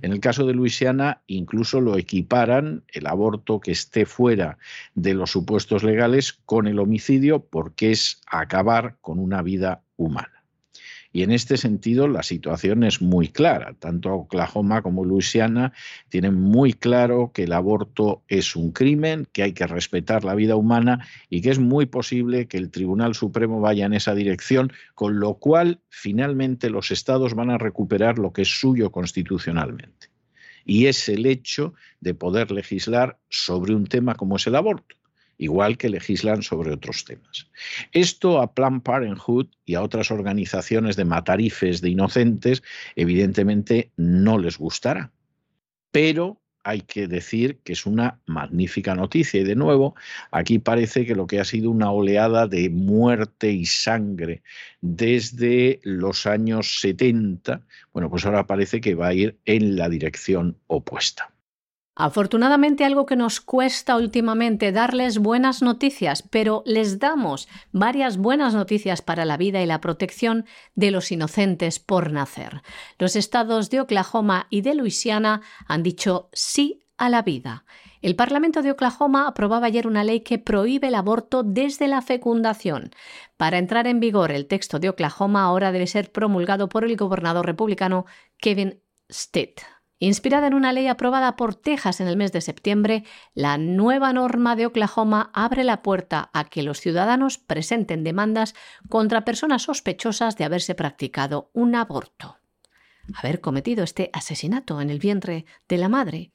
En 0.01 0.11
el 0.11 0.19
caso 0.19 0.45
de 0.45 0.53
Luisiana, 0.53 1.21
incluso 1.27 1.81
lo 1.81 1.97
equiparan 1.97 2.83
el 2.89 3.07
aborto 3.07 3.59
que 3.59 3.71
esté 3.71 4.05
fuera 4.05 4.57
de 4.95 5.13
los 5.13 5.31
supuestos 5.31 5.83
legales 5.83 6.33
con 6.45 6.67
el 6.67 6.79
homicidio 6.79 7.45
porque 7.45 7.91
es 7.91 8.21
acabar 8.27 8.97
con 9.01 9.19
una 9.19 9.41
vida 9.41 9.83
humana. 9.95 10.36
Y 11.11 11.23
en 11.23 11.31
este 11.31 11.57
sentido 11.57 12.07
la 12.07 12.23
situación 12.23 12.83
es 12.83 13.01
muy 13.01 13.29
clara. 13.29 13.73
Tanto 13.79 14.13
Oklahoma 14.13 14.81
como 14.81 15.05
Luisiana 15.05 15.73
tienen 16.09 16.35
muy 16.35 16.73
claro 16.73 17.31
que 17.33 17.43
el 17.43 17.53
aborto 17.53 18.23
es 18.27 18.55
un 18.55 18.71
crimen, 18.71 19.27
que 19.31 19.43
hay 19.43 19.53
que 19.53 19.67
respetar 19.67 20.23
la 20.23 20.35
vida 20.35 20.55
humana 20.55 21.07
y 21.29 21.41
que 21.41 21.49
es 21.49 21.59
muy 21.59 21.85
posible 21.85 22.47
que 22.47 22.57
el 22.57 22.71
Tribunal 22.71 23.15
Supremo 23.15 23.59
vaya 23.59 23.85
en 23.85 23.93
esa 23.93 24.13
dirección, 24.13 24.71
con 24.95 25.19
lo 25.19 25.35
cual 25.35 25.79
finalmente 25.89 26.69
los 26.69 26.91
estados 26.91 27.33
van 27.33 27.49
a 27.49 27.57
recuperar 27.57 28.19
lo 28.19 28.33
que 28.33 28.43
es 28.43 28.59
suyo 28.59 28.91
constitucionalmente. 28.91 30.09
Y 30.65 30.87
es 30.87 31.07
el 31.07 31.25
hecho 31.25 31.73
de 32.01 32.13
poder 32.13 32.51
legislar 32.51 33.17
sobre 33.29 33.73
un 33.73 33.87
tema 33.87 34.15
como 34.15 34.35
es 34.35 34.47
el 34.47 34.55
aborto 34.55 34.97
igual 35.37 35.77
que 35.77 35.89
legislan 35.89 36.43
sobre 36.43 36.71
otros 36.71 37.05
temas. 37.05 37.49
Esto 37.91 38.41
a 38.41 38.53
Planned 38.53 38.81
Parenthood 38.81 39.47
y 39.65 39.75
a 39.75 39.81
otras 39.81 40.11
organizaciones 40.11 40.95
de 40.95 41.05
matarifes 41.05 41.81
de 41.81 41.89
inocentes 41.89 42.63
evidentemente 42.95 43.91
no 43.97 44.37
les 44.37 44.57
gustará. 44.57 45.11
Pero 45.91 46.41
hay 46.67 46.81
que 46.81 47.07
decir 47.07 47.59
que 47.63 47.71
es 47.71 47.85
una 47.85 48.19
magnífica 48.25 48.93
noticia. 48.93 49.39
Y 49.39 49.45
de 49.45 49.55
nuevo, 49.55 49.95
aquí 50.31 50.59
parece 50.59 51.05
que 51.05 51.15
lo 51.15 51.25
que 51.25 51.39
ha 51.39 51.45
sido 51.45 51.71
una 51.71 51.91
oleada 51.91 52.45
de 52.45 52.69
muerte 52.69 53.53
y 53.53 53.65
sangre 53.65 54.43
desde 54.81 55.79
los 55.83 56.25
años 56.25 56.81
70, 56.81 57.61
bueno, 57.93 58.09
pues 58.09 58.25
ahora 58.25 58.47
parece 58.47 58.81
que 58.81 58.95
va 58.95 59.07
a 59.07 59.13
ir 59.13 59.37
en 59.45 59.77
la 59.77 59.87
dirección 59.87 60.57
opuesta. 60.67 61.31
Afortunadamente 61.99 62.85
algo 62.85 63.07
que 63.07 63.15
nos 63.15 63.41
cuesta 63.41 63.97
últimamente 63.97 64.71
darles 64.71 65.17
buenas 65.17 65.63
noticias, 65.63 66.21
pero 66.21 66.61
les 66.67 66.99
damos 66.99 67.47
varias 67.71 68.17
buenas 68.17 68.53
noticias 68.53 69.01
para 69.01 69.25
la 69.25 69.35
vida 69.35 69.63
y 69.63 69.65
la 69.65 69.81
protección 69.81 70.45
de 70.75 70.91
los 70.91 71.11
inocentes 71.11 71.79
por 71.79 72.11
nacer. 72.11 72.61
Los 72.99 73.15
estados 73.15 73.71
de 73.71 73.81
Oklahoma 73.81 74.45
y 74.51 74.61
de 74.61 74.75
Luisiana 74.75 75.41
han 75.67 75.81
dicho 75.81 76.29
sí 76.33 76.83
a 76.97 77.09
la 77.09 77.23
vida. 77.23 77.65
El 78.03 78.15
Parlamento 78.15 78.61
de 78.61 78.69
Oklahoma 78.69 79.27
aprobaba 79.27 79.65
ayer 79.65 79.87
una 79.87 80.03
ley 80.03 80.19
que 80.19 80.37
prohíbe 80.37 80.89
el 80.89 80.95
aborto 80.95 81.41
desde 81.41 81.87
la 81.87 82.03
fecundación. 82.03 82.91
Para 83.37 83.57
entrar 83.57 83.87
en 83.87 83.99
vigor, 83.99 84.31
el 84.31 84.45
texto 84.45 84.77
de 84.77 84.89
Oklahoma 84.89 85.45
ahora 85.45 85.71
debe 85.71 85.87
ser 85.87 86.11
promulgado 86.11 86.69
por 86.69 86.83
el 86.83 86.95
gobernador 86.95 87.47
republicano 87.47 88.05
Kevin 88.37 88.83
Stitt. 89.09 89.61
Inspirada 89.99 90.45
en 90.45 90.53
una 90.53 90.73
ley 90.73 90.87
aprobada 90.87 91.35
por 91.35 91.55
Texas 91.55 91.99
en 92.01 92.07
el 92.07 92.17
mes 92.17 92.31
de 92.31 92.41
septiembre, 92.41 93.03
la 93.33 93.57
nueva 93.57 94.13
norma 94.13 94.55
de 94.55 94.67
Oklahoma 94.67 95.31
abre 95.33 95.63
la 95.63 95.81
puerta 95.81 96.29
a 96.33 96.45
que 96.45 96.61
los 96.61 96.79
ciudadanos 96.79 97.39
presenten 97.39 98.03
demandas 98.03 98.53
contra 98.89 99.25
personas 99.25 99.63
sospechosas 99.63 100.37
de 100.37 100.43
haberse 100.43 100.75
practicado 100.75 101.49
un 101.53 101.73
aborto, 101.73 102.37
haber 103.15 103.41
cometido 103.41 103.83
este 103.83 104.11
asesinato 104.13 104.81
en 104.81 104.91
el 104.91 104.99
vientre 104.99 105.45
de 105.67 105.77
la 105.77 105.89
madre. 105.89 106.31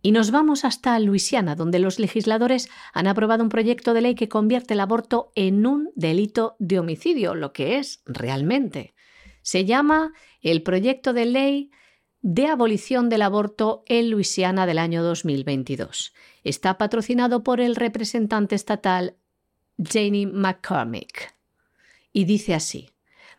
Y 0.00 0.12
nos 0.12 0.30
vamos 0.30 0.64
hasta 0.64 0.98
Luisiana, 0.98 1.54
donde 1.54 1.80
los 1.80 1.98
legisladores 1.98 2.70
han 2.94 3.06
aprobado 3.06 3.42
un 3.42 3.50
proyecto 3.50 3.92
de 3.92 4.00
ley 4.00 4.14
que 4.14 4.30
convierte 4.30 4.72
el 4.72 4.80
aborto 4.80 5.32
en 5.34 5.66
un 5.66 5.90
delito 5.96 6.56
de 6.58 6.78
homicidio, 6.78 7.34
lo 7.34 7.52
que 7.52 7.78
es 7.78 8.02
realmente. 8.06 8.94
Se 9.42 9.66
llama 9.66 10.12
el 10.40 10.62
proyecto 10.62 11.12
de 11.12 11.26
ley 11.26 11.70
de 12.22 12.46
abolición 12.46 13.08
del 13.08 13.22
aborto 13.22 13.82
en 13.86 14.10
Luisiana 14.10 14.64
del 14.64 14.78
año 14.78 15.02
2022. 15.02 16.14
Está 16.44 16.78
patrocinado 16.78 17.42
por 17.42 17.60
el 17.60 17.76
representante 17.76 18.54
estatal 18.54 19.16
Janie 19.76 20.26
McCormick 20.26 21.34
y 22.12 22.24
dice 22.24 22.54
así. 22.54 22.90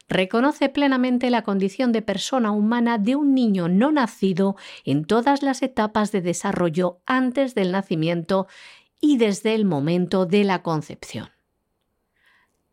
Reconoce 0.09 0.67
plenamente 0.67 1.29
la 1.29 1.43
condición 1.43 1.93
de 1.93 2.01
persona 2.01 2.51
humana 2.51 2.97
de 2.97 3.15
un 3.15 3.33
niño 3.33 3.69
no 3.69 3.91
nacido 3.91 4.57
en 4.83 5.05
todas 5.05 5.41
las 5.41 5.61
etapas 5.61 6.11
de 6.11 6.21
desarrollo 6.21 6.99
antes 7.05 7.55
del 7.55 7.71
nacimiento 7.71 8.47
y 8.99 9.17
desde 9.17 9.55
el 9.55 9.63
momento 9.63 10.25
de 10.25 10.43
la 10.43 10.61
concepción. 10.61 11.32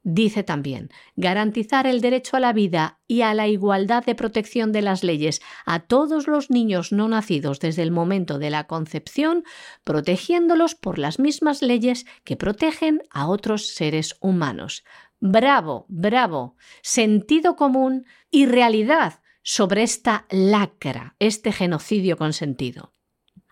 Dice 0.02 0.42
también, 0.42 0.88
garantizar 1.16 1.86
el 1.86 2.00
derecho 2.00 2.36
a 2.36 2.40
la 2.40 2.54
vida 2.54 3.00
y 3.06 3.20
a 3.20 3.34
la 3.34 3.48
igualdad 3.48 4.02
de 4.02 4.14
protección 4.14 4.72
de 4.72 4.80
las 4.80 5.04
leyes 5.04 5.42
a 5.66 5.80
todos 5.80 6.26
los 6.26 6.50
niños 6.50 6.90
no 6.90 7.06
nacidos 7.06 7.60
desde 7.60 7.82
el 7.82 7.90
momento 7.90 8.38
de 8.38 8.48
la 8.48 8.66
concepción, 8.66 9.44
protegiéndolos 9.84 10.74
por 10.74 10.98
las 10.98 11.18
mismas 11.18 11.60
leyes 11.60 12.06
que 12.24 12.36
protegen 12.36 13.02
a 13.10 13.28
otros 13.28 13.74
seres 13.74 14.16
humanos. 14.20 14.84
Bravo, 15.20 15.84
bravo. 15.88 16.56
Sentido 16.80 17.54
común 17.54 18.06
y 18.30 18.46
realidad 18.46 19.20
sobre 19.42 19.82
esta 19.82 20.24
lacra, 20.30 21.14
este 21.18 21.52
genocidio 21.52 22.16
consentido. 22.16 22.94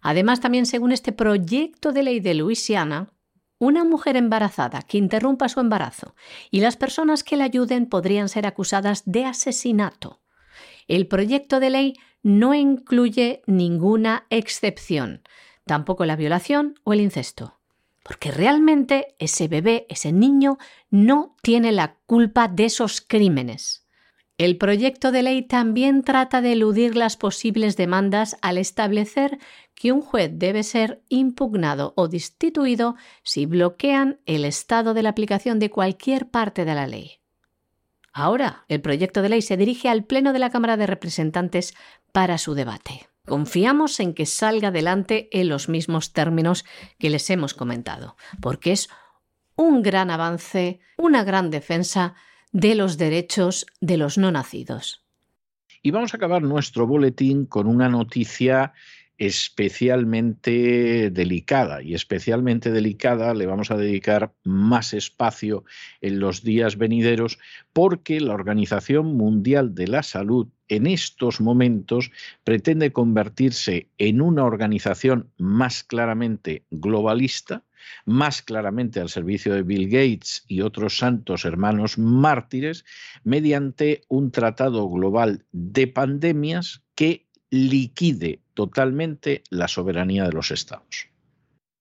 Además, 0.01 0.40
también 0.40 0.64
según 0.64 0.92
este 0.92 1.12
proyecto 1.12 1.92
de 1.92 2.03
ley 2.05 2.20
de 2.20 2.32
Luisiana, 2.34 3.12
una 3.59 3.84
mujer 3.84 4.16
embarazada 4.16 4.82
que 4.82 4.98
interrumpa 4.98 5.48
su 5.48 5.61
embarazo 5.61 6.14
y 6.50 6.61
las 6.61 6.76
personas 6.76 7.24
que 7.24 7.36
la 7.36 7.44
ayuden 7.44 7.86
podrían 7.86 8.28
ser 8.28 8.46
acusadas 8.46 9.02
de 9.04 9.24
asesinato. 9.24 10.20
El 10.86 11.06
proyecto 11.06 11.61
de 11.61 11.70
ley 11.70 11.94
no 12.22 12.54
incluye 12.54 13.42
ninguna 13.46 14.26
excepción, 14.30 15.22
tampoco 15.66 16.04
la 16.04 16.16
violación 16.16 16.74
o 16.84 16.92
el 16.92 17.00
incesto, 17.00 17.59
porque 18.02 18.30
realmente 18.30 19.14
ese 19.18 19.48
bebé, 19.48 19.86
ese 19.88 20.12
niño, 20.12 20.59
no 20.90 21.36
tiene 21.42 21.72
la 21.72 21.96
culpa 22.06 22.48
de 22.48 22.66
esos 22.66 23.00
crímenes. 23.00 23.84
El 24.38 24.56
proyecto 24.56 25.11
de 25.11 25.24
ley 25.24 25.42
también 25.42 26.02
trata 26.04 26.40
de 26.40 26.52
eludir 26.52 26.96
las 26.96 27.16
posibles 27.16 27.76
demandas 27.76 28.36
al 28.40 28.56
establecer 28.56 29.38
que 29.79 29.93
un 29.93 30.03
juez 30.03 30.33
debe 30.35 30.64
ser 30.64 31.03
impugnado 31.09 31.93
o 31.97 32.09
destituido 32.09 32.97
si 33.22 33.47
bloquean 33.47 34.18
el 34.26 34.45
estado 34.45 34.93
de 34.93 35.05
la 35.05 35.11
aplicación 35.11 35.61
de 35.61 35.70
cualquier 35.70 36.29
parte 36.31 36.64
de 36.64 36.74
la 36.74 36.89
ley. 36.89 37.20
Ahora, 38.12 38.64
el 38.66 38.81
proyecto 38.81 39.22
de 39.22 39.29
ley 39.29 39.41
se 39.41 39.57
dirige 39.57 39.89
al 39.89 40.03
Pleno 40.03 40.33
de 40.33 40.41
la 40.41 40.51
Cámara 40.51 40.76
de 40.76 40.89
Representantes 40.89 41.74
para 42.11 42.39
su 42.39 42.55
debate. 42.55 43.09
Confiamos 43.24 44.01
en 44.01 44.14
que 44.14 44.26
salga 44.26 44.68
adelante 44.68 45.29
en 45.31 45.49
los 45.49 45.68
mismos 45.68 46.12
términos 46.12 46.64
que 46.99 47.11
les 47.11 47.31
hemos 47.31 47.55
comentado, 47.55 48.16
porque 48.41 48.72
es 48.72 48.89
un 49.55 49.83
gran 49.83 50.11
avance, 50.11 50.81
una 50.97 51.22
gran 51.22 51.51
defensa 51.51 52.16
de 52.51 52.74
los 52.74 52.99
derechos 52.99 53.66
de 53.81 53.97
los 53.97 54.18
no 54.18 54.33
nacidos. 54.33 55.05
Y 55.83 55.93
vamos 55.93 56.12
a 56.12 56.16
acabar 56.16 56.43
nuestro 56.43 56.87
boletín 56.87 57.47
con 57.47 57.68
una 57.68 57.89
noticia 57.89 58.72
especialmente 59.19 61.11
delicada 61.11 61.83
y 61.83 61.95
especialmente 61.95 62.71
delicada 62.71 63.35
le 63.35 63.47
vamos 63.47 63.73
a 63.73 63.77
dedicar 63.77 64.33
más 64.45 64.95
espacio 64.95 65.64
en 66.01 66.21
los 66.21 66.45
días 66.45 66.79
venideros 66.79 67.39
porque 67.73 68.21
la 68.21 68.35
Organización 68.35 69.16
Mundial 69.16 69.75
de 69.75 69.89
la 69.89 70.05
Salud 70.05 70.49
en 70.69 70.87
estos 70.87 71.41
momentos 71.41 72.12
pretende 72.45 72.93
convertirse 72.93 73.89
en 73.99 74.21
una 74.21 74.45
organización 74.45 75.33
más 75.37 75.83
claramente 75.83 76.64
globalista, 76.71 77.64
más 78.05 78.43
claramente 78.43 79.01
al 79.01 79.09
servicio 79.09 79.55
de 79.55 79.62
Bill 79.62 79.89
Gates 79.89 80.45
y 80.47 80.61
otros 80.61 80.99
santos 80.99 81.45
hermanos 81.45 81.99
mártires, 81.99 82.85
mediante 83.25 84.03
un 84.09 84.31
tratado 84.31 84.89
global 84.89 85.45
de 85.53 85.87
pandemias 85.89 86.83
que 86.95 87.27
liquide 87.51 88.43
totalmente 88.59 89.44
la 89.50 89.68
soberanía 89.68 90.24
de 90.24 90.32
los 90.32 90.50
estados. 90.50 91.06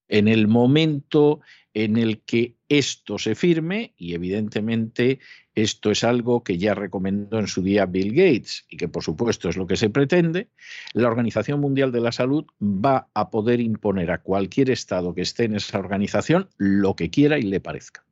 En 0.07 0.28
el 0.28 0.47
momento 0.47 1.41
en 1.73 1.97
el 1.97 2.21
que 2.21 2.53
esto 2.69 3.17
se 3.17 3.34
firme, 3.34 3.95
y 3.97 4.13
evidentemente 4.13 5.17
esto 5.55 5.89
es 5.89 6.03
algo 6.03 6.43
que 6.43 6.59
ya 6.59 6.75
recomendó 6.75 7.39
en 7.39 7.47
su 7.47 7.63
día 7.63 7.88
Bill 7.88 8.11
Gates 8.11 8.67
y 8.69 8.78
que 8.78 8.88
por 8.88 9.01
supuesto 9.01 9.49
es 9.49 9.57
lo 9.57 9.65
que 9.65 9.75
se 9.75 9.89
pretende, 9.89 10.49
la 10.93 11.07
Organización 11.07 11.61
Mundial 11.61 11.91
de 11.91 12.01
la 12.01 12.11
Salud 12.11 12.45
va 12.61 13.09
a 13.15 13.32
poder 13.32 13.59
imponer 13.59 14.11
a 14.11 14.21
cualquier 14.21 14.69
Estado 14.69 15.15
que 15.15 15.21
esté 15.21 15.45
en 15.45 15.55
esa 15.55 15.80
organización 15.80 16.47
lo 16.57 16.95
que 16.95 17.09
quiera 17.09 17.39
y 17.39 17.41
le 17.41 17.59
parezca. 17.59 18.07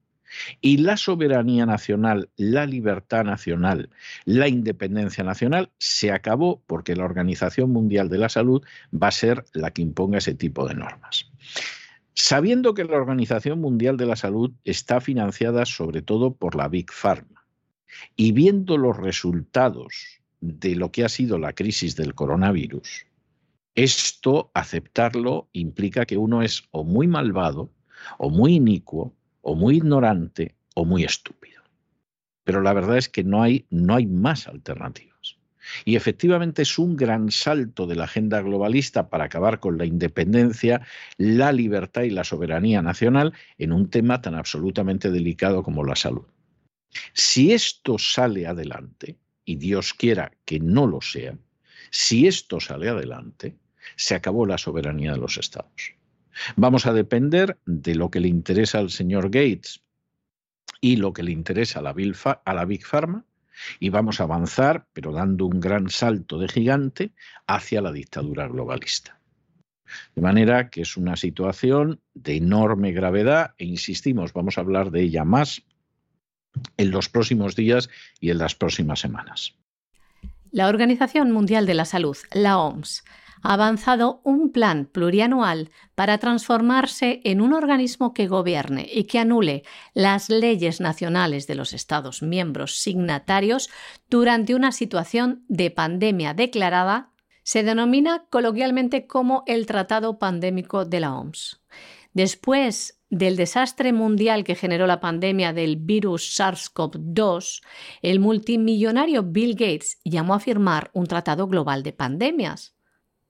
Y 0.62 0.78
la 0.78 0.98
soberanía 0.98 1.66
nacional, 1.66 2.30
la 2.36 2.66
libertad 2.66 3.24
nacional, 3.24 3.90
la 4.26 4.48
independencia 4.48 5.24
nacional 5.24 5.72
se 5.78 6.12
acabó 6.12 6.62
porque 6.68 6.96
la 6.96 7.06
Organización 7.06 7.72
Mundial 7.72 8.10
de 8.10 8.18
la 8.18 8.30
Salud 8.30 8.64
va 8.92 9.10
a 9.10 9.12
ser 9.12 9.46
la 9.54 9.72
que 9.72 9.82
imponga 9.82 10.18
ese 10.18 10.34
tipo 10.34 10.68
de 10.68 10.76
normas. 10.76 11.30
Sabiendo 12.14 12.74
que 12.74 12.86
la 12.86 12.96
Organización 12.96 13.60
Mundial 13.60 13.98
de 13.98 14.06
la 14.06 14.16
Salud 14.16 14.52
está 14.64 15.02
financiada 15.02 15.66
sobre 15.66 16.02
todo 16.02 16.34
por 16.34 16.56
la 16.56 16.68
Big 16.68 16.92
Pharma 16.92 17.46
y 18.16 18.32
viendo 18.32 18.78
los 18.78 18.98
resultados 18.98 20.22
de 20.42 20.76
lo 20.76 20.92
que 20.92 21.04
ha 21.04 21.10
sido 21.10 21.38
la 21.38 21.54
crisis 21.54 21.96
del 21.96 22.16
coronavirus, 22.16 23.06
esto, 23.76 24.52
aceptarlo, 24.54 25.50
implica 25.52 26.06
que 26.06 26.16
uno 26.16 26.42
es 26.42 26.64
o 26.72 26.86
muy 26.86 27.08
malvado, 27.08 27.70
o 28.18 28.30
muy 28.30 28.54
inicuo, 28.54 29.14
o 29.48 29.54
muy 29.54 29.76
ignorante, 29.78 30.56
o 30.74 30.86
muy 30.86 31.04
estúpido. 31.04 31.62
Pero 32.44 32.62
la 32.62 32.74
verdad 32.74 32.98
es 32.98 33.10
que 33.10 33.24
no 33.24 33.44
hay, 33.44 33.68
no 33.70 33.94
hay 33.94 34.08
más 34.08 34.48
alternativas. 34.48 35.38
Y 35.86 35.96
efectivamente 35.96 36.64
es 36.64 36.80
un 36.80 36.96
gran 36.96 37.30
salto 37.30 37.86
de 37.86 37.96
la 37.96 38.06
agenda 38.06 38.42
globalista 38.42 39.08
para 39.08 39.26
acabar 39.26 39.60
con 39.60 39.78
la 39.78 39.86
independencia, 39.86 40.82
la 41.18 41.52
libertad 41.52 42.02
y 42.04 42.10
la 42.10 42.24
soberanía 42.24 42.82
nacional 42.82 43.34
en 43.60 43.72
un 43.72 43.92
tema 43.92 44.20
tan 44.20 44.34
absolutamente 44.34 45.12
delicado 45.12 45.62
como 45.62 45.84
la 45.84 45.96
salud. 45.96 46.26
Si 47.14 47.54
esto 47.54 48.00
sale 48.00 48.48
adelante, 48.48 49.16
y 49.46 49.58
Dios 49.58 49.94
quiera 49.94 50.32
que 50.44 50.60
no 50.60 50.88
lo 50.88 51.02
sea, 51.02 51.38
si 51.92 52.26
esto 52.26 52.60
sale 52.60 52.90
adelante, 52.90 53.56
se 53.96 54.16
acabó 54.16 54.48
la 54.48 54.58
soberanía 54.58 55.12
de 55.12 55.20
los 55.20 55.38
estados. 55.38 55.94
Vamos 56.56 56.86
a 56.86 56.94
depender 56.94 57.58
de 57.66 57.96
lo 57.96 58.10
que 58.10 58.20
le 58.20 58.28
interesa 58.28 58.80
al 58.80 58.90
señor 58.90 59.26
Gates 59.26 59.82
y 60.82 60.98
lo 60.98 61.14
que 61.14 61.24
le 61.24 61.32
interesa 61.32 61.80
a 61.80 61.82
la, 61.82 61.94
Big 61.94 62.86
Pharma 62.86 63.26
y 63.80 63.90
vamos 63.90 64.20
a 64.20 64.24
avanzar, 64.24 64.88
pero 64.94 65.12
dando 65.12 65.46
un 65.46 65.60
gran 65.60 65.90
salto 65.90 66.38
de 66.38 66.48
gigante, 66.48 67.12
hacia 67.48 67.82
la 67.82 67.92
dictadura 67.92 68.48
globalista. 68.48 69.20
De 70.16 70.22
manera 70.22 70.70
que 70.70 70.82
es 70.82 70.98
una 70.98 71.16
situación 71.16 72.02
de 72.14 72.36
enorme 72.36 72.92
gravedad 72.92 73.54
e 73.58 73.66
insistimos, 73.66 74.34
vamos 74.34 74.58
a 74.58 74.62
hablar 74.62 74.92
de 74.92 75.02
ella 75.02 75.24
más 75.24 75.62
en 76.78 76.92
los 76.92 77.08
próximos 77.10 77.56
días 77.56 77.90
y 78.20 78.30
en 78.32 78.40
las 78.40 78.56
próximas 78.56 79.00
semanas. 79.00 79.56
La 80.52 80.68
Organización 80.68 81.32
Mundial 81.32 81.66
de 81.66 81.74
la 81.74 81.86
Salud, 81.86 82.18
la 82.32 82.58
OMS, 82.58 83.04
ha 83.42 83.54
avanzado 83.54 84.22
un 84.24 84.52
plan 84.52 84.86
plurianual 84.86 85.70
para 85.96 86.18
transformarse 86.18 87.22
en 87.24 87.42
un 87.42 87.54
organismo 87.54 88.14
que 88.14 88.28
gobierne 88.28 88.88
y 88.92 89.06
que 89.06 89.20
anule 89.20 89.64
las 89.94 90.30
leyes 90.30 90.82
nacionales 90.82 91.48
de 91.48 91.56
los 91.56 91.74
Estados 91.74 92.22
miembros 92.22 92.78
signatarios 92.78 93.70
durante 94.10 94.56
una 94.56 94.72
situación 94.72 95.46
de 95.48 95.72
pandemia 95.72 96.34
declarada, 96.34 97.12
se 97.44 97.64
denomina 97.64 98.26
coloquialmente 98.30 99.06
como 99.06 99.44
el 99.46 99.68
Tratado 99.68 100.18
Pandémico 100.18 100.84
de 100.84 101.00
la 101.00 101.14
OMS. 101.14 101.62
Después 102.14 103.02
del 103.10 103.36
desastre 103.36 103.94
mundial 103.94 104.44
que 104.44 104.56
generó 104.56 104.88
la 104.88 105.00
pandemia 105.00 105.54
del 105.54 105.76
virus 105.76 106.40
SARS-CoV-2, 106.40 107.62
el 108.02 108.20
multimillonario 108.20 109.24
Bill 109.24 109.54
Gates 109.54 110.00
llamó 110.04 110.34
a 110.34 110.40
firmar 110.40 110.90
un 110.94 111.06
tratado 111.06 111.48
global 111.48 111.84
de 111.84 111.94
pandemias 111.94 112.75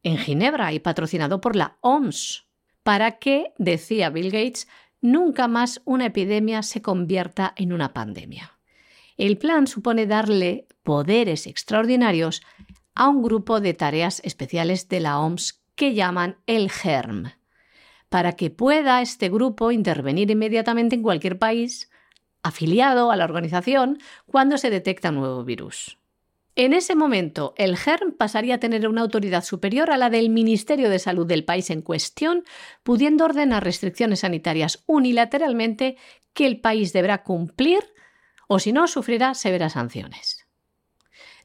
en 0.06 0.20
Ginebra 0.20 0.72
y 0.72 0.80
patrocinado 0.80 1.42
por 1.42 1.56
la 1.56 1.78
OMS, 1.82 2.46
para 2.84 3.18
que, 3.18 3.54
decía 3.58 4.12
Bill 4.12 4.30
Gates, 4.30 4.68
nunca 5.02 5.48
más 5.48 5.82
una 5.84 6.06
epidemia 6.06 6.62
se 6.62 6.84
convierta 6.84 7.54
en 7.58 7.74
una 7.74 7.92
pandemia. 7.92 8.60
El 9.18 9.40
plan 9.40 9.66
supone 9.66 10.06
darle 10.06 10.68
poderes 10.84 11.48
extraordinarios 11.48 12.44
a 12.94 13.10
un 13.10 13.24
grupo 13.24 13.60
de 13.60 13.74
tareas 13.74 14.22
especiales 14.24 14.88
de 14.90 15.00
la 15.00 15.20
OMS 15.20 15.64
que 15.74 15.96
llaman 15.96 16.38
el 16.46 16.70
GERM, 16.70 17.32
para 18.08 18.34
que 18.34 18.52
pueda 18.52 19.02
este 19.02 19.30
grupo 19.30 19.72
intervenir 19.72 20.30
inmediatamente 20.30 20.96
en 20.96 21.02
cualquier 21.02 21.40
país 21.40 21.90
afiliado 22.44 23.10
a 23.10 23.16
la 23.16 23.24
organización 23.24 23.98
cuando 24.28 24.60
se 24.60 24.70
detecta 24.70 25.10
un 25.10 25.16
nuevo 25.16 25.44
virus. 25.44 25.98
En 26.56 26.72
ese 26.72 26.96
momento, 26.96 27.54
el 27.58 27.76
GERM 27.76 28.14
pasaría 28.14 28.56
a 28.56 28.60
tener 28.60 28.88
una 28.88 29.02
autoridad 29.02 29.44
superior 29.44 29.92
a 29.92 29.98
la 29.98 30.10
del 30.10 30.30
Ministerio 30.30 30.90
de 30.90 31.00
Salud 31.00 31.28
del 31.28 31.44
país 31.44 31.70
en 31.70 31.82
cuestión, 31.82 32.46
pudiendo 32.84 33.26
ordenar 33.26 33.64
restricciones 33.64 34.22
sanitarias 34.22 34.84
unilateralmente 34.86 35.98
que 36.34 36.46
el 36.48 36.62
país 36.62 36.94
deberá 36.94 37.24
cumplir 37.24 37.84
o 38.48 38.60
si 38.60 38.72
no, 38.72 38.88
sufrirá 38.88 39.34
severas 39.34 39.74
sanciones. 39.74 40.46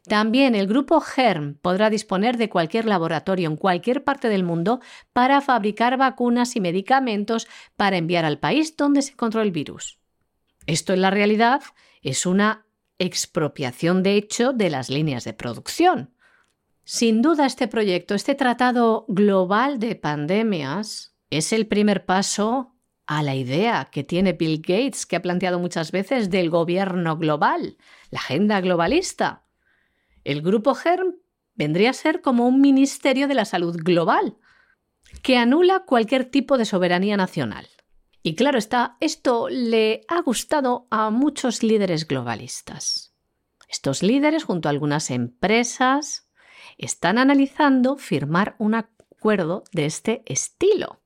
También 0.04 0.54
el 0.54 0.66
grupo 0.66 1.00
GERM 1.00 1.56
podrá 1.60 1.90
disponer 1.90 2.36
de 2.36 2.48
cualquier 2.48 2.86
laboratorio 2.86 3.48
en 3.48 3.56
cualquier 3.56 4.02
parte 4.02 4.28
del 4.28 4.44
mundo 4.44 4.80
para 5.12 5.40
fabricar 5.40 5.96
vacunas 5.98 6.56
y 6.56 6.60
medicamentos 6.60 7.48
para 7.76 7.98
enviar 7.98 8.24
al 8.24 8.38
país 8.38 8.76
donde 8.76 9.02
se 9.02 9.12
encontró 9.12 9.42
el 9.42 9.50
virus. 9.50 9.98
Esto 10.66 10.94
en 10.94 11.02
la 11.02 11.10
realidad 11.10 11.62
es 12.02 12.24
una 12.24 12.66
expropiación 13.00 14.04
de 14.04 14.14
hecho 14.14 14.52
de 14.52 14.70
las 14.70 14.90
líneas 14.90 15.24
de 15.24 15.32
producción. 15.32 16.14
Sin 16.84 17.22
duda 17.22 17.46
este 17.46 17.66
proyecto, 17.66 18.14
este 18.14 18.34
tratado 18.34 19.06
global 19.08 19.80
de 19.80 19.96
pandemias, 19.96 21.16
es 21.30 21.52
el 21.52 21.66
primer 21.66 22.04
paso 22.04 22.76
a 23.06 23.22
la 23.22 23.34
idea 23.34 23.88
que 23.90 24.04
tiene 24.04 24.34
Bill 24.34 24.58
Gates, 24.58 25.06
que 25.06 25.16
ha 25.16 25.22
planteado 25.22 25.58
muchas 25.58 25.92
veces 25.92 26.30
del 26.30 26.50
gobierno 26.50 27.16
global, 27.16 27.78
la 28.10 28.20
agenda 28.20 28.60
globalista. 28.60 29.46
El 30.22 30.42
grupo 30.42 30.74
GERM 30.74 31.16
vendría 31.54 31.90
a 31.90 31.94
ser 31.94 32.20
como 32.20 32.46
un 32.46 32.60
ministerio 32.60 33.28
de 33.28 33.34
la 33.34 33.44
salud 33.44 33.76
global, 33.76 34.36
que 35.22 35.38
anula 35.38 35.84
cualquier 35.86 36.26
tipo 36.26 36.58
de 36.58 36.64
soberanía 36.64 37.16
nacional. 37.16 37.66
Y 38.22 38.34
claro 38.34 38.58
está, 38.58 38.96
esto 39.00 39.48
le 39.48 40.02
ha 40.08 40.20
gustado 40.20 40.86
a 40.90 41.10
muchos 41.10 41.62
líderes 41.62 42.06
globalistas. 42.06 43.14
Estos 43.68 44.02
líderes, 44.02 44.44
junto 44.44 44.68
a 44.68 44.70
algunas 44.70 45.10
empresas, 45.10 46.28
están 46.76 47.18
analizando 47.18 47.96
firmar 47.96 48.56
un 48.58 48.74
acuerdo 48.74 49.64
de 49.72 49.86
este 49.86 50.22
estilo. 50.26 51.00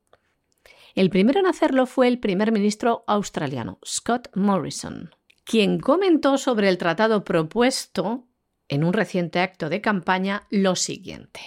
El 0.95 1.11
primero 1.11 1.41
en 1.41 1.47
hacerlo 1.47 1.87
fue 1.87 2.09
el 2.09 2.19
primer 2.19 2.53
ministro 2.53 3.05
australiano, 3.07 3.79
Scott 3.85 4.29
Morrison, 4.35 5.11
quien 5.45 5.79
comentó 5.79 6.39
sobre 6.39 6.69
el 6.69 6.79
tratado 6.79 7.25
propuesto 7.25 8.27
en 8.69 8.85
un 8.85 8.93
reciente 8.93 9.41
acto 9.41 9.69
de 9.69 9.81
campaña 9.81 10.47
lo 10.51 10.75
siguiente. 10.77 11.41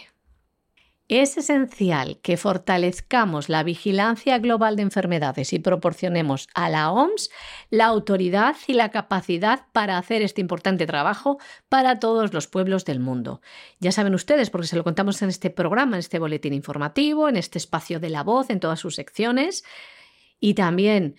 Es 1.09 1.37
esencial 1.37 2.19
que 2.21 2.35
fortalezcamos 2.35 3.47
la 3.47 3.63
vigilancia 3.63 4.39
global 4.39 4.75
de 4.75 4.81
enfermedades 4.81 5.53
y 5.53 5.59
proporcionemos 5.59 6.49
a 6.53 6.69
la 6.69 6.91
OMS 6.91 7.29
la 7.69 7.85
autoridad 7.85 8.57
y 8.67 8.73
la 8.73 8.91
capacidad 8.91 9.67
para 9.71 9.97
hacer 9.97 10.21
este 10.21 10.41
importante 10.41 10.85
trabajo 10.85 11.37
para 11.69 11.99
todos 11.99 12.33
los 12.33 12.47
pueblos 12.47 12.83
del 12.83 12.99
mundo. 12.99 13.39
Ya 13.79 13.93
saben 13.93 14.15
ustedes, 14.15 14.49
porque 14.49 14.67
se 14.67 14.75
lo 14.75 14.83
contamos 14.83 15.21
en 15.21 15.29
este 15.29 15.49
programa, 15.49 15.95
en 15.95 15.99
este 15.99 16.19
boletín 16.19 16.53
informativo, 16.53 17.29
en 17.29 17.37
este 17.37 17.57
espacio 17.57 18.01
de 18.01 18.09
la 18.09 18.23
voz, 18.23 18.49
en 18.49 18.59
todas 18.59 18.81
sus 18.81 18.95
secciones 18.95 19.63
y 20.41 20.55
también 20.55 21.15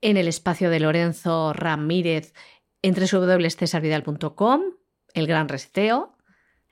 en 0.00 0.16
el 0.16 0.28
espacio 0.28 0.70
de 0.70 0.78
Lorenzo 0.78 1.52
Ramírez 1.52 2.34
en 2.82 2.94
www.cesarvidal.com, 2.94 4.62
el 5.12 5.26
gran 5.26 5.48
reseteo, 5.48 6.16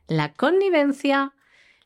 la 0.06 0.32
connivencia, 0.34 1.34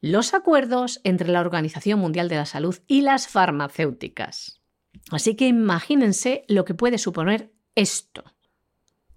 los 0.01 0.35
acuerdos 0.35 1.01
entre 1.05 1.29
la 1.29 1.41
Organización 1.41 2.01
Mundial 2.01 2.29
de 2.29 2.37
la 2.37 2.47
Salud 2.47 2.77
y 2.87 3.03
las 3.03 3.29
farmacéuticas. 3.29 4.61
Así 5.11 5.37
que 5.37 5.47
imagínense 5.47 6.45
lo 6.49 6.65
que 6.65 6.75
puede 6.75 6.99
suponer 6.99 7.53
esto. 7.75 8.25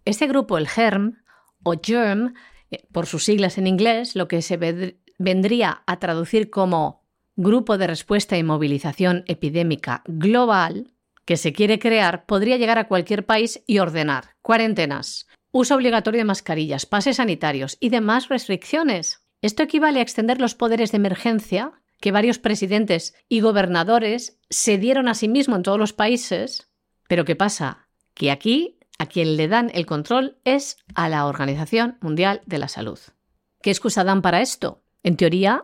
Este 0.06 0.28
grupo, 0.28 0.58
el 0.58 0.68
GERM 0.68 1.24
o 1.64 1.76
GERM, 1.82 2.34
eh, 2.72 2.86
por 2.92 3.06
sus 3.06 3.26
siglas 3.26 3.58
en 3.58 3.68
inglés, 3.68 4.16
lo 4.16 4.28
que 4.28 4.42
se 4.42 4.58
vendría 5.18 5.84
a 5.86 6.00
traducir 6.00 6.50
como 6.50 7.04
Grupo 7.36 7.78
de 7.78 7.88
Respuesta 7.88 8.38
y 8.38 8.44
Movilización 8.44 9.24
Epidémica 9.28 10.04
Global, 10.06 10.94
que 11.26 11.38
se 11.38 11.54
quiere 11.54 11.80
crear, 11.80 12.26
podría 12.26 12.58
llegar 12.58 12.78
a 12.80 12.88
cualquier 12.88 13.26
país 13.26 13.64
y 13.66 13.80
ordenar 13.80 14.36
cuarentenas, 14.42 15.28
uso 15.52 15.76
obligatorio 15.76 16.20
de 16.20 16.26
mascarillas, 16.26 16.86
pases 16.86 17.18
sanitarios 17.18 17.78
y 17.80 17.90
demás 17.90 18.30
restricciones 18.30 19.24
esto 19.42 19.64
equivale 19.64 20.00
a 20.00 20.02
extender 20.04 20.40
los 20.40 20.56
poderes 20.56 20.92
de 20.92 20.98
emergencia 20.98 21.74
que 22.00 22.12
varios 22.12 22.40
presidentes 22.40 23.16
y 23.28 23.42
gobernadores 23.42 24.40
se 24.50 24.78
dieron 24.78 25.08
a 25.08 25.14
sí 25.14 25.28
mismos 25.28 25.58
en 25.58 25.64
todos 25.64 25.80
los 25.80 25.94
países. 25.94 26.70
Pero 27.08 27.26
¿qué 27.26 27.36
pasa? 27.36 27.88
Que 28.14 28.32
aquí 28.32 28.80
a 28.98 29.06
quien 29.06 29.38
le 29.38 29.48
dan 29.48 29.72
el 29.74 29.86
control 29.86 30.38
es 30.44 30.78
a 30.96 31.10
la 31.10 31.26
Organización 31.26 31.98
Mundial 32.02 32.42
de 32.46 32.60
la 32.60 32.68
Salud. 32.68 33.00
¿Qué 33.62 33.70
excusa 33.70 34.04
dan 34.04 34.22
para 34.22 34.42
esto? 34.42 34.84
En 35.04 35.18
teoría, 35.18 35.64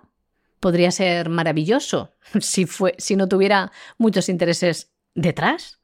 podría 0.60 0.92
ser 0.92 1.30
maravilloso 1.30 2.12
si, 2.40 2.66
si 2.98 3.16
no 3.16 3.28
tuviera 3.28 3.72
muchos 3.98 4.30
intereses 4.30 4.92
detrás. 5.14 5.80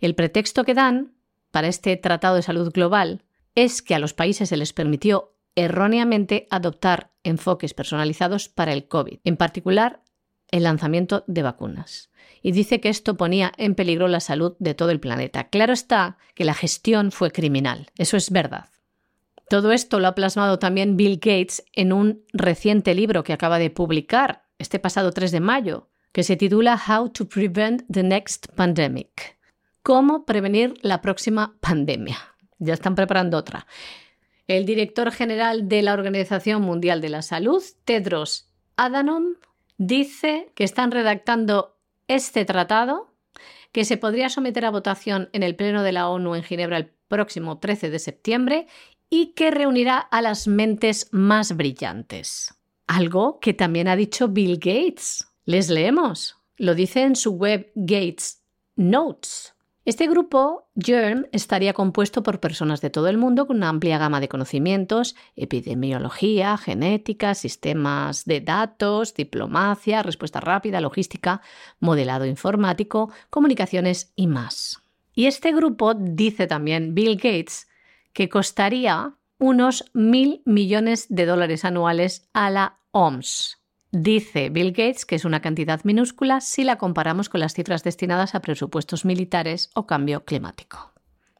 El 0.00 0.14
pretexto 0.14 0.64
que 0.64 0.74
dan 0.74 1.14
para 1.50 1.68
este 1.68 1.96
Tratado 1.96 2.36
de 2.36 2.42
Salud 2.42 2.72
Global 2.72 3.24
es 3.54 3.82
que 3.82 3.94
a 3.94 3.98
los 3.98 4.14
países 4.14 4.48
se 4.48 4.56
les 4.56 4.72
permitió 4.72 5.34
erróneamente 5.54 6.46
adoptar 6.50 7.10
enfoques 7.22 7.74
personalizados 7.74 8.48
para 8.48 8.72
el 8.72 8.88
COVID, 8.88 9.18
en 9.24 9.36
particular 9.36 10.02
el 10.50 10.64
lanzamiento 10.64 11.24
de 11.26 11.42
vacunas. 11.42 12.10
Y 12.42 12.52
dice 12.52 12.80
que 12.80 12.88
esto 12.88 13.16
ponía 13.16 13.52
en 13.56 13.74
peligro 13.74 14.08
la 14.08 14.20
salud 14.20 14.56
de 14.58 14.74
todo 14.74 14.90
el 14.90 15.00
planeta. 15.00 15.48
Claro 15.48 15.72
está 15.72 16.16
que 16.34 16.44
la 16.44 16.54
gestión 16.54 17.12
fue 17.12 17.30
criminal, 17.30 17.90
eso 17.96 18.16
es 18.16 18.30
verdad. 18.30 18.68
Todo 19.48 19.72
esto 19.72 19.98
lo 19.98 20.06
ha 20.06 20.14
plasmado 20.14 20.58
también 20.58 20.96
Bill 20.96 21.16
Gates 21.16 21.64
en 21.72 21.92
un 21.92 22.24
reciente 22.32 22.94
libro 22.94 23.24
que 23.24 23.32
acaba 23.32 23.58
de 23.58 23.68
publicar 23.70 24.44
este 24.58 24.78
pasado 24.78 25.10
3 25.10 25.32
de 25.32 25.40
mayo, 25.40 25.88
que 26.12 26.22
se 26.22 26.36
titula 26.36 26.80
How 26.88 27.08
to 27.10 27.28
Prevent 27.28 27.82
the 27.90 28.02
Next 28.02 28.46
Pandemic. 28.54 29.38
¿Cómo 29.82 30.24
prevenir 30.24 30.74
la 30.82 31.00
próxima 31.00 31.56
pandemia? 31.60 32.18
Ya 32.58 32.74
están 32.74 32.94
preparando 32.94 33.38
otra. 33.38 33.66
El 34.50 34.66
director 34.66 35.12
general 35.12 35.68
de 35.68 35.80
la 35.80 35.92
Organización 35.92 36.62
Mundial 36.62 37.00
de 37.00 37.08
la 37.08 37.22
Salud, 37.22 37.62
Tedros 37.84 38.50
Adhanom, 38.74 39.36
dice 39.78 40.50
que 40.56 40.64
están 40.64 40.90
redactando 40.90 41.76
este 42.08 42.44
tratado 42.44 43.14
que 43.70 43.84
se 43.84 43.96
podría 43.96 44.28
someter 44.28 44.64
a 44.64 44.72
votación 44.72 45.28
en 45.32 45.44
el 45.44 45.54
Pleno 45.54 45.84
de 45.84 45.92
la 45.92 46.08
ONU 46.08 46.34
en 46.34 46.42
Ginebra 46.42 46.78
el 46.78 46.90
próximo 47.06 47.60
13 47.60 47.90
de 47.90 48.00
septiembre 48.00 48.66
y 49.08 49.34
que 49.34 49.52
reunirá 49.52 49.98
a 49.98 50.20
las 50.20 50.48
mentes 50.48 51.06
más 51.12 51.56
brillantes. 51.56 52.52
Algo 52.88 53.38
que 53.38 53.54
también 53.54 53.86
ha 53.86 53.94
dicho 53.94 54.26
Bill 54.26 54.56
Gates. 54.56 55.28
Les 55.44 55.70
leemos. 55.70 56.38
Lo 56.56 56.74
dice 56.74 57.02
en 57.02 57.14
su 57.14 57.34
web 57.34 57.70
Gates 57.76 58.42
Notes. 58.74 59.54
Este 59.86 60.06
grupo, 60.06 60.68
GERM, 60.76 61.26
estaría 61.32 61.72
compuesto 61.72 62.22
por 62.22 62.38
personas 62.38 62.82
de 62.82 62.90
todo 62.90 63.08
el 63.08 63.16
mundo 63.16 63.46
con 63.46 63.56
una 63.56 63.70
amplia 63.70 63.96
gama 63.96 64.20
de 64.20 64.28
conocimientos, 64.28 65.16
epidemiología, 65.36 66.58
genética, 66.58 67.34
sistemas 67.34 68.26
de 68.26 68.42
datos, 68.42 69.14
diplomacia, 69.14 70.02
respuesta 70.02 70.38
rápida, 70.38 70.82
logística, 70.82 71.40
modelado 71.78 72.26
informático, 72.26 73.10
comunicaciones 73.30 74.12
y 74.16 74.26
más. 74.26 74.82
Y 75.14 75.26
este 75.26 75.50
grupo, 75.52 75.94
dice 75.94 76.46
también 76.46 76.94
Bill 76.94 77.16
Gates, 77.16 77.66
que 78.12 78.28
costaría 78.28 79.14
unos 79.38 79.90
mil 79.94 80.42
millones 80.44 81.06
de 81.08 81.24
dólares 81.24 81.64
anuales 81.64 82.28
a 82.34 82.50
la 82.50 82.80
OMS, 82.90 83.59
Dice 83.92 84.50
Bill 84.50 84.70
Gates 84.70 85.04
que 85.04 85.16
es 85.16 85.24
una 85.24 85.42
cantidad 85.42 85.80
minúscula 85.82 86.40
si 86.40 86.62
la 86.62 86.76
comparamos 86.76 87.28
con 87.28 87.40
las 87.40 87.54
cifras 87.54 87.82
destinadas 87.82 88.36
a 88.36 88.40
presupuestos 88.40 89.04
militares 89.04 89.70
o 89.74 89.86
cambio 89.86 90.24
climático. 90.24 90.92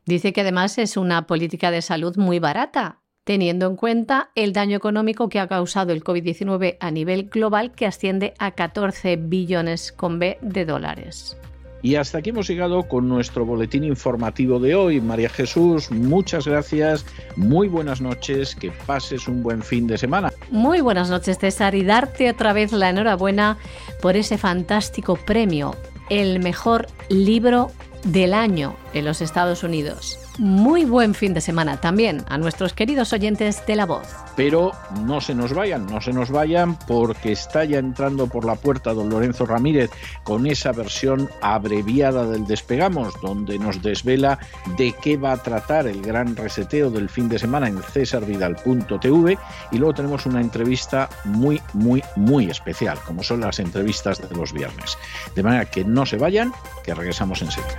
Dice 0.05 0.33
que 0.33 0.41
además 0.41 0.77
es 0.79 0.97
una 0.97 1.29
política 1.29 1.71
de 1.71 1.81
salud 1.81 2.17
muy 2.17 2.41
barata, 2.41 3.03
teniendo 3.23 3.69
en 3.69 3.77
cuenta 3.77 4.31
el 4.35 4.53
daño 4.53 4.77
económico 4.77 5.29
que 5.29 5.39
ha 5.39 5.47
causado 5.47 5.93
el 5.93 6.03
COVID-19 6.03 6.79
a 6.81 6.91
nivel 6.91 7.29
global 7.29 7.71
que 7.71 7.87
asciende 7.87 8.35
a 8.39 8.51
14 8.51 9.15
billones 9.15 9.93
con 9.93 10.19
B 10.19 10.39
de 10.43 10.65
dólares. 10.65 11.37
Y 11.83 11.95
hasta 11.95 12.18
aquí 12.18 12.31
hemos 12.31 12.47
llegado 12.49 12.83
con 12.85 13.09
nuestro 13.09 13.47
boletín 13.47 13.85
informativo 13.85 14.59
de 14.59 14.74
hoy. 14.74 15.01
María 15.01 15.31
Jesús, 15.31 15.91
muchas 15.91 16.47
gracias, 16.47 17.07
muy 17.37 17.68
buenas 17.68 18.01
noches, 18.01 18.55
que 18.55 18.70
pases 18.70 19.26
un 19.26 19.43
buen 19.43 19.62
fin 19.62 19.87
de 19.87 19.97
semana. 19.97 20.33
Muy 20.51 20.81
buenas 20.81 21.09
noches, 21.09 21.39
César, 21.39 21.74
y 21.74 21.85
darte 21.85 22.28
otra 22.31 22.53
vez 22.53 22.72
la 22.72 22.91
enhorabuena 22.91 23.57
por 24.03 24.16
ese 24.16 24.37
fantástico 24.37 25.16
premio, 25.16 25.74
el 26.11 26.41
mejor 26.41 26.87
libro 27.09 27.70
del 28.05 28.35
año 28.35 28.76
en 28.93 29.05
los 29.05 29.20
Estados 29.20 29.62
Unidos. 29.62 30.18
Muy 30.41 30.86
buen 30.86 31.12
fin 31.12 31.34
de 31.34 31.43
semana 31.43 31.76
también 31.76 32.24
a 32.30 32.38
nuestros 32.38 32.72
queridos 32.72 33.12
oyentes 33.12 33.62
de 33.66 33.76
La 33.76 33.84
Voz. 33.84 34.09
Pero 34.36 34.72
no 35.05 35.20
se 35.20 35.34
nos 35.34 35.53
vayan, 35.53 35.84
no 35.84 36.01
se 36.01 36.14
nos 36.14 36.30
vayan 36.30 36.78
porque 36.78 37.32
está 37.32 37.66
ya 37.66 37.78
entrando 37.78 38.26
por 38.26 38.47
la 38.47 38.55
puerta 38.55 38.95
don 38.95 39.11
Lorenzo 39.11 39.45
Ramírez 39.45 39.91
con 40.24 40.47
esa 40.47 40.72
versión 40.72 41.28
abreviada 41.43 42.24
del 42.24 42.47
Despegamos, 42.47 43.12
donde 43.20 43.59
nos 43.59 43.82
desvela 43.82 44.38
de 44.78 44.95
qué 45.03 45.18
va 45.18 45.32
a 45.32 45.43
tratar 45.43 45.86
el 45.86 46.01
gran 46.01 46.34
reseteo 46.34 46.91
del 46.91 47.11
fin 47.11 47.28
de 47.28 47.38
semana 47.38 47.68
en 47.68 47.82
cesarvidal.tv 47.82 49.38
y 49.72 49.76
luego 49.76 49.93
tenemos 49.93 50.24
una 50.24 50.41
entrevista 50.41 51.11
muy, 51.26 51.61
muy, 51.74 52.03
muy 52.16 52.49
especial, 52.49 52.99
como 53.05 53.22
son 53.22 53.43
las 53.43 53.59
entrevistas 53.59 54.26
de 54.26 54.34
los 54.34 54.55
viernes. 54.55 54.97
De 55.34 55.43
manera 55.43 55.66
que 55.66 55.84
no 55.84 56.07
se 56.07 56.16
vayan, 56.16 56.51
que 56.82 56.95
regresamos 56.95 57.43
enseguida. 57.43 57.76